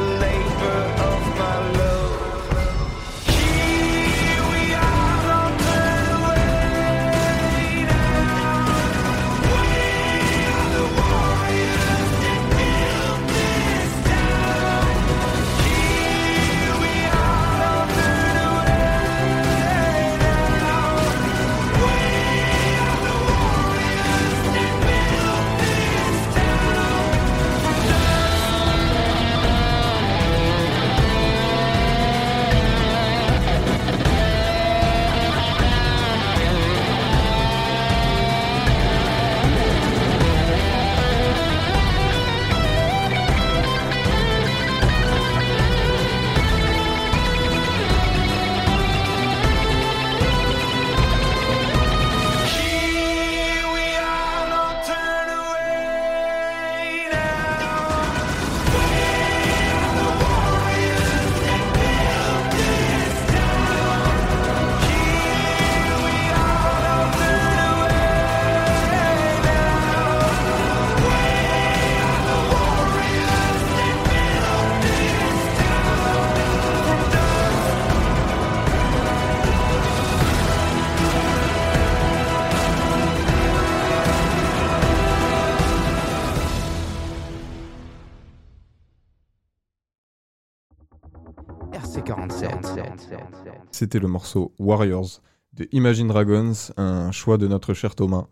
C'était 93.72 94.00
le 94.00 94.08
morceau 94.08 94.54
Warriors 94.60 95.22
de 95.54 95.68
Imagine 95.72 96.08
Dragons, 96.08 96.54
un 96.78 97.12
choix 97.12 97.38
de 97.38 97.48
notre 97.48 97.74
cher 97.74 97.96
Thomas. 97.96 98.28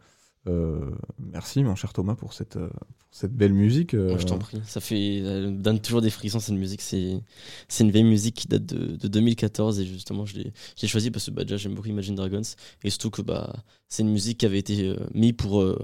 Euh, 0.47 0.91
merci 1.19 1.61
mon 1.61 1.75
cher 1.75 1.91
Thomas 1.91 2.15
pour 2.15 2.31
cette, 2.31 2.55
euh, 2.55 2.69
pour 2.69 3.09
cette 3.11 3.33
belle 3.33 3.51
musique. 3.53 3.93
euh. 3.93 4.13
Oh, 4.13 4.17
je 4.17 4.25
t'en 4.25 4.37
prie, 4.37 4.61
ça 4.65 4.79
fait, 4.79 5.21
donne 5.51 5.81
toujours 5.81 6.01
des 6.01 6.09
frissons 6.09 6.39
cette 6.39 6.55
musique. 6.55 6.81
C'est, 6.81 7.19
c'est 7.67 7.83
une 7.83 7.91
vieille 7.91 8.05
musique 8.05 8.35
qui 8.35 8.47
date 8.47 8.65
de, 8.65 8.95
de 8.95 9.07
2014 9.09 9.79
et 9.81 9.85
justement 9.85 10.25
je 10.25 10.37
l'ai, 10.37 10.53
je 10.77 10.83
l'ai 10.83 10.87
choisie 10.87 11.11
parce 11.11 11.25
que 11.25 11.31
bah, 11.31 11.43
déjà 11.43 11.57
j'aime 11.57 11.73
beaucoup 11.73 11.89
Imagine 11.89 12.15
Dragons 12.15 12.41
et 12.83 12.89
surtout 12.89 13.09
que 13.09 13.21
bah, 13.21 13.53
c'est 13.89 14.03
une 14.03 14.11
musique 14.11 14.37
qui 14.37 14.45
avait 14.45 14.59
été 14.59 14.87
euh, 14.87 14.95
mise 15.13 15.33
pour, 15.33 15.61
euh, 15.61 15.77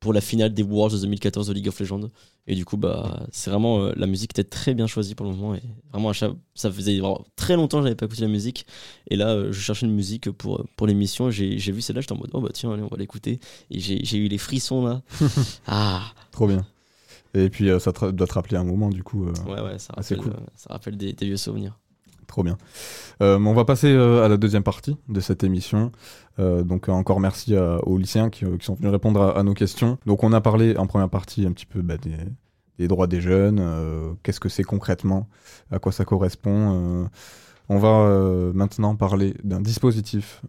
pour 0.00 0.12
la 0.14 0.20
finale 0.22 0.52
des 0.54 0.62
Worlds 0.62 0.94
de 0.96 1.00
2014 1.02 1.46
de 1.48 1.52
League 1.52 1.68
of 1.68 1.78
Legends. 1.78 2.08
Et 2.46 2.54
du 2.54 2.64
coup, 2.64 2.76
bah, 2.78 3.26
c'est 3.32 3.50
vraiment 3.50 3.80
euh, 3.82 3.92
la 3.96 4.06
musique 4.06 4.32
était 4.32 4.44
très 4.44 4.72
bien 4.74 4.86
choisie 4.86 5.14
pour 5.14 5.26
le 5.26 5.32
moment. 5.32 5.54
Et 5.54 5.62
vraiment, 5.92 6.12
ça 6.14 6.32
faisait 6.72 6.98
vraiment 6.98 7.24
très 7.36 7.54
longtemps 7.54 7.78
que 7.78 7.84
j'avais 7.84 7.94
pas 7.96 8.06
écouté 8.06 8.22
la 8.22 8.28
musique. 8.28 8.66
Et 9.10 9.16
là, 9.16 9.28
euh, 9.28 9.52
je 9.52 9.60
cherchais 9.60 9.84
une 9.86 9.94
musique 9.94 10.30
pour, 10.30 10.64
pour 10.76 10.86
l'émission. 10.86 11.30
J'ai 11.30 11.56
vu 11.72 11.82
celle-là, 11.82 12.00
j'étais 12.00 12.12
en 12.14 12.16
mode, 12.18 12.30
oh 12.32 12.40
bah 12.40 12.48
tiens, 12.52 12.72
allez, 12.72 12.82
on 12.82 12.88
va 12.88 12.96
l'écouter. 12.96 13.40
Et 13.70 13.78
j'ai 13.78 14.16
eu 14.18 14.28
les 14.28 14.38
frissons 14.38 14.84
là. 14.86 15.02
ah, 15.66 16.02
Trop 16.32 16.46
bien. 16.48 16.66
Et 17.34 17.48
puis 17.50 17.68
euh, 17.70 17.78
ça 17.78 17.92
te- 17.92 18.10
doit 18.10 18.26
te 18.26 18.32
rappeler 18.32 18.56
un 18.56 18.64
moment 18.64 18.88
du 18.90 19.04
coup. 19.04 19.26
euh, 19.26 19.32
ouais, 19.46 19.60
ouais, 19.60 19.78
ça 19.78 19.92
rappelle, 19.94 20.18
cool. 20.18 20.32
euh, 20.32 20.40
ça 20.56 20.72
rappelle 20.72 20.96
des, 20.96 21.12
des 21.12 21.26
vieux 21.26 21.36
souvenirs. 21.36 21.78
Trop 22.30 22.44
bien. 22.44 22.58
Euh, 23.22 23.40
on 23.44 23.54
va 23.54 23.64
passer 23.64 23.88
euh, 23.88 24.24
à 24.24 24.28
la 24.28 24.36
deuxième 24.36 24.62
partie 24.62 24.96
de 25.08 25.18
cette 25.18 25.42
émission. 25.42 25.90
Euh, 26.38 26.62
donc 26.62 26.88
encore 26.88 27.18
merci 27.18 27.56
aux 27.56 27.98
lycéens 27.98 28.30
qui, 28.30 28.44
sont 28.60 28.74
venus 28.74 28.92
répondre 28.92 29.36
à, 29.36 29.42
nos 29.42 29.52
questions. 29.52 29.98
Donc 30.06 30.22
on 30.22 30.32
a 30.32 30.40
parlé 30.40 30.76
en 30.76 30.86
première 30.86 31.10
partie 31.10 31.44
un 31.44 31.50
petit 31.50 31.66
peu 31.66 31.82
bah, 31.82 31.96
des, 32.78 32.86
droits 32.86 33.08
des 33.08 33.20
jeunes, 33.20 33.60
qu'est-ce 34.22 34.38
que 34.38 34.48
c'est 34.48 34.62
concrètement, 34.62 35.28
à 35.72 35.80
quoi 35.80 35.90
ça 35.90 36.04
correspond. 36.04 37.10
on 37.68 37.78
va 37.78 38.52
maintenant 38.54 38.94
parler 38.94 39.34
d'un 39.42 39.60
dispositif 39.60 40.40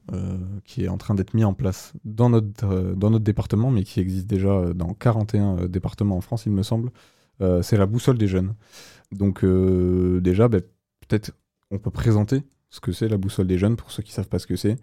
qui 0.63 0.84
est 0.84 0.88
en 0.88 0.97
train 0.97 1.15
d'être 1.15 1.34
mis 1.34 1.43
en 1.43 1.55
place 1.55 1.93
dans 2.05 2.29
notre, 2.29 2.93
dans 2.95 3.09
notre 3.09 3.25
département, 3.25 3.71
mais 3.71 3.84
qui 3.84 3.99
existe 3.99 4.27
déjà 4.27 4.71
dans 4.75 4.93
41 4.93 5.57
euh, 5.57 5.67
départements 5.67 6.17
en 6.17 6.21
France, 6.21 6.45
il 6.45 6.51
me 6.51 6.63
semble. 6.63 6.91
C'est 7.63 7.75
la 7.75 7.88
boussole 7.88 8.19
des 8.19 8.27
jeunes. 8.27 8.53
Donc 9.11 9.43
déjà, 9.43 10.47
bah, 10.47 10.59
peut-être 11.07 11.34
on 11.72 11.80
peut 11.80 11.91
présenter 11.91 12.43
ce 12.69 12.80
que 12.80 12.91
c'est 12.91 13.07
la 13.07 13.17
boussole 13.17 13.47
des 13.47 13.57
jeunes 13.57 13.76
pour 13.76 13.91
ceux 13.91 14.03
qui 14.03 14.11
savent 14.11 14.30
pas 14.30 14.39
ce 14.39 14.47
que 14.47 14.55
c'est. 14.55 14.78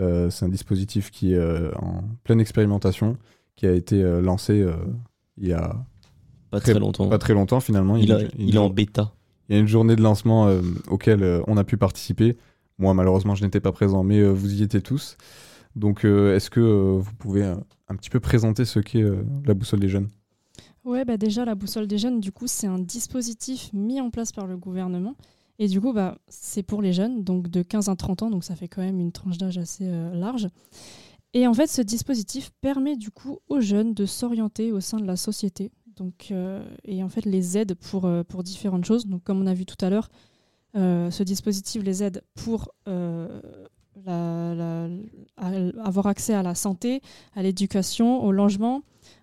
Euh, 0.00 0.30
c'est 0.30 0.44
un 0.44 0.48
dispositif 0.48 1.10
qui 1.10 1.32
est 1.34 1.38
euh, 1.38 1.72
en 1.76 2.02
pleine 2.24 2.40
expérimentation, 2.40 3.16
qui 3.56 3.66
a 3.66 3.72
été 3.72 4.02
euh, 4.02 4.20
lancé 4.20 4.60
euh, 4.62 4.72
il 5.36 5.48
y 5.48 5.52
a 5.52 5.84
Pas 6.50 6.60
très 6.60 6.74
longtemps. 6.78 7.08
Pas 7.08 7.18
très 7.18 7.34
longtemps 7.34 7.60
finalement. 7.60 7.96
Il, 7.96 8.08
y 8.08 8.12
a 8.12 8.16
a- 8.16 8.22
une- 8.22 8.30
il 8.38 8.54
est 8.54 8.58
en 8.58 8.70
bêta. 8.70 9.12
il 9.48 9.54
y 9.54 9.58
a 9.58 9.60
une 9.60 9.66
journée 9.68 9.96
de 9.96 10.02
lancement 10.02 10.46
euh, 10.48 10.60
auquel 10.88 11.22
euh, 11.22 11.42
on 11.46 11.56
a 11.56 11.64
pu 11.64 11.76
participer. 11.76 12.36
Moi, 12.78 12.94
malheureusement, 12.94 13.34
je 13.34 13.44
n'étais 13.44 13.60
pas 13.60 13.72
présent, 13.72 14.04
mais 14.04 14.20
euh, 14.20 14.30
vous 14.30 14.54
y 14.54 14.62
étiez 14.62 14.80
tous. 14.80 15.16
Donc, 15.74 16.04
euh, 16.04 16.34
est-ce 16.36 16.48
que 16.50 16.60
euh, 16.60 16.98
vous 16.98 17.14
pouvez 17.18 17.42
euh, 17.44 17.56
un 17.88 17.96
petit 17.96 18.10
peu 18.10 18.20
présenter 18.20 18.64
ce 18.64 18.78
qu'est 18.80 19.02
euh, 19.02 19.24
la 19.44 19.54
boussole 19.54 19.80
des 19.80 19.88
jeunes? 19.88 20.08
Ouais, 20.84 21.04
bah 21.04 21.16
déjà, 21.16 21.44
la 21.44 21.54
boussole 21.56 21.86
des 21.88 21.98
jeunes, 21.98 22.20
du 22.20 22.30
coup, 22.32 22.46
c'est 22.46 22.66
un 22.68 22.78
dispositif 22.78 23.70
mis 23.72 24.00
en 24.00 24.10
place 24.10 24.30
par 24.32 24.46
le 24.46 24.56
gouvernement. 24.56 25.16
Et 25.58 25.66
du 25.66 25.80
coup, 25.80 25.92
bah, 25.92 26.18
c'est 26.28 26.62
pour 26.62 26.82
les 26.82 26.92
jeunes, 26.92 27.24
donc 27.24 27.48
de 27.48 27.62
15 27.62 27.88
à 27.88 27.96
30 27.96 28.22
ans, 28.22 28.30
donc 28.30 28.44
ça 28.44 28.54
fait 28.54 28.68
quand 28.68 28.82
même 28.82 29.00
une 29.00 29.10
tranche 29.10 29.38
d'âge 29.38 29.58
assez 29.58 29.86
euh, 29.86 30.14
large. 30.14 30.48
Et 31.34 31.46
en 31.46 31.54
fait, 31.54 31.66
ce 31.66 31.82
dispositif 31.82 32.50
permet 32.60 32.96
du 32.96 33.10
coup 33.10 33.38
aux 33.48 33.60
jeunes 33.60 33.92
de 33.92 34.06
s'orienter 34.06 34.72
au 34.72 34.80
sein 34.80 34.98
de 34.98 35.06
la 35.06 35.16
société. 35.16 35.72
Donc, 35.96 36.28
euh, 36.30 36.64
et 36.84 37.02
en 37.02 37.08
fait, 37.08 37.24
les 37.24 37.58
aide 37.58 37.74
pour, 37.74 38.04
euh, 38.04 38.22
pour 38.22 38.44
différentes 38.44 38.84
choses. 38.84 39.06
Donc, 39.06 39.24
comme 39.24 39.42
on 39.42 39.46
a 39.46 39.54
vu 39.54 39.66
tout 39.66 39.84
à 39.84 39.90
l'heure, 39.90 40.08
ce 40.74 41.22
dispositif 41.24 41.82
les 41.82 42.04
aide 42.04 42.22
pour 42.36 42.72
avoir 44.06 44.86
accès 46.06 46.34
à 46.34 46.44
la 46.44 46.54
santé, 46.54 47.02
à 47.34 47.42
l'éducation, 47.42 48.22
au 48.22 48.30
logement, 48.30 48.82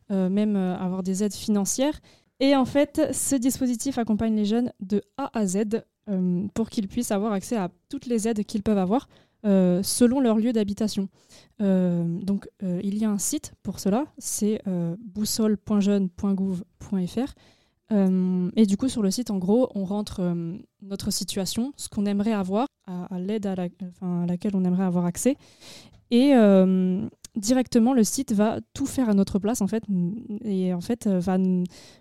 même 0.09 0.57
avoir 0.57 1.01
des 1.01 1.23
aides 1.23 1.33
financières. 1.33 2.01
Et 2.41 2.57
en 2.57 2.65
fait, 2.65 3.09
ce 3.13 3.37
dispositif 3.37 3.97
accompagne 3.97 4.35
les 4.35 4.43
jeunes 4.43 4.73
de 4.81 5.01
A 5.15 5.31
à 5.33 5.45
Z 5.45 5.85
euh, 6.07 6.47
pour 6.53 6.69
qu'ils 6.69 6.87
puissent 6.87 7.09
avoir 7.09 7.31
accès 7.31 7.57
à 7.57 7.71
toutes 7.89 8.05
les 8.05 8.27
aides 8.27 8.43
qu'ils 8.43 8.61
peuvent 8.61 8.77
avoir 8.77 9.07
euh, 9.43 9.81
selon 9.81 10.19
leur 10.19 10.37
lieu 10.37 10.53
d'habitation. 10.53 11.09
Euh, 11.61 12.03
donc, 12.21 12.47
il 12.61 12.95
y 12.97 13.05
a 13.05 13.09
un 13.09 13.17
site 13.17 13.53
pour 13.63 13.79
cela, 13.79 14.05
c'est 14.19 14.61
boussole.jeune.gouv.fr. 14.99 17.33
Et 17.91 18.65
du 18.65 18.77
coup, 18.77 18.87
sur 18.87 19.01
le 19.01 19.11
site, 19.11 19.31
en 19.31 19.37
gros, 19.37 19.69
on 19.75 19.83
rentre 19.85 20.21
notre 20.81 21.11
situation, 21.11 21.73
ce 21.75 21.89
qu'on 21.89 22.05
aimerait 22.05 22.33
avoir, 22.33 22.67
à, 22.85 23.19
l'aide 23.19 23.47
à, 23.47 23.55
laquelle 24.25 24.55
on 24.55 24.63
aimerait 24.63 24.85
avoir 24.85 25.05
accès. 25.05 25.35
Et 26.11 26.33
directement, 27.35 27.93
le 27.93 28.03
site 28.03 28.33
va 28.33 28.59
tout 28.73 28.87
faire 28.87 29.09
à 29.09 29.13
notre 29.13 29.39
place, 29.39 29.61
en 29.61 29.67
fait, 29.67 29.83
et 30.43 30.73
en 30.73 30.81
fait, 30.81 31.07
va 31.07 31.37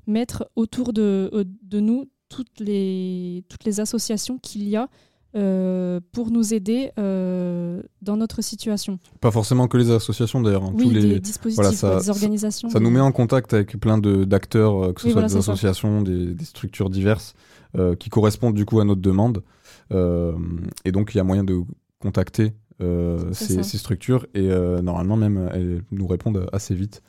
mettre 0.06 0.50
autour 0.56 0.94
de 0.94 1.46
nous 1.72 2.08
toutes 2.34 2.58
les, 2.60 3.44
toutes 3.48 3.64
les 3.64 3.80
associations 3.80 4.38
qu'il 4.38 4.68
y 4.68 4.76
a 4.76 4.88
euh, 5.36 6.00
pour 6.12 6.30
nous 6.30 6.54
aider 6.54 6.90
euh, 6.98 7.82
dans 8.02 8.16
notre 8.16 8.40
situation. 8.42 8.98
Pas 9.20 9.30
forcément 9.32 9.66
que 9.68 9.76
les 9.76 9.90
associations 9.90 10.40
d'ailleurs. 10.40 10.64
hein, 10.64 10.72
Oui, 10.76 10.84
tous 10.84 10.90
les 10.90 11.20
dispositifs, 11.20 11.74
ça, 11.78 11.98
des 12.00 12.08
organisations, 12.10 12.68
Ça, 12.68 12.74
ça 12.74 12.80
nous 12.80 12.90
met 12.90 13.00
en 13.00 13.10
contact 13.12 13.52
avec 13.52 13.78
plein 13.80 13.98
d'acteurs, 13.98 14.74
euh, 14.84 14.92
que 14.92 15.00
ce 15.00 15.06
Oui, 15.06 15.12
soit 15.12 15.22
voilà, 15.22 15.28
des 15.28 15.32
ça. 15.42 15.52
associations, 15.52 16.02
des, 16.02 16.34
des 16.34 16.44
structures 16.44 16.90
diverses, 16.90 17.34
qui 17.98 18.08
correspondent 18.08 18.54
du 18.54 18.64
coup 18.64 18.78
à 18.78 18.84
notre 18.84 19.00
demande. 19.00 19.42
Et 19.90 20.92
donc 20.92 21.12
il 21.12 21.16
y 21.16 21.20
a 21.20 21.24
moyen 21.24 21.42
de 21.44 21.62
contacter 21.98 22.52
ces, 22.80 23.54
ça. 23.56 23.62
ces 23.64 23.78
structures 23.78 24.26
et 24.34 24.46
normalement 24.82 25.16
même 25.16 25.50
elles 25.52 25.82
nous 25.90 26.06
répondent 26.06 26.46
assez 26.52 26.74
vite. 26.76 27.02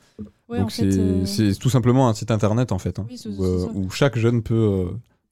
Ouais, 0.48 0.58
donc 0.60 0.72
c'est 0.72 1.54
tout 1.60 1.70
simplement 1.70 2.08
un 2.08 2.14
site 2.14 2.32
internet 2.32 2.72
en 2.72 2.78
fait, 2.78 2.98
hein, 2.98 3.06
Oui, 3.08 3.20
où, 3.38 3.88
ça. 3.90 3.96
chaque 3.96 4.18
jeune 4.18 4.42
peut 4.42 4.86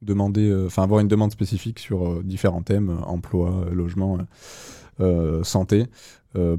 demander, 0.04 0.48
euh, 0.48 0.66
enfin 0.66 0.82
avoir 0.82 1.00
une 1.00 1.08
demande 1.08 1.32
spécifique 1.32 1.78
sur 1.78 2.06
euh, 2.08 2.22
différents 2.24 2.62
thèmes, 2.62 2.90
euh, 2.90 3.02
emploi, 3.04 3.66
logement, 3.72 4.18
santé. 5.42 5.86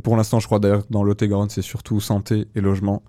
Pour 0.04 0.16
l'instant, 0.18 0.40
je 0.40 0.46
crois 0.48 0.60
d'ailleurs 0.60 0.86
que 0.88 0.92
dans 0.94 1.04
l'Ot-et-Garonne, 1.04 1.50
c'est 1.50 1.62
surtout 1.62 2.00
santé 2.00 2.48
et 2.56 2.62
logement. 2.62 3.04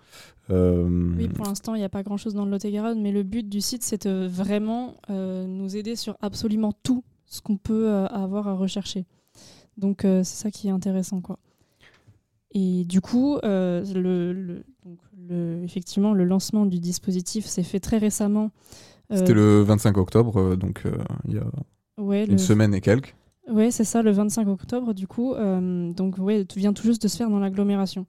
Oui, 0.49 1.28
pour 1.28 1.45
l'instant, 1.47 1.74
il 1.74 1.78
n'y 1.78 1.84
a 1.84 1.89
pas 1.89 2.03
grand-chose 2.05 2.34
dans 2.34 2.45
le 2.45 2.51
Lot-et-Garonne, 2.53 3.01
mais 3.03 3.11
le 3.12 3.22
but 3.24 3.49
du 3.49 3.61
site, 3.61 3.82
c'est 3.82 4.07
vraiment 4.07 4.95
euh, 5.11 5.47
nous 5.47 5.76
aider 5.76 5.97
sur 5.97 6.16
absolument 6.20 6.72
tout 6.84 7.03
ce 7.26 7.41
qu'on 7.41 7.57
peut 7.57 7.91
avoir 8.11 8.47
à 8.49 8.55
rechercher. 8.55 9.05
Donc, 9.76 10.01
c'est 10.03 10.24
ça 10.24 10.51
qui 10.53 10.68
est 10.68 10.70
intéressant, 10.72 11.20
quoi. 11.20 11.39
Et 12.53 12.84
du 12.84 13.01
coup, 13.01 13.39
le- 13.43 14.62
donc, 14.84 14.99
le- 15.28 15.62
effectivement, 15.64 16.14
le 16.14 16.24
lancement 16.24 16.66
du 16.66 16.78
dispositif 16.80 17.47
s'est 17.47 17.62
fait 17.64 17.80
très 17.80 17.99
récemment. 17.99 18.51
Euh, 19.12 19.16
C'était 19.16 19.34
le 19.34 19.62
25 19.62 19.96
octobre, 19.98 20.36
euh, 20.40 20.57
donc 20.57 20.82
euh, 20.86 20.96
il 21.28 21.34
y 21.34 21.38
a 21.38 21.44
Ouais, 21.98 22.24
une 22.24 22.32
le- 22.32 22.38
semaine 22.38 22.74
et 22.74 22.80
quelques. 22.80 23.14
Oui, 23.48 23.70
c'est 23.70 23.84
ça, 23.84 24.02
le 24.02 24.11
25 24.11 24.48
octobre, 24.48 24.92
du 24.92 25.07
coup. 25.07 25.32
euh, 25.34 25.92
donc, 25.92 26.18
ouais, 26.18 26.44
tout 26.44 26.59
vient 26.59 26.72
tout 26.72 26.82
juste 26.82 27.02
de 27.02 27.09
se 27.09 27.16
faire 27.16 27.30
dans 27.30 27.38
l'agglomération. 27.38 28.07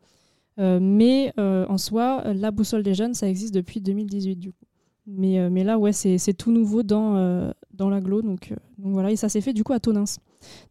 Euh, 0.60 0.80
mais 0.82 1.32
euh, 1.40 1.68
en 1.70 1.78
soi, 1.78 2.24
euh, 2.26 2.34
la 2.34 2.50
boussole 2.50 2.82
des 2.82 2.96
jeunes, 2.96 3.14
ça 3.14 3.30
existe 3.30 3.54
depuis 3.54 3.80
2018, 3.80 4.38
du 4.38 4.52
coup. 4.52 4.66
Mais, 5.06 5.40
euh, 5.40 5.50
mais 5.52 5.64
là, 5.64 5.78
ouais, 5.78 5.94
c'est 5.94 6.18
tout 6.34 6.52
nouveau 6.52 6.82
dans, 6.82 7.16
euh, 7.18 7.52
dans 7.74 7.90
l'agglo. 7.90 8.24
Donc, 8.24 8.52
euh, 8.52 8.56
donc 8.80 8.94
voilà, 8.94 9.12
et 9.12 9.16
ça 9.16 9.30
s'est 9.30 9.42
fait 9.42 9.54
du 9.54 9.64
coup 9.64 9.74
à 9.74 9.80
Tonins. 9.80 10.06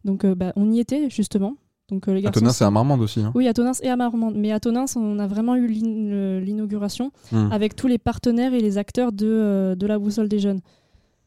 Donc, 0.03 0.25
euh, 0.25 0.35
bah, 0.35 0.51
on 0.57 0.69
y 0.69 0.79
était, 0.79 1.09
justement. 1.09 1.55
Donc, 1.89 2.07
euh, 2.07 2.13
les 2.13 2.19
À 2.19 2.23
garçons 2.23 2.39
Tonins, 2.41 2.49
sont- 2.51 2.57
c'est 2.57 2.65
à 2.65 2.71
Marmande 2.71 3.01
aussi. 3.01 3.21
hein. 3.21 3.31
Oui, 3.33 3.47
à 3.47 3.53
Tonins 3.53 3.71
et 3.81 3.89
à 3.89 3.95
Marmande. 3.95 4.35
Mais 4.35 4.51
à 4.51 4.59
Tonins, 4.59 4.85
on 4.97 5.19
a 5.19 5.27
vraiment 5.27 5.55
eu 5.55 5.67
l'inauguration 5.67 7.11
Hmm. 7.31 7.49
avec 7.51 7.75
tous 7.75 7.87
les 7.87 7.97
partenaires 7.97 8.53
et 8.53 8.59
les 8.61 8.77
acteurs 8.77 9.11
de, 9.11 9.25
euh, 9.27 9.75
de 9.75 9.87
la 9.87 9.97
boussole 9.97 10.27
des 10.27 10.39
jeunes. 10.39 10.59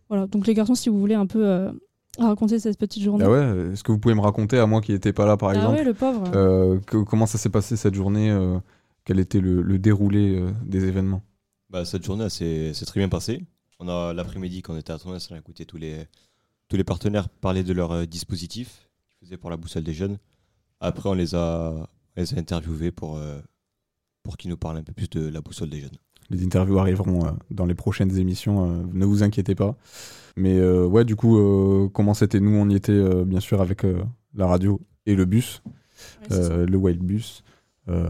Voilà, 0.08 0.26
donc 0.26 0.46
les 0.46 0.54
garçons, 0.54 0.74
si 0.74 0.88
vous 0.88 0.98
voulez 0.98 1.14
un 1.14 1.26
peu 1.26 1.46
euh, 1.46 1.70
raconter 2.18 2.58
cette 2.58 2.78
petite 2.78 3.02
journée. 3.02 3.24
Ah 3.24 3.30
ouais, 3.30 3.72
est-ce 3.72 3.82
que 3.84 3.92
vous 3.92 3.98
pouvez 3.98 4.14
me 4.14 4.20
raconter, 4.20 4.58
à 4.58 4.66
moi 4.66 4.80
qui 4.80 4.92
n'étais 4.92 5.12
pas 5.12 5.24
là 5.24 5.36
par 5.36 5.50
Ah 5.50 5.54
exemple, 5.54 5.76
ouais, 5.76 5.84
le 5.84 5.94
pauvre. 5.94 6.24
euh, 6.34 6.78
que- 6.80 6.98
comment 7.04 7.26
ça 7.26 7.38
s'est 7.38 7.48
passé 7.50 7.76
cette 7.76 7.94
journée 7.94 8.30
euh, 8.30 8.58
Quel 9.04 9.18
était 9.18 9.40
le, 9.40 9.62
le 9.62 9.78
déroulé 9.78 10.38
euh, 10.38 10.50
des 10.66 10.84
événements? 10.84 11.22
Bah, 11.70 11.84
cette 11.86 12.04
journée, 12.04 12.28
s'est 12.28 12.74
s'est 12.74 12.84
très 12.84 13.00
bien 13.00 13.08
passée. 13.08 13.44
On 13.78 13.88
a 13.88 14.12
l'après-midi, 14.12 14.61
quand 14.61 14.74
on 14.74 14.76
était 14.76 14.92
à 14.92 14.98
Tournai, 14.98 15.18
on 15.30 15.34
a 15.34 15.38
écouté 15.38 15.64
tous 15.64 15.78
les, 15.78 16.06
tous 16.68 16.76
les 16.76 16.84
partenaires 16.84 17.28
parler 17.30 17.62
de 17.62 17.72
leur 17.72 17.92
euh, 17.92 18.04
dispositif 18.04 18.88
qu'ils 19.18 19.26
faisaient 19.26 19.38
pour 19.38 19.48
la 19.48 19.56
boussole 19.56 19.84
des 19.84 19.94
jeunes. 19.94 20.18
Après, 20.81 21.09
on 21.09 21.14
les 21.14 21.35
a, 21.35 21.72
on 22.16 22.20
les 22.20 22.35
a 22.35 22.39
interviewés 22.39 22.91
pour, 22.91 23.16
euh, 23.16 23.39
pour 24.22 24.37
qu'ils 24.37 24.51
nous 24.51 24.57
parlent 24.57 24.78
un 24.78 24.83
peu 24.83 24.93
plus 24.93 25.09
de 25.11 25.28
la 25.28 25.41
boussole 25.41 25.70
des 25.70 25.81
jeunes. 25.81 25.97
Les 26.31 26.45
interviews 26.45 26.78
arriveront 26.78 27.26
euh, 27.26 27.31
dans 27.51 27.66
les 27.66 27.74
prochaines 27.74 28.16
émissions, 28.18 28.70
euh, 28.70 28.83
ne 28.93 29.05
vous 29.05 29.22
inquiétez 29.22 29.55
pas. 29.55 29.76
Mais 30.37 30.57
euh, 30.59 30.87
ouais, 30.87 31.05
du 31.05 31.16
coup, 31.16 31.39
euh, 31.39 31.89
comment 31.93 32.14
c'était 32.14 32.41
Nous, 32.41 32.55
on 32.57 32.68
y 32.68 32.76
était 32.76 32.93
euh, 32.93 33.24
bien 33.24 33.41
sûr 33.41 33.61
avec 33.61 33.85
euh, 33.85 34.03
la 34.35 34.47
radio 34.47 34.81
et 35.07 35.16
le 35.16 35.24
bus, 35.24 35.62
euh, 36.31 36.66
le 36.66 36.76
Wild 36.76 37.01
Bus, 37.03 37.43
euh, 37.89 38.09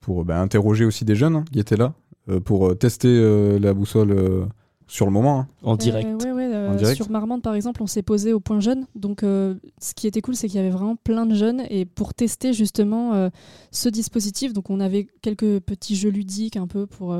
pour 0.00 0.24
bah, 0.24 0.40
interroger 0.40 0.84
aussi 0.84 1.04
des 1.06 1.16
jeunes 1.16 1.36
hein, 1.36 1.44
qui 1.50 1.58
étaient 1.58 1.76
là, 1.78 1.94
euh, 2.28 2.38
pour 2.38 2.76
tester 2.76 3.08
euh, 3.08 3.58
la 3.58 3.72
boussole 3.72 4.10
euh, 4.12 4.44
sur 4.86 5.06
le 5.06 5.12
moment. 5.12 5.40
hein. 5.40 5.48
En 5.62 5.76
Euh, 6.06 6.18
ouais, 6.18 6.32
ouais, 6.32 6.53
euh, 6.72 6.78
Sur 6.94 7.10
Marmande, 7.10 7.42
par 7.42 7.54
exemple, 7.54 7.82
on 7.82 7.86
s'est 7.86 8.02
posé 8.02 8.32
au 8.32 8.40
point 8.40 8.60
jeune. 8.60 8.86
Donc, 8.94 9.22
euh, 9.22 9.54
ce 9.80 9.94
qui 9.94 10.06
était 10.06 10.20
cool, 10.20 10.34
c'est 10.36 10.46
qu'il 10.48 10.56
y 10.56 10.60
avait 10.60 10.70
vraiment 10.70 10.96
plein 10.96 11.26
de 11.26 11.34
jeunes. 11.34 11.62
Et 11.70 11.84
pour 11.84 12.14
tester 12.14 12.52
justement 12.52 13.14
euh, 13.14 13.28
ce 13.70 13.88
dispositif, 13.88 14.52
donc 14.52 14.70
on 14.70 14.80
avait 14.80 15.06
quelques 15.22 15.60
petits 15.60 15.96
jeux 15.96 16.10
ludiques 16.10 16.56
un 16.56 16.66
peu 16.66 16.86
pour, 16.86 17.16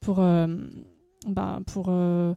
pour, 0.00 0.20
euh, 0.20 0.46
bah, 1.26 1.60
pour, 1.66 1.86
euh, 1.88 2.34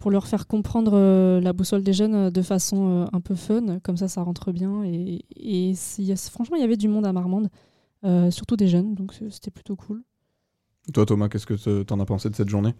pour 0.00 0.10
leur 0.10 0.26
faire 0.26 0.46
comprendre 0.46 0.92
euh, 0.94 1.40
la 1.40 1.52
boussole 1.52 1.82
des 1.82 1.92
jeunes 1.92 2.30
de 2.30 2.42
façon 2.42 2.88
euh, 2.88 3.06
un 3.12 3.20
peu 3.20 3.34
fun. 3.34 3.78
Comme 3.82 3.96
ça, 3.96 4.08
ça 4.08 4.22
rentre 4.22 4.52
bien. 4.52 4.84
Et, 4.84 5.24
et 5.36 5.74
franchement, 6.30 6.56
il 6.56 6.60
y 6.60 6.64
avait 6.64 6.76
du 6.76 6.88
monde 6.88 7.06
à 7.06 7.12
Marmande, 7.12 7.48
euh, 8.04 8.30
surtout 8.30 8.56
des 8.56 8.68
jeunes. 8.68 8.94
Donc, 8.94 9.12
c'était 9.30 9.50
plutôt 9.50 9.76
cool. 9.76 10.02
Toi, 10.94 11.04
Thomas, 11.04 11.28
qu'est-ce 11.28 11.46
que 11.46 11.54
te- 11.54 11.82
t'en 11.82 12.00
as 12.00 12.06
pensé 12.06 12.30
de 12.30 12.34
cette 12.36 12.48
journée? 12.48 12.74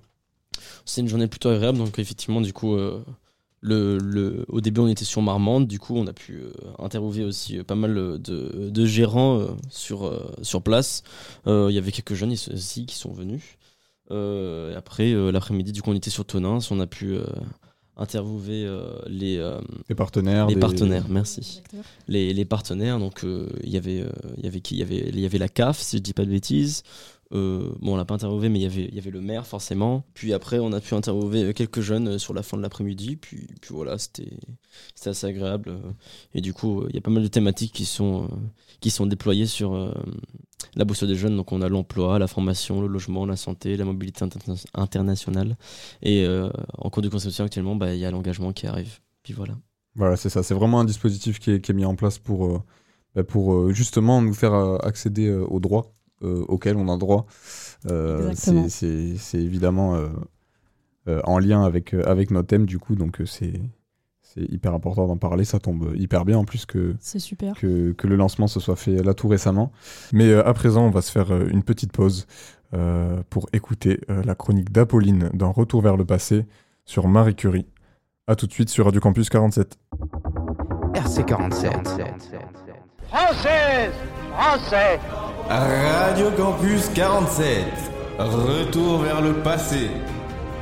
C'est 0.84 1.00
une 1.00 1.09
journée 1.09 1.26
plutôt 1.28 1.48
agréable, 1.50 1.78
donc 1.78 1.98
effectivement, 1.98 2.40
du 2.40 2.52
coup, 2.52 2.74
euh, 2.74 3.02
le, 3.61 3.98
le- 3.98 4.44
au 4.48 4.61
début, 4.61 4.80
on 4.80 4.88
était 4.88 5.04
sur 5.04 5.20
Marmande, 5.22 5.66
du 5.66 5.78
coup, 5.80 5.96
on 5.96 6.06
a 6.06 6.12
pu 6.12 6.34
euh, 6.40 6.52
interviewer 6.78 7.24
aussi 7.24 7.59
euh, 7.59 7.64
pas 7.64 7.74
mal 7.74 7.96
euh, 7.98 8.18
de, 8.18 8.70
de 8.70 8.86
gérants 8.86 9.38
euh, 9.40 9.48
sur, 9.70 10.06
euh, 10.06 10.30
sur 10.42 10.62
place. 10.62 11.02
Euh, 11.46 11.66
Il 11.70 11.74
y 11.74 11.78
avait 11.78 11.90
quelques 11.92 12.14
jeunes 12.14 12.32
ici 12.32 12.50
aussi 12.52 12.86
qui 12.86 12.94
sont 12.96 13.12
venus. 13.12 13.42
Euh, 14.11 14.72
et 14.72 14.76
après, 14.76 15.12
euh, 15.12 15.30
l'après-midi, 15.32 15.72
du 15.72 15.82
coup, 15.82 15.90
on 15.90 15.94
était 15.96 16.11
sur 16.11 16.24
Tonins, 16.24 16.61
on 16.70 16.80
a 16.80 16.86
pu 16.86 17.14
euh, 17.14 17.24
interviewer 17.96 18.64
euh, 18.64 18.96
les, 19.09 19.38
euh, 19.38 19.61
Les 19.88 19.94
partenaires 19.96 20.46
les 20.46 20.54
des- 20.54 20.61
partenaires, 20.61 21.06
merci. 21.09 21.61
Les, 22.06 22.32
les 22.32 22.44
partenaires, 22.44 22.98
donc 23.00 23.24
euh, 23.24 23.48
il 23.64 23.70
y 23.70 23.76
avait, 23.76 24.00
euh, 24.02 24.09
il 24.38 24.44
y 24.44 24.46
avait 24.46 24.61
qui? 24.61 24.76
Il 24.76 24.78
y 24.78 24.82
avait, 24.82 25.09
il 25.09 25.18
y 25.20 25.26
avait 25.26 25.38
la 25.38 25.48
CAF, 25.48 25.80
si 25.80 25.96
je 25.96 26.02
dis 26.02 26.12
pas 26.12 26.24
de 26.24 26.30
bêtises. 26.30 26.84
Euh, 27.35 27.74
bon, 27.81 27.93
on 27.93 27.97
l'a 27.97 28.07
pas 28.07 28.14
interviewé, 28.14 28.49
mais 28.49 28.59
il 28.59 28.62
y 28.62 28.66
avait, 28.66 28.85
il 28.85 28.95
y 28.95 28.99
avait 28.99 29.11
le 29.11 29.20
maire 29.20 29.47
forcément. 29.47 30.05
Puis 30.14 30.33
après, 30.33 30.59
on 30.59 30.72
a 30.72 30.81
pu 30.81 30.95
interviewer 30.95 31.45
euh, 31.45 31.53
quelques 31.53 31.81
jeunes 31.81 32.09
euh, 32.09 32.18
sur 32.18 32.33
la 32.33 32.43
fin 32.43 32.57
de 32.57 32.62
l'après-midi. 32.62 33.16
Puis, 33.16 33.47
puis 33.61 33.74
voilà, 33.74 33.99
c'était, 33.99 34.31
assez 35.05 35.26
agréable. 35.26 35.79
Et 36.35 36.41
du 36.41 36.53
coup, 36.53 36.87
il 36.89 36.95
y 36.95 36.99
a 36.99 37.01
pas 37.01 37.11
mal 37.11 37.22
de 37.22 37.29
thématiques 37.29 37.72
qui 37.72 37.85
sont, 37.85 38.29
qui 38.81 38.91
sont 38.91 39.07
déployées 39.07 39.47
sur 39.47 39.95
la 40.74 40.85
boussole 40.85 41.09
des 41.09 41.14
jeunes. 41.14 41.37
Donc, 41.37 41.53
on 41.53 41.61
a 41.62 41.68
l'emploi, 41.68 42.18
la 42.18 42.26
formation, 42.26 42.81
le 42.81 42.87
logement, 42.87 43.26
la 43.26 43.37
santé, 43.37 43.76
la 43.76 43.85
mobilité 43.85 44.24
interna- 44.24 44.64
internationale. 44.74 45.57
Et 46.03 46.26
en 46.76 46.91
cours 46.91 47.03
de 47.03 47.09
conception 47.09 47.45
actuellement, 47.45 47.76
bah, 47.76 47.95
il 47.95 48.01
y 48.01 48.05
a 48.05 48.11
l'engagement 48.11 48.53
qui 48.53 48.66
arrive. 48.66 48.99
Puis 49.22 49.33
voilà. 49.33 49.55
Voilà, 49.95 50.16
c'est 50.16 50.31
ça. 50.31 50.43
C'est 50.43 50.55
vraiment 50.55 50.81
un 50.81 50.85
dispositif 50.85 51.39
qui 51.39 51.53
est, 51.53 51.61
qui 51.61 51.72
est 51.72 51.74
mis 51.74 51.85
en 51.85 51.97
place 51.97 52.18
pour, 52.18 52.62
bah, 53.14 53.24
pour 53.24 53.72
justement 53.72 54.20
nous 54.20 54.35
faire 54.35 54.55
accéder 54.85 55.31
aux 55.31 55.61
droits 55.61 55.95
auxquels 56.22 56.76
on 56.76 56.88
a 56.92 56.96
droit. 56.96 57.26
Euh, 57.90 58.32
c'est- 58.34 58.68
c'est 58.68 59.16
c'est 59.16 59.38
évidemment 59.40 59.94
euh, 59.94 60.08
euh, 61.08 61.20
en 61.24 61.38
lien 61.38 61.62
avec, 61.64 61.94
euh, 61.94 62.02
avec 62.06 62.30
notre 62.30 62.48
thème, 62.48 62.66
du 62.66 62.78
coup, 62.78 62.94
donc 62.96 63.20
euh, 63.20 63.26
c'est 63.26 63.60
c'est 64.20 64.42
hyper 64.52 64.74
important 64.74 65.06
d'en 65.06 65.16
parler. 65.16 65.44
Ça 65.44 65.58
tombe 65.58 65.92
hyper 65.96 66.24
bien 66.26 66.36
en 66.38 66.44
plus 66.44 66.66
que, 66.66 66.94
C'est 67.00 67.18
super. 67.18 67.54
que, 67.54 67.92
que 67.92 68.06
le 68.06 68.14
lancement 68.16 68.46
se 68.46 68.60
soit 68.60 68.76
fait 68.76 69.02
là 69.02 69.14
tout 69.14 69.26
récemment. 69.28 69.72
Mais 70.12 70.28
euh, 70.28 70.46
à 70.46 70.52
présent, 70.52 70.84
on 70.86 70.90
va 70.90 71.00
se 71.00 71.10
faire 71.10 71.32
euh, 71.32 71.48
une 71.48 71.62
petite 71.62 71.92
pause 71.92 72.26
euh, 72.74 73.22
pour 73.30 73.48
écouter 73.54 74.00
euh, 74.10 74.22
la 74.24 74.34
chronique 74.34 74.70
d'Apolline 74.70 75.30
dans 75.32 75.50
Retour 75.50 75.80
vers 75.80 75.96
le 75.96 76.04
passé 76.04 76.44
sur 76.84 77.08
Marie 77.08 77.36
Curie. 77.36 77.66
A 78.26 78.36
tout 78.36 78.46
de 78.46 78.52
suite 78.52 78.68
sur 78.68 78.84
Radio 78.84 79.00
Campus 79.00 79.30
47. 79.30 79.78
RC47. 80.92 82.67
Française 83.11 83.92
Français 84.36 85.00
Radio 85.48 86.30
Campus 86.36 86.90
47. 86.94 87.64
Retour 88.18 88.98
vers 88.98 89.22
le 89.22 89.32
passé. 89.42 89.88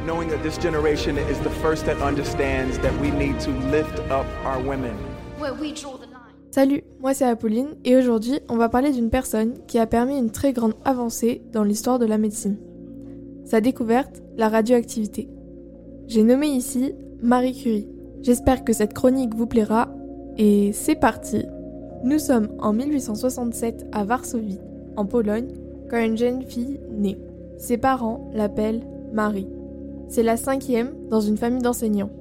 knowing 0.07 0.28
that 0.28 0.40
this 0.44 0.57
generation 0.57 1.18
is 1.18 1.40
the 1.40 1.51
first 1.61 1.84
that 1.86 2.01
understands 2.01 2.78
that 2.78 2.92
we 3.01 3.11
need 3.11 3.40
to 3.40 3.51
lift 3.72 3.99
up 4.12 4.26
our 4.44 4.62
women. 4.64 4.94
Salut, 6.53 6.84
moi 7.01 7.14
c'est 7.14 7.24
Apolline 7.24 7.74
et 7.84 7.97
aujourd'hui 7.97 8.38
on 8.49 8.57
va 8.57 8.68
parler 8.68 8.92
d'une 8.92 9.11
personne 9.11 9.55
qui 9.66 9.80
a 9.80 9.86
permis 9.86 10.16
une 10.16 10.30
très 10.30 10.53
grande 10.53 10.74
avancée 10.84 11.42
dans 11.53 11.64
l'histoire 11.64 11.99
de 11.99 12.07
la 12.07 12.16
médecine. 12.16 12.59
Sa 13.44 13.61
découverte, 13.61 14.22
la 14.36 14.49
radioactivité. 14.49 15.28
J'ai 16.07 16.22
nommé 16.22 16.47
ici 16.47 16.94
Marie 17.20 17.61
Curie. 17.61 17.88
J'espère 18.22 18.62
que 18.62 18.72
cette 18.72 18.94
chronique 18.94 19.34
vous 19.34 19.49
plaira 19.49 19.88
et 20.38 20.72
c'est 20.72 20.94
parti. 20.94 21.44
Nous 22.07 22.20
sommes 22.20 22.50
en 22.61 22.72
1867 22.72 23.88
à 23.90 24.04
Varsovie, 24.04 24.61
en 24.96 25.07
Pologne, 25.07 25.48
quand 25.90 25.98
une 25.98 26.16
jeune 26.16 26.42
fille 26.42 26.78
naît. 26.88 27.18
Ses 27.59 27.78
parents 27.78 28.30
l'appellent 28.32 28.86
Marie. 29.12 29.48
C'est 30.07 30.22
la 30.22 30.36
cinquième 30.36 30.92
dans 31.11 31.20
une 31.20 31.36
famille 31.36 31.62
d'enseignants. 31.62 32.12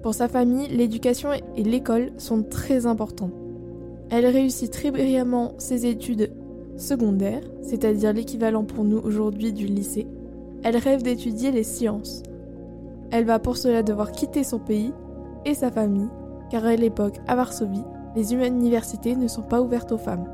Pour 0.00 0.14
sa 0.14 0.28
famille, 0.28 0.68
l'éducation 0.68 1.30
et 1.32 1.64
l'école 1.64 2.12
sont 2.18 2.44
très 2.44 2.86
importants. 2.86 3.32
Elle 4.10 4.26
réussit 4.26 4.70
très 4.70 4.92
brillamment 4.92 5.54
ses 5.58 5.86
études 5.86 6.30
secondaires, 6.76 7.42
c'est-à-dire 7.62 8.12
l'équivalent 8.12 8.62
pour 8.62 8.84
nous 8.84 8.98
aujourd'hui 8.98 9.52
du 9.52 9.66
lycée. 9.66 10.06
Elle 10.62 10.76
rêve 10.76 11.02
d'étudier 11.02 11.50
les 11.50 11.64
sciences. 11.64 12.22
Elle 13.10 13.24
va 13.24 13.40
pour 13.40 13.56
cela 13.56 13.82
devoir 13.82 14.12
quitter 14.12 14.44
son 14.44 14.60
pays 14.60 14.92
et 15.44 15.54
sa 15.54 15.72
famille, 15.72 16.10
car 16.48 16.64
à 16.64 16.76
l'époque, 16.76 17.18
à 17.26 17.34
Varsovie, 17.34 17.82
les 18.16 18.32
universités 18.32 19.14
ne 19.14 19.28
sont 19.28 19.42
pas 19.42 19.60
ouvertes 19.60 19.92
aux 19.92 19.98
femmes. 19.98 20.26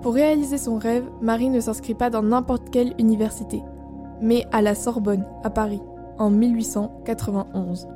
Pour 0.00 0.14
réaliser 0.14 0.56
son 0.56 0.78
rêve, 0.78 1.04
Marie 1.20 1.50
ne 1.50 1.60
s'inscrit 1.60 1.94
pas 1.94 2.10
dans 2.10 2.22
n'importe 2.22 2.70
quelle 2.70 2.94
université, 2.98 3.62
mais 4.20 4.46
à 4.52 4.62
la 4.62 4.74
Sorbonne, 4.74 5.26
à 5.42 5.50
Paris, 5.50 5.80
en 6.18 6.30
1891. 6.30 7.88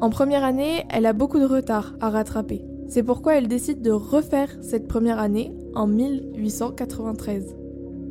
En 0.00 0.10
première 0.10 0.44
année, 0.44 0.84
elle 0.90 1.06
a 1.06 1.12
beaucoup 1.12 1.38
de 1.38 1.46
retard 1.46 1.94
à 2.00 2.10
rattraper. 2.10 2.64
C'est 2.88 3.02
pourquoi 3.02 3.34
elle 3.34 3.48
décide 3.48 3.82
de 3.82 3.90
refaire 3.90 4.50
cette 4.60 4.88
première 4.88 5.18
année 5.18 5.52
en 5.74 5.86
1893. 5.86 7.56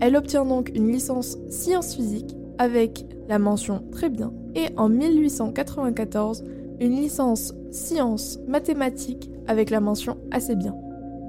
Elle 0.01 0.15
obtient 0.15 0.45
donc 0.45 0.71
une 0.75 0.91
licence 0.91 1.37
sciences 1.49 1.95
physiques 1.95 2.35
avec 2.57 3.05
la 3.27 3.39
mention 3.39 3.83
très 3.91 4.09
bien 4.09 4.33
et 4.55 4.67
en 4.77 4.89
1894 4.89 6.43
une 6.79 6.95
licence 6.95 7.53
sciences 7.71 8.39
mathématiques 8.47 9.29
avec 9.47 9.69
la 9.69 9.79
mention 9.79 10.17
assez 10.31 10.55
bien. 10.55 10.75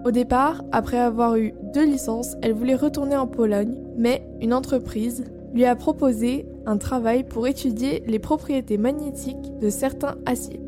Au 0.04 0.10
départ, 0.12 0.62
après 0.70 0.98
avoir 0.98 1.36
eu 1.36 1.52
deux 1.74 1.84
licences, 1.84 2.36
elle 2.40 2.52
voulait 2.52 2.76
retourner 2.76 3.16
en 3.16 3.26
Pologne, 3.26 3.76
mais 3.96 4.26
une 4.40 4.54
entreprise 4.54 5.24
lui 5.52 5.64
a 5.64 5.74
proposé 5.74 6.46
un 6.66 6.76
travail 6.76 7.24
pour 7.24 7.46
étudier 7.46 8.02
les 8.06 8.18
propriétés 8.18 8.78
magnétiques 8.78 9.58
de 9.60 9.70
certains 9.70 10.16
aciers. 10.26 10.60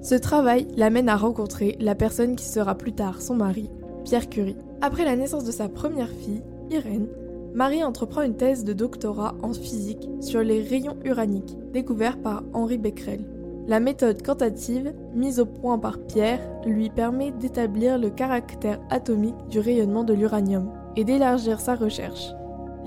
Ce 0.00 0.14
travail 0.14 0.68
l'amène 0.76 1.08
à 1.08 1.16
rencontrer 1.16 1.76
la 1.80 1.94
personne 1.94 2.36
qui 2.36 2.44
sera 2.44 2.76
plus 2.76 2.92
tard 2.92 3.20
son 3.20 3.34
mari, 3.34 3.68
Pierre 4.04 4.28
Curie. 4.28 4.56
Après 4.80 5.04
la 5.04 5.16
naissance 5.16 5.44
de 5.44 5.52
sa 5.52 5.68
première 5.68 6.10
fille, 6.10 6.42
Irène, 6.70 7.08
Marie 7.54 7.82
entreprend 7.82 8.22
une 8.22 8.36
thèse 8.36 8.64
de 8.64 8.72
doctorat 8.72 9.34
en 9.42 9.52
physique 9.52 10.08
sur 10.20 10.42
les 10.42 10.62
rayons 10.62 10.96
uraniques, 11.04 11.56
découvert 11.72 12.18
par 12.18 12.42
Henri 12.52 12.78
Becquerel. 12.78 13.24
La 13.68 13.80
méthode 13.80 14.22
quantitative, 14.22 14.94
mise 15.14 15.40
au 15.40 15.44
point 15.44 15.78
par 15.78 15.98
Pierre, 15.98 16.40
lui 16.64 16.88
permet 16.88 17.32
d'établir 17.32 17.98
le 17.98 18.08
caractère 18.08 18.80
atomique 18.88 19.36
du 19.50 19.60
rayonnement 19.60 20.04
de 20.04 20.14
l'uranium 20.14 20.72
et 20.96 21.04
d'élargir 21.04 21.60
sa 21.60 21.74
recherche. 21.74 22.32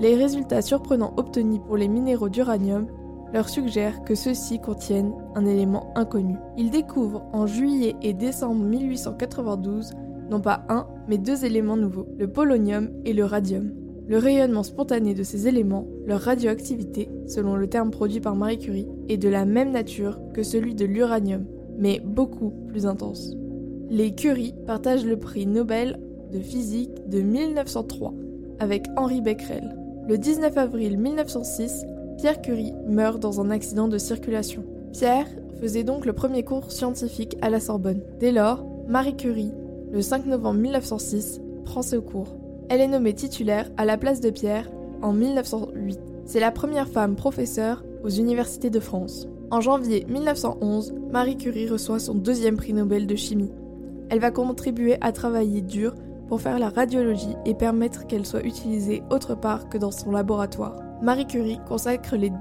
Les 0.00 0.16
résultats 0.16 0.60
surprenants 0.60 1.14
obtenus 1.18 1.60
pour 1.64 1.76
les 1.76 1.86
minéraux 1.86 2.28
d'uranium 2.28 2.88
leur 3.32 3.48
suggèrent 3.48 4.02
que 4.02 4.16
ceux-ci 4.16 4.58
contiennent 4.58 5.14
un 5.36 5.46
élément 5.46 5.92
inconnu. 5.94 6.34
Il 6.58 6.70
découvre 6.70 7.26
en 7.32 7.46
juillet 7.46 7.94
et 8.02 8.12
décembre 8.12 8.64
1892 8.64 9.92
non 10.30 10.40
pas 10.40 10.64
un, 10.68 10.86
mais 11.08 11.18
deux 11.18 11.44
éléments 11.44 11.76
nouveaux, 11.76 12.08
le 12.18 12.26
polonium 12.26 12.90
et 13.04 13.12
le 13.12 13.24
radium. 13.24 13.72
Le 14.08 14.18
rayonnement 14.18 14.62
spontané 14.62 15.14
de 15.14 15.22
ces 15.22 15.46
éléments, 15.46 15.86
leur 16.06 16.20
radioactivité, 16.20 17.08
selon 17.26 17.56
le 17.56 17.68
terme 17.68 17.90
produit 17.90 18.20
par 18.20 18.34
Marie 18.34 18.58
Curie, 18.58 18.88
est 19.08 19.16
de 19.16 19.28
la 19.28 19.44
même 19.44 19.70
nature 19.70 20.18
que 20.34 20.42
celui 20.42 20.74
de 20.74 20.84
l'uranium, 20.84 21.44
mais 21.78 22.00
beaucoup 22.04 22.52
plus 22.68 22.86
intense. 22.86 23.34
Les 23.90 24.14
Curie 24.14 24.54
partagent 24.66 25.06
le 25.06 25.18
prix 25.18 25.46
Nobel 25.46 26.00
de 26.32 26.40
physique 26.40 27.08
de 27.08 27.20
1903 27.20 28.14
avec 28.58 28.86
Henri 28.96 29.20
Becquerel. 29.20 29.76
Le 30.08 30.18
19 30.18 30.56
avril 30.56 30.98
1906, 30.98 31.84
Pierre 32.18 32.40
Curie 32.40 32.72
meurt 32.86 33.20
dans 33.20 33.40
un 33.40 33.50
accident 33.50 33.88
de 33.88 33.98
circulation. 33.98 34.64
Pierre 34.92 35.28
faisait 35.60 35.84
donc 35.84 36.06
le 36.06 36.12
premier 36.12 36.42
cours 36.42 36.72
scientifique 36.72 37.36
à 37.40 37.50
la 37.50 37.60
Sorbonne. 37.60 38.02
Dès 38.18 38.32
lors, 38.32 38.64
Marie 38.88 39.16
Curie, 39.16 39.52
le 39.92 40.02
5 40.02 40.26
novembre 40.26 40.60
1906, 40.60 41.40
prend 41.64 41.82
ce 41.82 41.96
cours. 41.96 42.36
Elle 42.68 42.80
est 42.80 42.88
nommée 42.88 43.14
titulaire 43.14 43.70
à 43.76 43.84
la 43.84 43.98
place 43.98 44.20
de 44.20 44.30
Pierre 44.30 44.70
en 45.02 45.12
1908. 45.12 45.98
C'est 46.24 46.40
la 46.40 46.50
première 46.50 46.88
femme 46.88 47.16
professeure 47.16 47.84
aux 48.04 48.08
universités 48.08 48.70
de 48.70 48.80
France. 48.80 49.26
En 49.50 49.60
janvier 49.60 50.06
1911, 50.08 50.94
Marie 51.10 51.36
Curie 51.36 51.68
reçoit 51.68 51.98
son 51.98 52.14
deuxième 52.14 52.56
prix 52.56 52.72
Nobel 52.72 53.06
de 53.06 53.16
chimie. 53.16 53.52
Elle 54.08 54.20
va 54.20 54.30
contribuer 54.30 54.96
à 55.00 55.12
travailler 55.12 55.60
dur 55.60 55.94
pour 56.28 56.40
faire 56.40 56.58
la 56.58 56.70
radiologie 56.70 57.36
et 57.44 57.54
permettre 57.54 58.06
qu'elle 58.06 58.24
soit 58.24 58.46
utilisée 58.46 59.02
autre 59.10 59.34
part 59.34 59.68
que 59.68 59.76
dans 59.76 59.90
son 59.90 60.10
laboratoire. 60.10 60.80
Marie 61.02 61.26
Curie 61.26 61.60
consacre 61.68 62.16
les 62.16 62.32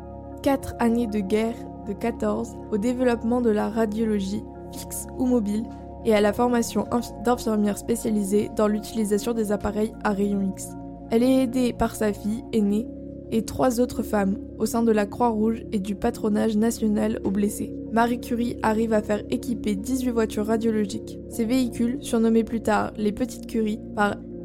quatre 0.41 0.75
années 0.79 1.07
de 1.07 1.19
guerre 1.19 1.55
de 1.87 1.93
14 1.93 2.55
au 2.71 2.77
développement 2.77 3.41
de 3.41 3.49
la 3.49 3.69
radiologie 3.69 4.43
fixe 4.71 5.07
ou 5.17 5.25
mobile 5.25 5.65
et 6.05 6.13
à 6.13 6.21
la 6.21 6.33
formation 6.33 6.83
inf- 6.91 7.23
d'infirmières 7.23 7.77
spécialisées 7.77 8.49
dans 8.55 8.67
l'utilisation 8.67 9.33
des 9.33 9.51
appareils 9.51 9.93
à 10.03 10.11
rayons 10.11 10.41
X. 10.51 10.69
Elle 11.11 11.23
est 11.23 11.43
aidée 11.43 11.73
par 11.73 11.95
sa 11.95 12.13
fille 12.13 12.43
aînée 12.53 12.87
et 13.31 13.43
trois 13.45 13.79
autres 13.79 14.03
femmes 14.03 14.37
au 14.59 14.65
sein 14.65 14.83
de 14.83 14.91
la 14.91 15.05
Croix-Rouge 15.05 15.63
et 15.71 15.79
du 15.79 15.95
patronage 15.95 16.57
national 16.57 17.19
aux 17.23 17.31
blessés. 17.31 17.73
Marie 17.91 18.19
Curie 18.19 18.57
arrive 18.61 18.93
à 18.93 19.01
faire 19.01 19.23
équiper 19.29 19.75
18 19.75 20.09
voitures 20.11 20.45
radiologiques. 20.45 21.17
Ces 21.29 21.45
véhicules, 21.45 21.97
surnommés 22.01 22.43
plus 22.43 22.61
tard 22.61 22.91
les 22.97 23.11
Petites 23.11 23.47
Curies, 23.47 23.79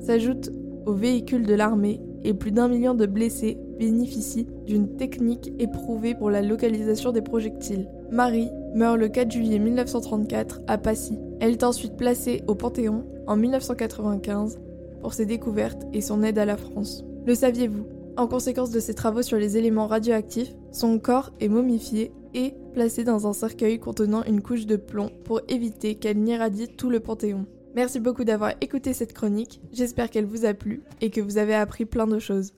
s'ajoutent 0.00 0.50
aux 0.86 0.92
véhicules 0.92 1.46
de 1.46 1.54
l'armée 1.54 2.00
et 2.22 2.34
plus 2.34 2.52
d'un 2.52 2.68
million 2.68 2.94
de 2.94 3.07
blessés 3.07 3.59
bénéficient 3.78 4.46
d'une 4.66 4.96
technique 4.96 5.52
éprouvée 5.59 6.14
pour 6.14 6.30
la 6.30 6.42
localisation 6.42 7.12
des 7.12 7.22
projectiles. 7.22 7.88
Marie 8.11 8.50
meurt 8.74 8.98
le 8.98 9.09
4 9.09 9.30
juillet 9.30 9.59
1934 9.59 10.61
à 10.66 10.78
Passy. 10.78 11.18
Elle 11.41 11.53
est 11.53 11.64
ensuite 11.64 11.97
placée 11.97 12.43
au 12.47 12.55
Panthéon 12.55 13.05
en 13.26 13.37
1995 13.37 14.59
pour 15.01 15.14
ses 15.14 15.26
découvertes 15.26 15.82
et 15.93 16.01
son 16.01 16.22
aide 16.22 16.39
à 16.39 16.45
la 16.45 16.57
France. 16.57 17.05
Le 17.26 17.34
saviez-vous? 17.34 17.87
En 18.16 18.26
conséquence 18.26 18.70
de 18.70 18.80
ses 18.80 18.95
travaux 18.95 19.22
sur 19.22 19.37
les 19.37 19.59
éléments 19.59 19.87
radioactifs, 19.87 20.55
son 20.72 20.99
corps 20.99 21.32
est 21.39 21.49
momifié 21.49 22.12
et 22.32 22.55
placé 22.72 23.05
dans 23.05 23.26
un 23.26 23.34
cercueil 23.34 23.78
contenant 23.78 24.24
une 24.24 24.41
couche 24.41 24.64
de 24.66 24.76
plomb 24.76 25.11
pour 25.24 25.41
éviter 25.49 25.97
qu'elle 25.97 26.18
n'irradie 26.18 26.68
tout 26.68 26.89
le 26.89 27.01
Panthéon. 27.01 27.47
Merci 27.74 28.01
beaucoup 28.01 28.24
d'avoir 28.24 28.53
écouté 28.62 28.95
cette 28.95 29.12
chronique, 29.12 29.61
j'espère 29.70 30.09
qu'elle 30.09 30.24
vous 30.24 30.47
a 30.47 30.55
plu 30.55 30.82
et 31.03 31.11
que 31.11 31.20
vous 31.20 31.37
avez 31.37 31.55
appris 31.55 31.84
plein 31.84 32.07
de 32.07 32.18
choses. 32.18 32.55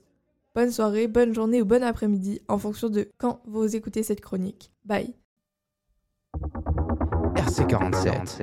Bonne 0.55 0.71
soirée, 0.71 1.07
bonne 1.07 1.33
journée 1.33 1.61
ou 1.61 1.65
bon 1.65 1.83
après-midi 1.83 2.41
en 2.47 2.57
fonction 2.57 2.89
de 2.89 3.09
quand 3.17 3.41
vous 3.45 3.75
écoutez 3.75 4.01
cette 4.01 4.21
chronique. 4.21 4.71
Bye 4.85 5.13
RC47. 7.39 8.41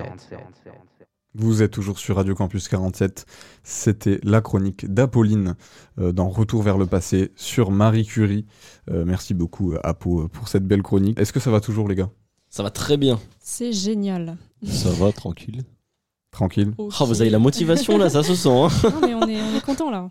Vous 1.34 1.62
êtes 1.62 1.70
toujours 1.70 1.98
sur 1.98 2.16
Radio 2.16 2.34
Campus 2.34 2.66
47. 2.68 3.26
C'était 3.62 4.18
la 4.22 4.40
chronique 4.40 4.86
d'Apolline 4.90 5.54
euh, 5.98 6.12
dans 6.12 6.30
Retour 6.30 6.62
vers 6.62 6.78
le 6.78 6.86
passé 6.86 7.30
sur 7.36 7.70
Marie 7.70 8.06
Curie. 8.06 8.46
Euh, 8.90 9.04
merci 9.06 9.34
beaucoup, 9.34 9.72
euh, 9.74 9.80
Apo, 9.84 10.28
pour 10.28 10.48
cette 10.48 10.64
belle 10.66 10.82
chronique. 10.82 11.18
Est-ce 11.20 11.32
que 11.34 11.40
ça 11.40 11.50
va 11.50 11.60
toujours, 11.60 11.88
les 11.88 11.94
gars? 11.94 12.08
Ça 12.48 12.62
va 12.62 12.70
très 12.70 12.96
bien. 12.96 13.18
C'est 13.38 13.72
génial. 13.72 14.38
Ça 14.64 14.88
va, 14.90 15.12
tranquille. 15.12 15.62
Tranquille 16.30 16.72
Ah, 16.98 17.04
vous 17.04 17.20
avez 17.20 17.30
la 17.30 17.38
motivation 17.38 17.98
là, 17.98 18.08
ça 18.08 18.22
se 18.22 18.34
sent. 18.34 18.48
hein. 18.48 18.68
Non, 18.84 19.00
mais 19.06 19.14
on 19.14 19.28
est, 19.28 19.40
on 19.42 19.56
est 19.58 19.64
content 19.64 19.90
là. 19.90 20.10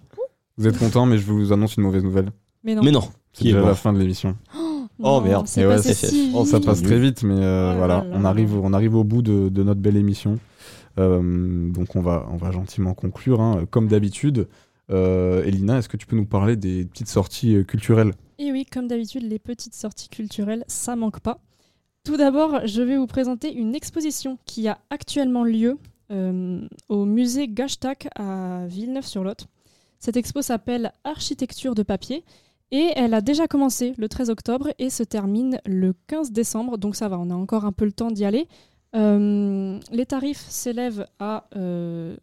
Vous 0.57 0.67
êtes 0.67 0.77
content, 0.77 1.07
mais 1.07 1.17
je 1.17 1.25
vous 1.25 1.51
annonce 1.51 1.75
une 1.77 1.83
mauvaise 1.83 2.03
nouvelle. 2.03 2.31
Mais 2.63 2.75
non. 2.75 2.83
Mais 2.83 2.91
non. 2.91 3.01
C'est 3.33 3.41
Qui 3.41 3.49
est 3.49 3.53
déjà 3.53 3.65
la 3.65 3.75
fin 3.75 3.93
de 3.93 3.99
l'émission. 3.99 4.37
Oh, 4.57 4.64
Non, 4.99 5.21
merde. 5.21 5.47
c'est 5.47 5.65
ouais, 5.65 5.81
si 5.81 6.31
Oh, 6.35 6.45
ça 6.45 6.59
passe 6.59 6.81
très 6.81 6.99
vite, 6.99 7.23
mais 7.23 7.35
euh, 7.35 7.69
Oh 7.69 7.73
là 7.73 7.77
voilà, 7.77 7.95
là 7.97 8.05
on 8.13 8.23
arrive, 8.25 8.55
on 8.57 8.73
arrive 8.73 8.95
au 8.95 9.03
bout 9.03 9.21
de, 9.21 9.49
de 9.49 9.63
notre 9.63 9.81
belle 9.81 9.97
émission. 9.97 10.39
Euh, 10.97 11.69
donc 11.71 11.95
on 11.95 12.01
va, 12.01 12.27
on 12.31 12.37
va 12.37 12.51
gentiment 12.51 12.93
conclure, 12.93 13.41
hein, 13.41 13.65
comme 13.69 13.87
d'habitude. 13.87 14.47
Euh, 14.91 15.43
Elina, 15.43 15.79
est-ce 15.79 15.89
que 15.89 15.97
tu 15.97 16.05
peux 16.05 16.15
nous 16.15 16.25
parler 16.25 16.55
des 16.55 16.85
petites 16.85 17.09
sorties 17.09 17.65
culturelles? 17.67 18.13
Et 18.37 18.51
oui, 18.51 18.65
comme 18.65 18.87
d'habitude, 18.87 19.23
les 19.23 19.39
petites 19.39 19.75
sorties 19.75 20.09
culturelles, 20.09 20.63
ça 20.67 20.95
manque 20.95 21.19
pas. 21.19 21.39
Tout 22.05 22.17
d'abord, 22.17 22.61
je 22.65 22.81
vais 22.81 22.97
vous 22.97 23.07
présenter 23.07 23.51
une 23.53 23.73
exposition 23.75 24.37
qui 24.45 24.67
a 24.67 24.77
actuellement 24.91 25.43
lieu 25.43 25.77
euh, 26.11 26.61
au 26.87 27.05
musée 27.05 27.47
Gashtak 27.47 28.07
à 28.15 28.65
Villeneuve-sur-Lot. 28.67 29.47
Cette 29.99 30.17
expo 30.17 30.43
s'appelle 30.43 30.91
Architecture 31.03 31.73
de 31.73 31.81
papier 31.81 32.23
et 32.71 32.91
elle 32.95 33.13
a 33.13 33.21
déjà 33.21 33.47
commencé 33.47 33.93
le 33.97 34.09
13 34.09 34.29
octobre 34.29 34.69
et 34.79 34.89
se 34.89 35.03
termine 35.03 35.59
le 35.65 35.93
15 36.07 36.31
décembre, 36.31 36.77
donc 36.77 36.95
ça 36.95 37.07
va, 37.07 37.19
on 37.19 37.29
a 37.29 37.35
encore 37.35 37.65
un 37.65 37.71
peu 37.71 37.85
le 37.85 37.91
temps 37.91 38.11
d'y 38.11 38.25
aller. 38.25 38.47
Euh, 38.95 39.79
les 39.91 40.05
tarifs 40.05 40.45
s'élèvent 40.47 41.05
à 41.19 41.47
euh, 41.55 42.15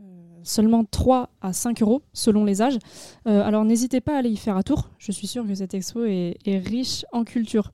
euh, 0.00 0.04
seulement 0.42 0.84
3 0.84 1.28
à 1.40 1.52
5 1.52 1.82
euros 1.82 2.02
selon 2.12 2.44
les 2.44 2.62
âges. 2.62 2.78
Alors 3.26 3.64
n'hésitez 3.64 4.00
pas 4.00 4.14
à 4.14 4.18
aller 4.18 4.30
y 4.30 4.36
faire 4.36 4.56
un 4.56 4.62
tour. 4.62 4.90
Je 4.98 5.12
suis 5.12 5.26
sûre 5.26 5.46
que 5.46 5.54
cette 5.54 5.74
expo 5.74 6.04
est, 6.04 6.38
riche 6.46 7.04
en 7.12 7.24
culture. 7.24 7.72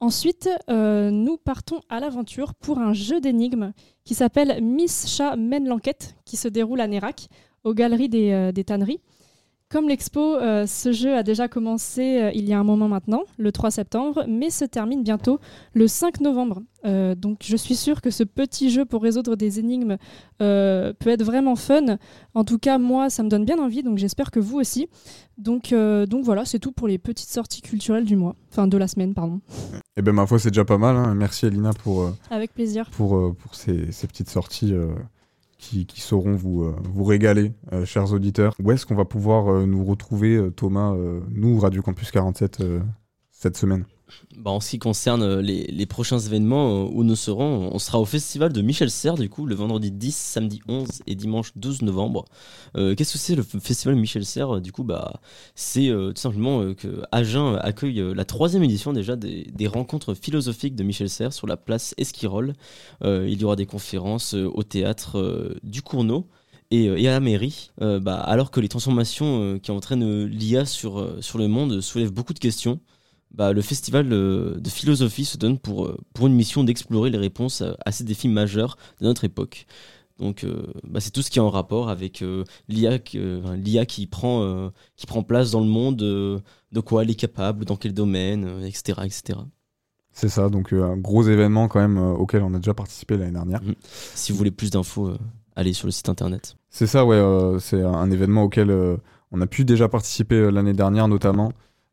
Ensuite, 0.00 0.48
nous 0.68 1.36
partons 1.36 1.80
à 1.88 2.00
l'aventure 2.00 2.54
pour 2.54 2.78
un 2.78 2.92
jeu 2.92 3.20
d'énigmes 3.20 3.72
qui 4.04 4.14
s'appelle 4.14 4.60
Miss 4.62 5.06
Chat 5.06 5.36
mène 5.36 5.68
l'enquête, 5.68 6.16
qui 6.24 6.36
se 6.36 6.48
déroule 6.48 6.80
à 6.80 6.88
Nérac, 6.88 7.28
aux 7.62 7.74
Galeries 7.74 8.08
des 8.08 8.64
Tanneries. 8.66 9.00
Comme 9.72 9.88
l'expo, 9.88 10.34
euh, 10.36 10.66
ce 10.66 10.92
jeu 10.92 11.16
a 11.16 11.22
déjà 11.22 11.48
commencé 11.48 12.20
euh, 12.20 12.30
il 12.34 12.44
y 12.46 12.52
a 12.52 12.58
un 12.58 12.62
moment 12.62 12.88
maintenant, 12.88 13.22
le 13.38 13.52
3 13.52 13.70
septembre, 13.70 14.26
mais 14.28 14.50
se 14.50 14.66
termine 14.66 15.02
bientôt 15.02 15.40
le 15.72 15.88
5 15.88 16.20
novembre. 16.20 16.60
Euh, 16.84 17.14
donc 17.14 17.38
je 17.42 17.56
suis 17.56 17.74
sûre 17.74 18.02
que 18.02 18.10
ce 18.10 18.22
petit 18.22 18.68
jeu 18.70 18.84
pour 18.84 19.02
résoudre 19.02 19.34
des 19.34 19.60
énigmes 19.60 19.96
peut 20.38 20.94
être 21.06 21.22
vraiment 21.22 21.56
fun. 21.56 21.96
En 22.34 22.44
tout 22.44 22.58
cas, 22.58 22.76
moi, 22.76 23.08
ça 23.08 23.22
me 23.22 23.30
donne 23.30 23.46
bien 23.46 23.58
envie, 23.58 23.82
donc 23.82 23.96
j'espère 23.96 24.30
que 24.30 24.40
vous 24.40 24.58
aussi. 24.58 24.88
Donc, 25.38 25.72
donc 25.72 26.22
voilà, 26.24 26.44
c'est 26.44 26.58
tout 26.58 26.72
pour 26.72 26.86
les 26.88 26.98
petites 26.98 27.30
sorties 27.30 27.62
culturelles 27.62 28.04
du 28.04 28.16
mois, 28.16 28.34
enfin 28.50 28.66
de 28.66 28.76
la 28.76 28.88
semaine, 28.88 29.14
pardon. 29.14 29.40
Eh 29.96 30.02
ben 30.02 30.12
ma 30.12 30.26
foi, 30.26 30.38
c'est 30.38 30.50
déjà 30.50 30.64
pas 30.66 30.78
mal. 30.78 30.96
hein. 30.96 31.14
Merci 31.14 31.46
Elina 31.46 31.70
pour, 31.72 32.10
Avec 32.28 32.52
plaisir. 32.52 32.90
pour, 32.90 33.34
pour 33.36 33.54
ces, 33.54 33.90
ces 33.92 34.06
petites 34.08 34.28
sorties 34.28 34.74
qui, 35.62 36.00
sauront 36.00 36.34
vous, 36.34 36.64
euh, 36.64 36.76
vous 36.82 37.04
régaler, 37.04 37.52
euh, 37.72 37.84
chers 37.84 38.12
auditeurs. 38.12 38.54
Où 38.62 38.72
est-ce 38.72 38.84
qu'on 38.84 38.94
va 38.94 39.04
pouvoir 39.04 39.48
euh, 39.48 39.66
nous 39.66 39.84
retrouver, 39.84 40.48
Thomas, 40.56 40.94
nous, 41.30 41.58
Radio 41.58 41.82
Campus 41.82 42.10
47, 42.10 42.60
euh, 42.60 42.80
cette 43.30 43.56
semaine? 43.56 43.84
Bah, 44.36 44.50
en 44.50 44.60
ce 44.60 44.70
qui 44.70 44.78
concerne 44.78 45.22
euh, 45.22 45.42
les, 45.42 45.86
prochains 45.86 46.18
événements 46.18 46.84
euh, 46.84 46.90
où 46.90 47.04
nous 47.04 47.16
serons, 47.16 47.70
on 47.72 47.78
sera 47.78 48.00
au 48.00 48.06
festival 48.06 48.52
de 48.52 48.62
Michel 48.62 48.90
Serres, 48.90 49.16
du 49.16 49.28
coup, 49.28 49.44
le 49.44 49.54
vendredi 49.54 49.90
10, 49.90 50.16
samedi 50.16 50.60
11 50.68 51.02
et 51.06 51.14
dimanche 51.14 51.52
12 51.56 51.82
novembre. 51.82 52.24
Euh, 52.76 52.94
Qu'est-ce 52.94 53.12
que 53.12 53.18
c'est 53.18 53.34
le 53.34 53.42
festival 53.42 53.96
Michel 53.96 54.24
Serres? 54.24 54.60
Du 54.60 54.72
coup, 54.72 54.84
bah, 54.84 55.20
c'est 55.54 55.88
tout 55.88 56.20
simplement 56.20 56.62
euh, 56.62 56.74
que 56.74 57.02
Agen 57.12 57.58
accueille 57.60 58.02
la 58.14 58.24
troisième 58.24 58.62
édition 58.62 58.92
déjà 58.92 59.16
des, 59.16 59.66
rencontres 59.66 60.14
philosophiques 60.14 60.74
de 60.74 60.82
Michel 60.82 61.08
Serres 61.08 61.32
sur 61.32 61.46
la 61.46 61.56
place 61.56 61.94
Esquirol. 61.96 62.54
Il 63.04 63.40
y 63.40 63.44
aura 63.44 63.56
des 63.56 63.66
conférences 63.66 64.34
au 64.34 64.62
théâtre 64.62 65.54
du 65.62 65.82
Cournot 65.82 66.26
et, 66.70 66.88
à 67.08 67.12
la 67.12 67.20
mairie, 67.20 67.70
bah, 67.78 68.16
alors 68.16 68.50
que 68.50 68.60
les 68.60 68.68
transformations 68.68 69.58
qui 69.60 69.70
entraînent 69.70 70.24
l'IA 70.24 70.66
sur, 70.66 71.16
sur 71.20 71.38
le 71.38 71.48
monde 71.48 71.80
soulèvent 71.80 72.12
beaucoup 72.12 72.34
de 72.34 72.38
questions. 72.38 72.80
Bah, 73.34 73.52
le 73.52 73.62
festival 73.62 74.12
euh, 74.12 74.58
de 74.58 74.68
philosophie 74.68 75.24
se 75.24 75.38
donne 75.38 75.58
pour, 75.58 75.86
euh, 75.86 75.96
pour 76.14 76.26
une 76.26 76.34
mission 76.34 76.64
d'explorer 76.64 77.10
les 77.10 77.18
réponses 77.18 77.62
à, 77.62 77.76
à 77.86 77.92
ces 77.92 78.04
défis 78.04 78.28
majeurs 78.28 78.76
de 79.00 79.06
notre 79.06 79.24
époque. 79.24 79.66
Donc, 80.18 80.44
euh, 80.44 80.66
bah, 80.84 81.00
c'est 81.00 81.10
tout 81.10 81.22
ce 81.22 81.30
qui 81.30 81.38
est 81.38 81.42
en 81.42 81.50
rapport 81.50 81.88
avec 81.88 82.22
euh, 82.22 82.44
l'IA 82.68 82.98
euh, 83.14 83.56
l'IA 83.56 83.86
qui, 83.86 84.06
prend, 84.06 84.42
euh, 84.42 84.68
qui 84.96 85.06
prend 85.06 85.22
place 85.22 85.50
dans 85.50 85.60
le 85.60 85.66
monde, 85.66 86.02
euh, 86.02 86.38
de 86.72 86.80
quoi 86.80 87.02
elle 87.02 87.10
est 87.10 87.14
capable, 87.14 87.64
dans 87.64 87.76
quel 87.76 87.94
domaine, 87.94 88.44
euh, 88.44 88.66
etc., 88.66 89.00
etc. 89.04 89.38
C'est 90.12 90.28
ça, 90.28 90.50
donc 90.50 90.72
euh, 90.74 90.84
un 90.84 90.96
gros 90.98 91.22
événement 91.24 91.68
quand 91.68 91.80
même 91.80 91.96
euh, 91.96 92.12
auquel 92.12 92.42
on 92.42 92.52
a 92.54 92.58
déjà 92.58 92.74
participé 92.74 93.16
l'année 93.16 93.32
dernière. 93.32 93.62
Mhm. 93.62 93.74
Si 94.14 94.30
vous 94.30 94.38
voulez 94.38 94.50
plus 94.50 94.70
d'infos, 94.70 95.08
euh, 95.08 95.18
allez 95.56 95.72
sur 95.72 95.86
le 95.86 95.92
site 95.92 96.08
internet. 96.10 96.56
C'est 96.68 96.86
ça, 96.86 97.04
ouais. 97.06 97.16
euh, 97.16 97.58
c'est 97.58 97.82
un 97.82 98.10
événement 98.10 98.44
auquel 98.44 98.70
euh, 98.70 98.96
on 99.30 99.40
a 99.40 99.46
pu 99.46 99.64
déjà 99.64 99.88
participer 99.88 100.36
euh, 100.36 100.50
l'année 100.50 100.74
dernière, 100.74 101.08
notamment. 101.08 101.52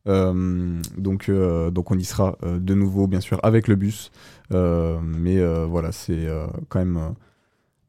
Euh, 0.09 0.81
donc, 0.97 1.29
euh, 1.29 1.69
donc 1.69 1.91
on 1.91 1.97
y 1.97 2.03
sera 2.03 2.37
euh, 2.43 2.59
de 2.59 2.73
nouveau, 2.73 3.07
bien 3.07 3.21
sûr, 3.21 3.39
avec 3.43 3.67
le 3.67 3.75
bus. 3.75 4.11
Mais 4.51 5.39
voilà, 5.65 5.91
c'est 5.91 6.27
quand 6.69 6.79
même 6.79 7.13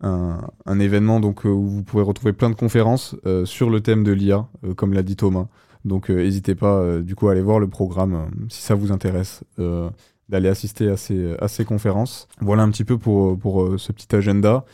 un, 0.03 0.79
événement 0.81 1.21
donc, 1.21 1.45
où 1.45 1.69
vous 1.69 1.83
pourrez 1.83 2.05
retrouver 2.05 2.33
plein 2.33 2.51
de 2.51 2.55
conférences 2.55 3.17
sur 3.45 3.71
le 3.71 3.81
thème 3.81 4.05
de 4.05 4.13
l'IA, 4.13 4.47
comme 4.77 4.93
l'a 4.93 5.03
dit 5.03 5.17
Thomas. 5.17 5.47
Donc 5.87 6.11
n'hésitez 6.11 6.55
pas 6.55 7.01
du 7.01 7.15
coup 7.15 7.29
à 7.29 7.33
aller 7.33 7.41
voir 7.41 7.59
le 7.59 7.69
programme 7.69 8.31
si 8.51 8.61
ça 8.63 8.75
vous 8.75 8.93
intéresse. 8.93 9.43
d'aller 10.29 10.49
assister 10.49 10.89
à 10.89 10.97
ces, 10.97 11.35
à 11.41 11.49
ces 11.49 11.65
conférences. 11.65 12.29
Voilà 12.41 12.63
un 12.63 12.71
petit 12.71 12.85
peu 12.85 12.99
pour, 12.99 13.39
pour 13.39 13.81
ce 13.81 13.93
petit 13.93 14.15
agenda. 14.15 14.67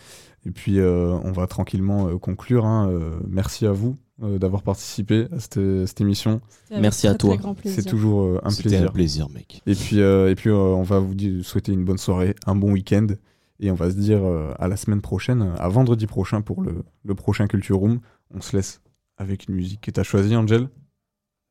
Et 0.44 0.51
puis, 0.51 0.80
on 0.80 1.32
va 1.32 1.47
tranquillement 1.47 2.18
conclure. 2.18 2.66
hein. 2.66 2.90
Merci 3.28 3.66
à 3.66 3.72
vous 3.72 3.97
euh, 4.23 4.39
d'avoir 4.39 4.62
participé 4.62 5.27
à 5.33 5.41
cette, 5.41 5.61
cette 5.87 6.01
émission. 6.01 6.41
C'était 6.69 6.81
Merci 6.81 7.07
à 7.07 7.14
toi. 7.14 7.37
C'est 7.64 7.85
toujours 7.85 8.23
euh, 8.23 8.41
un 8.45 8.51
C'était 8.51 8.69
plaisir. 8.71 8.89
un 8.89 8.93
plaisir, 8.93 9.29
mec. 9.31 9.62
Et 9.67 9.75
puis, 9.75 10.01
euh, 10.01 10.31
et 10.31 10.35
puis 10.35 10.51
euh, 10.51 10.55
on 10.57 10.83
va 10.83 10.99
vous 10.99 11.14
souhaiter 11.43 11.73
une 11.73 11.85
bonne 11.85 11.99
soirée, 11.99 12.35
un 12.47 12.55
bon 12.55 12.73
week-end. 12.73 13.07
Et 13.59 13.71
on 13.71 13.75
va 13.75 13.91
se 13.91 13.97
dire 13.97 14.23
euh, 14.23 14.53
à 14.59 14.69
la 14.69 14.77
semaine 14.77 15.01
prochaine, 15.01 15.55
à 15.59 15.69
vendredi 15.69 16.07
prochain 16.07 16.43
pour 16.43 16.61
le, 16.62 16.85
le 17.05 17.14
prochain 17.14 17.47
Culture 17.47 17.79
Room. 17.79 18.01
On 18.35 18.41
se 18.41 18.55
laisse 18.57 18.81
avec 19.17 19.49
une 19.49 19.55
musique 19.55 19.81
que 19.81 19.91
tu 19.91 19.99
as 19.99 20.03
choisie, 20.03 20.37
Angel 20.37 20.69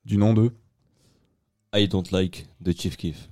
Du 0.05 0.17
nom 0.17 0.33
de? 0.33 0.51
I 1.73 1.87
don't 1.87 2.03
like 2.11 2.45
de 2.61 2.71
Chief 2.71 2.95
Keef. 2.95 3.27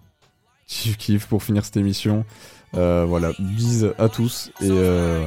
Chief 0.67 0.97
Kiff 0.97 1.27
pour 1.27 1.43
finir 1.43 1.63
cette 1.63 1.77
émission. 1.77 2.25
Euh, 2.73 3.05
voilà, 3.07 3.31
bise 3.37 3.93
à 3.99 4.09
tous 4.09 4.49
et 4.59 4.67
euh, 4.71 5.23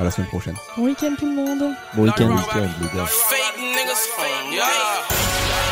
à 0.00 0.04
la 0.04 0.10
semaine 0.10 0.28
prochaine. 0.28 0.56
Bon 0.76 0.84
week-end 0.84 1.14
tout 1.18 1.26
le 1.26 1.34
monde. 1.34 1.74
Bon 1.94 2.02
week-end. 2.04 2.28
les 2.80 2.88
gars. 2.96 3.06
Fake 3.06 3.58
niggas, 3.58 4.08
yeah. 4.50 4.64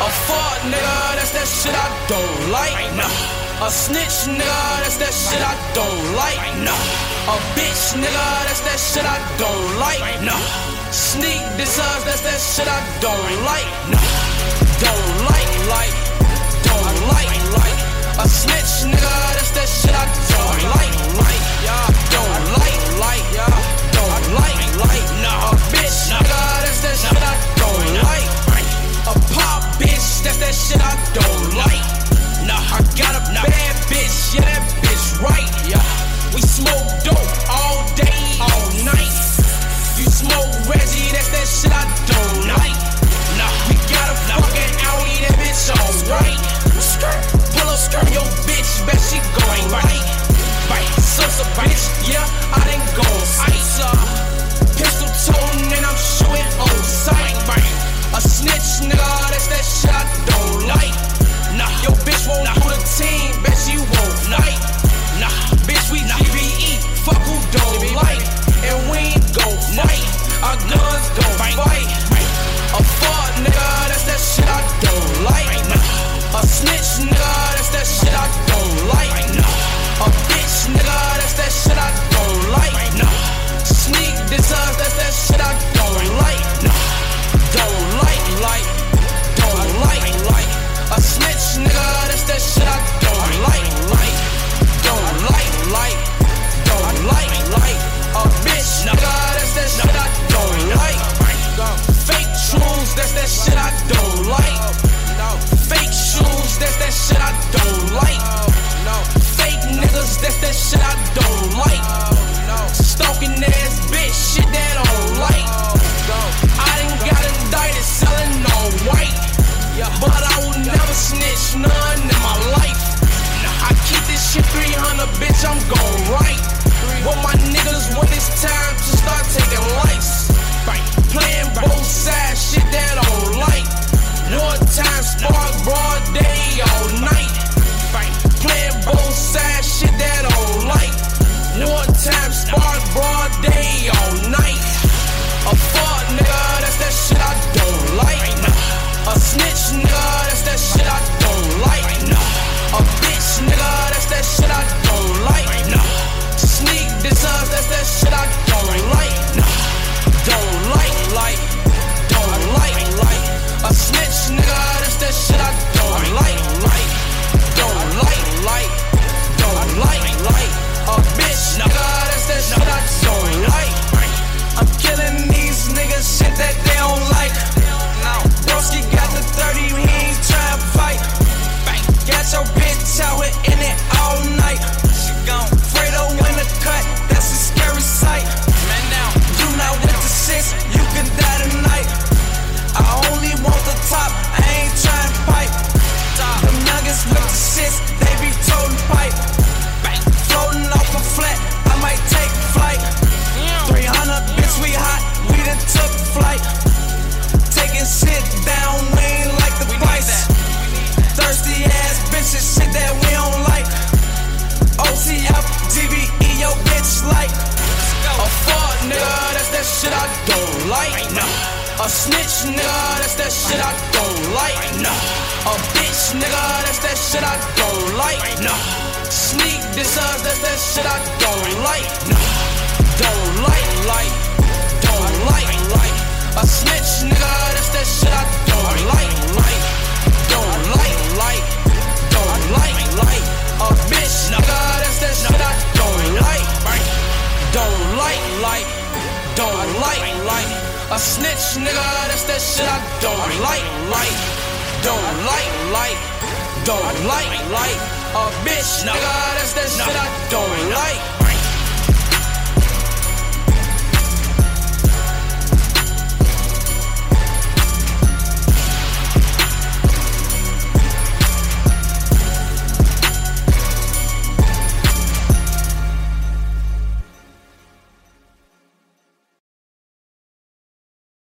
A 0.01 0.09
fuck 0.27 0.59
nigga, 0.69 1.15
that's 1.17 1.31
that 1.31 1.47
shit 1.47 1.73
I 1.73 1.89
don't 2.07 2.51
like. 2.51 2.77
Nah. 2.95 3.65
A 3.65 3.69
snitch 3.71 4.29
nigga, 4.29 4.61
that's 4.83 4.97
that 4.97 5.13
shit 5.13 5.41
I 5.41 5.55
don't 5.73 6.15
like. 6.15 6.39
Nah. 6.61 7.33
A 7.33 7.35
bitch 7.57 7.97
nigga, 7.97 8.27
that's 8.45 8.61
that 8.61 8.79
shit 8.79 9.03
I 9.03 9.17
don't 9.41 9.79
like. 9.81 10.21
Nah. 10.21 10.37
Sneak 10.91 11.41
dissers, 11.57 12.05
that's 12.05 12.21
that 12.21 12.39
shit 12.39 12.69
I 12.69 12.79
don't 13.01 13.33
like. 13.49 13.69
Nah. 13.89 13.97
Don't 14.77 15.09
like, 15.25 15.51
like, 15.73 15.95
don't 16.69 16.99
like, 17.09 17.41
like. 17.57 17.79
A 18.21 18.27
snitch 18.29 18.93
nigga, 18.93 19.15
that's 19.35 19.51
that 19.57 19.67
shit 19.67 19.95
I 19.95 20.05
don't 20.05 20.61
like, 20.69 20.95
like. 21.17 21.43
Yeah, 21.65 21.87
don't 22.13 22.45
like, 22.61 22.83
like, 22.99 23.25
yeah, 23.33 23.68
like, 24.33 24.69
like, 24.77 25.07
nah, 25.21 25.53
bitch, 25.73 26.09
nah, 26.11 26.21
that's 26.21 26.81
that 26.81 26.95
shit 26.97 27.17
I 27.17 27.35
don't 27.57 28.03
like. 28.05 28.29
A 29.09 29.15
pop 29.33 29.63
bitch, 29.81 30.21
that's 30.21 30.37
that 30.37 30.53
shit 30.53 30.81
I 30.81 30.93
don't 31.17 31.57
like. 31.57 31.81
Nah, 32.45 32.61
I 32.61 32.79
got 32.93 33.17
a 33.17 33.23
bad 33.33 33.75
bitch, 33.89 34.35
yeah, 34.35 34.45
that 34.45 34.63
bitch 34.85 35.17
right. 35.23 35.49
Yeah, 35.65 35.81
we 36.33 36.41
smoke 36.41 36.89
dope 37.01 37.33
all 37.49 37.81
day, 37.97 38.21
all 38.37 38.65
night. 38.85 39.17
You 39.97 40.05
smoke 40.05 40.51
Reggie, 40.69 41.09
that's 41.09 41.33
that 41.33 41.47
shit 41.49 41.73
I 41.73 41.85
don't 42.05 42.53
like. 42.53 42.77
Nah, 43.39 43.49
we 43.65 43.75
got 43.89 44.13
a 44.13 44.17
fucking 44.29 44.73
Audi, 44.93 45.25
that 45.25 45.35
bitch 45.41 45.73
alright. 45.73 46.37
Pull 47.57 47.69
up 47.69 47.79
skirt, 47.79 48.09
yo, 48.13 48.21
bitch, 48.45 48.85
bet 48.85 48.99
she 49.01 49.17
going 49.41 49.65
right 49.73 50.28
bite. 50.69 50.93
Son's 51.01 51.41
a 51.41 51.47
bitch, 51.57 51.83
yeah, 52.05 52.23
I 52.53 52.61
didn't 52.69 52.87
gone 52.95 53.25
sights 53.25 53.81
up. 53.81 53.97
Uh. 53.97 54.29
Pistol 54.77 55.09
tone 55.25 55.73
and 55.73 55.85
I'm 55.85 55.97
shooting 55.97 56.49
on 56.61 56.77
sight. 56.85 57.35
Bite. 57.49 57.73
A 58.15 58.21
snitch, 58.21 58.85
nigga, 58.87 59.11
that's 59.33 59.47
that 59.49 59.65
shot 59.65 60.05
don't 60.29 60.67
like. 60.69 60.95
Nah, 61.57 61.69
your 61.83 61.97
bitch 62.05 62.23
won't 62.29 62.45
nah. 62.45 62.53
do 62.55 62.69
the 62.69 62.79
team, 62.97 63.33
bet 63.43 63.57
she 63.57 63.75
won't 63.77 64.19
night. 64.29 64.61
Nah, 65.19 65.33
bitch, 65.67 65.91
we 65.91 65.99
nah. 66.07 66.28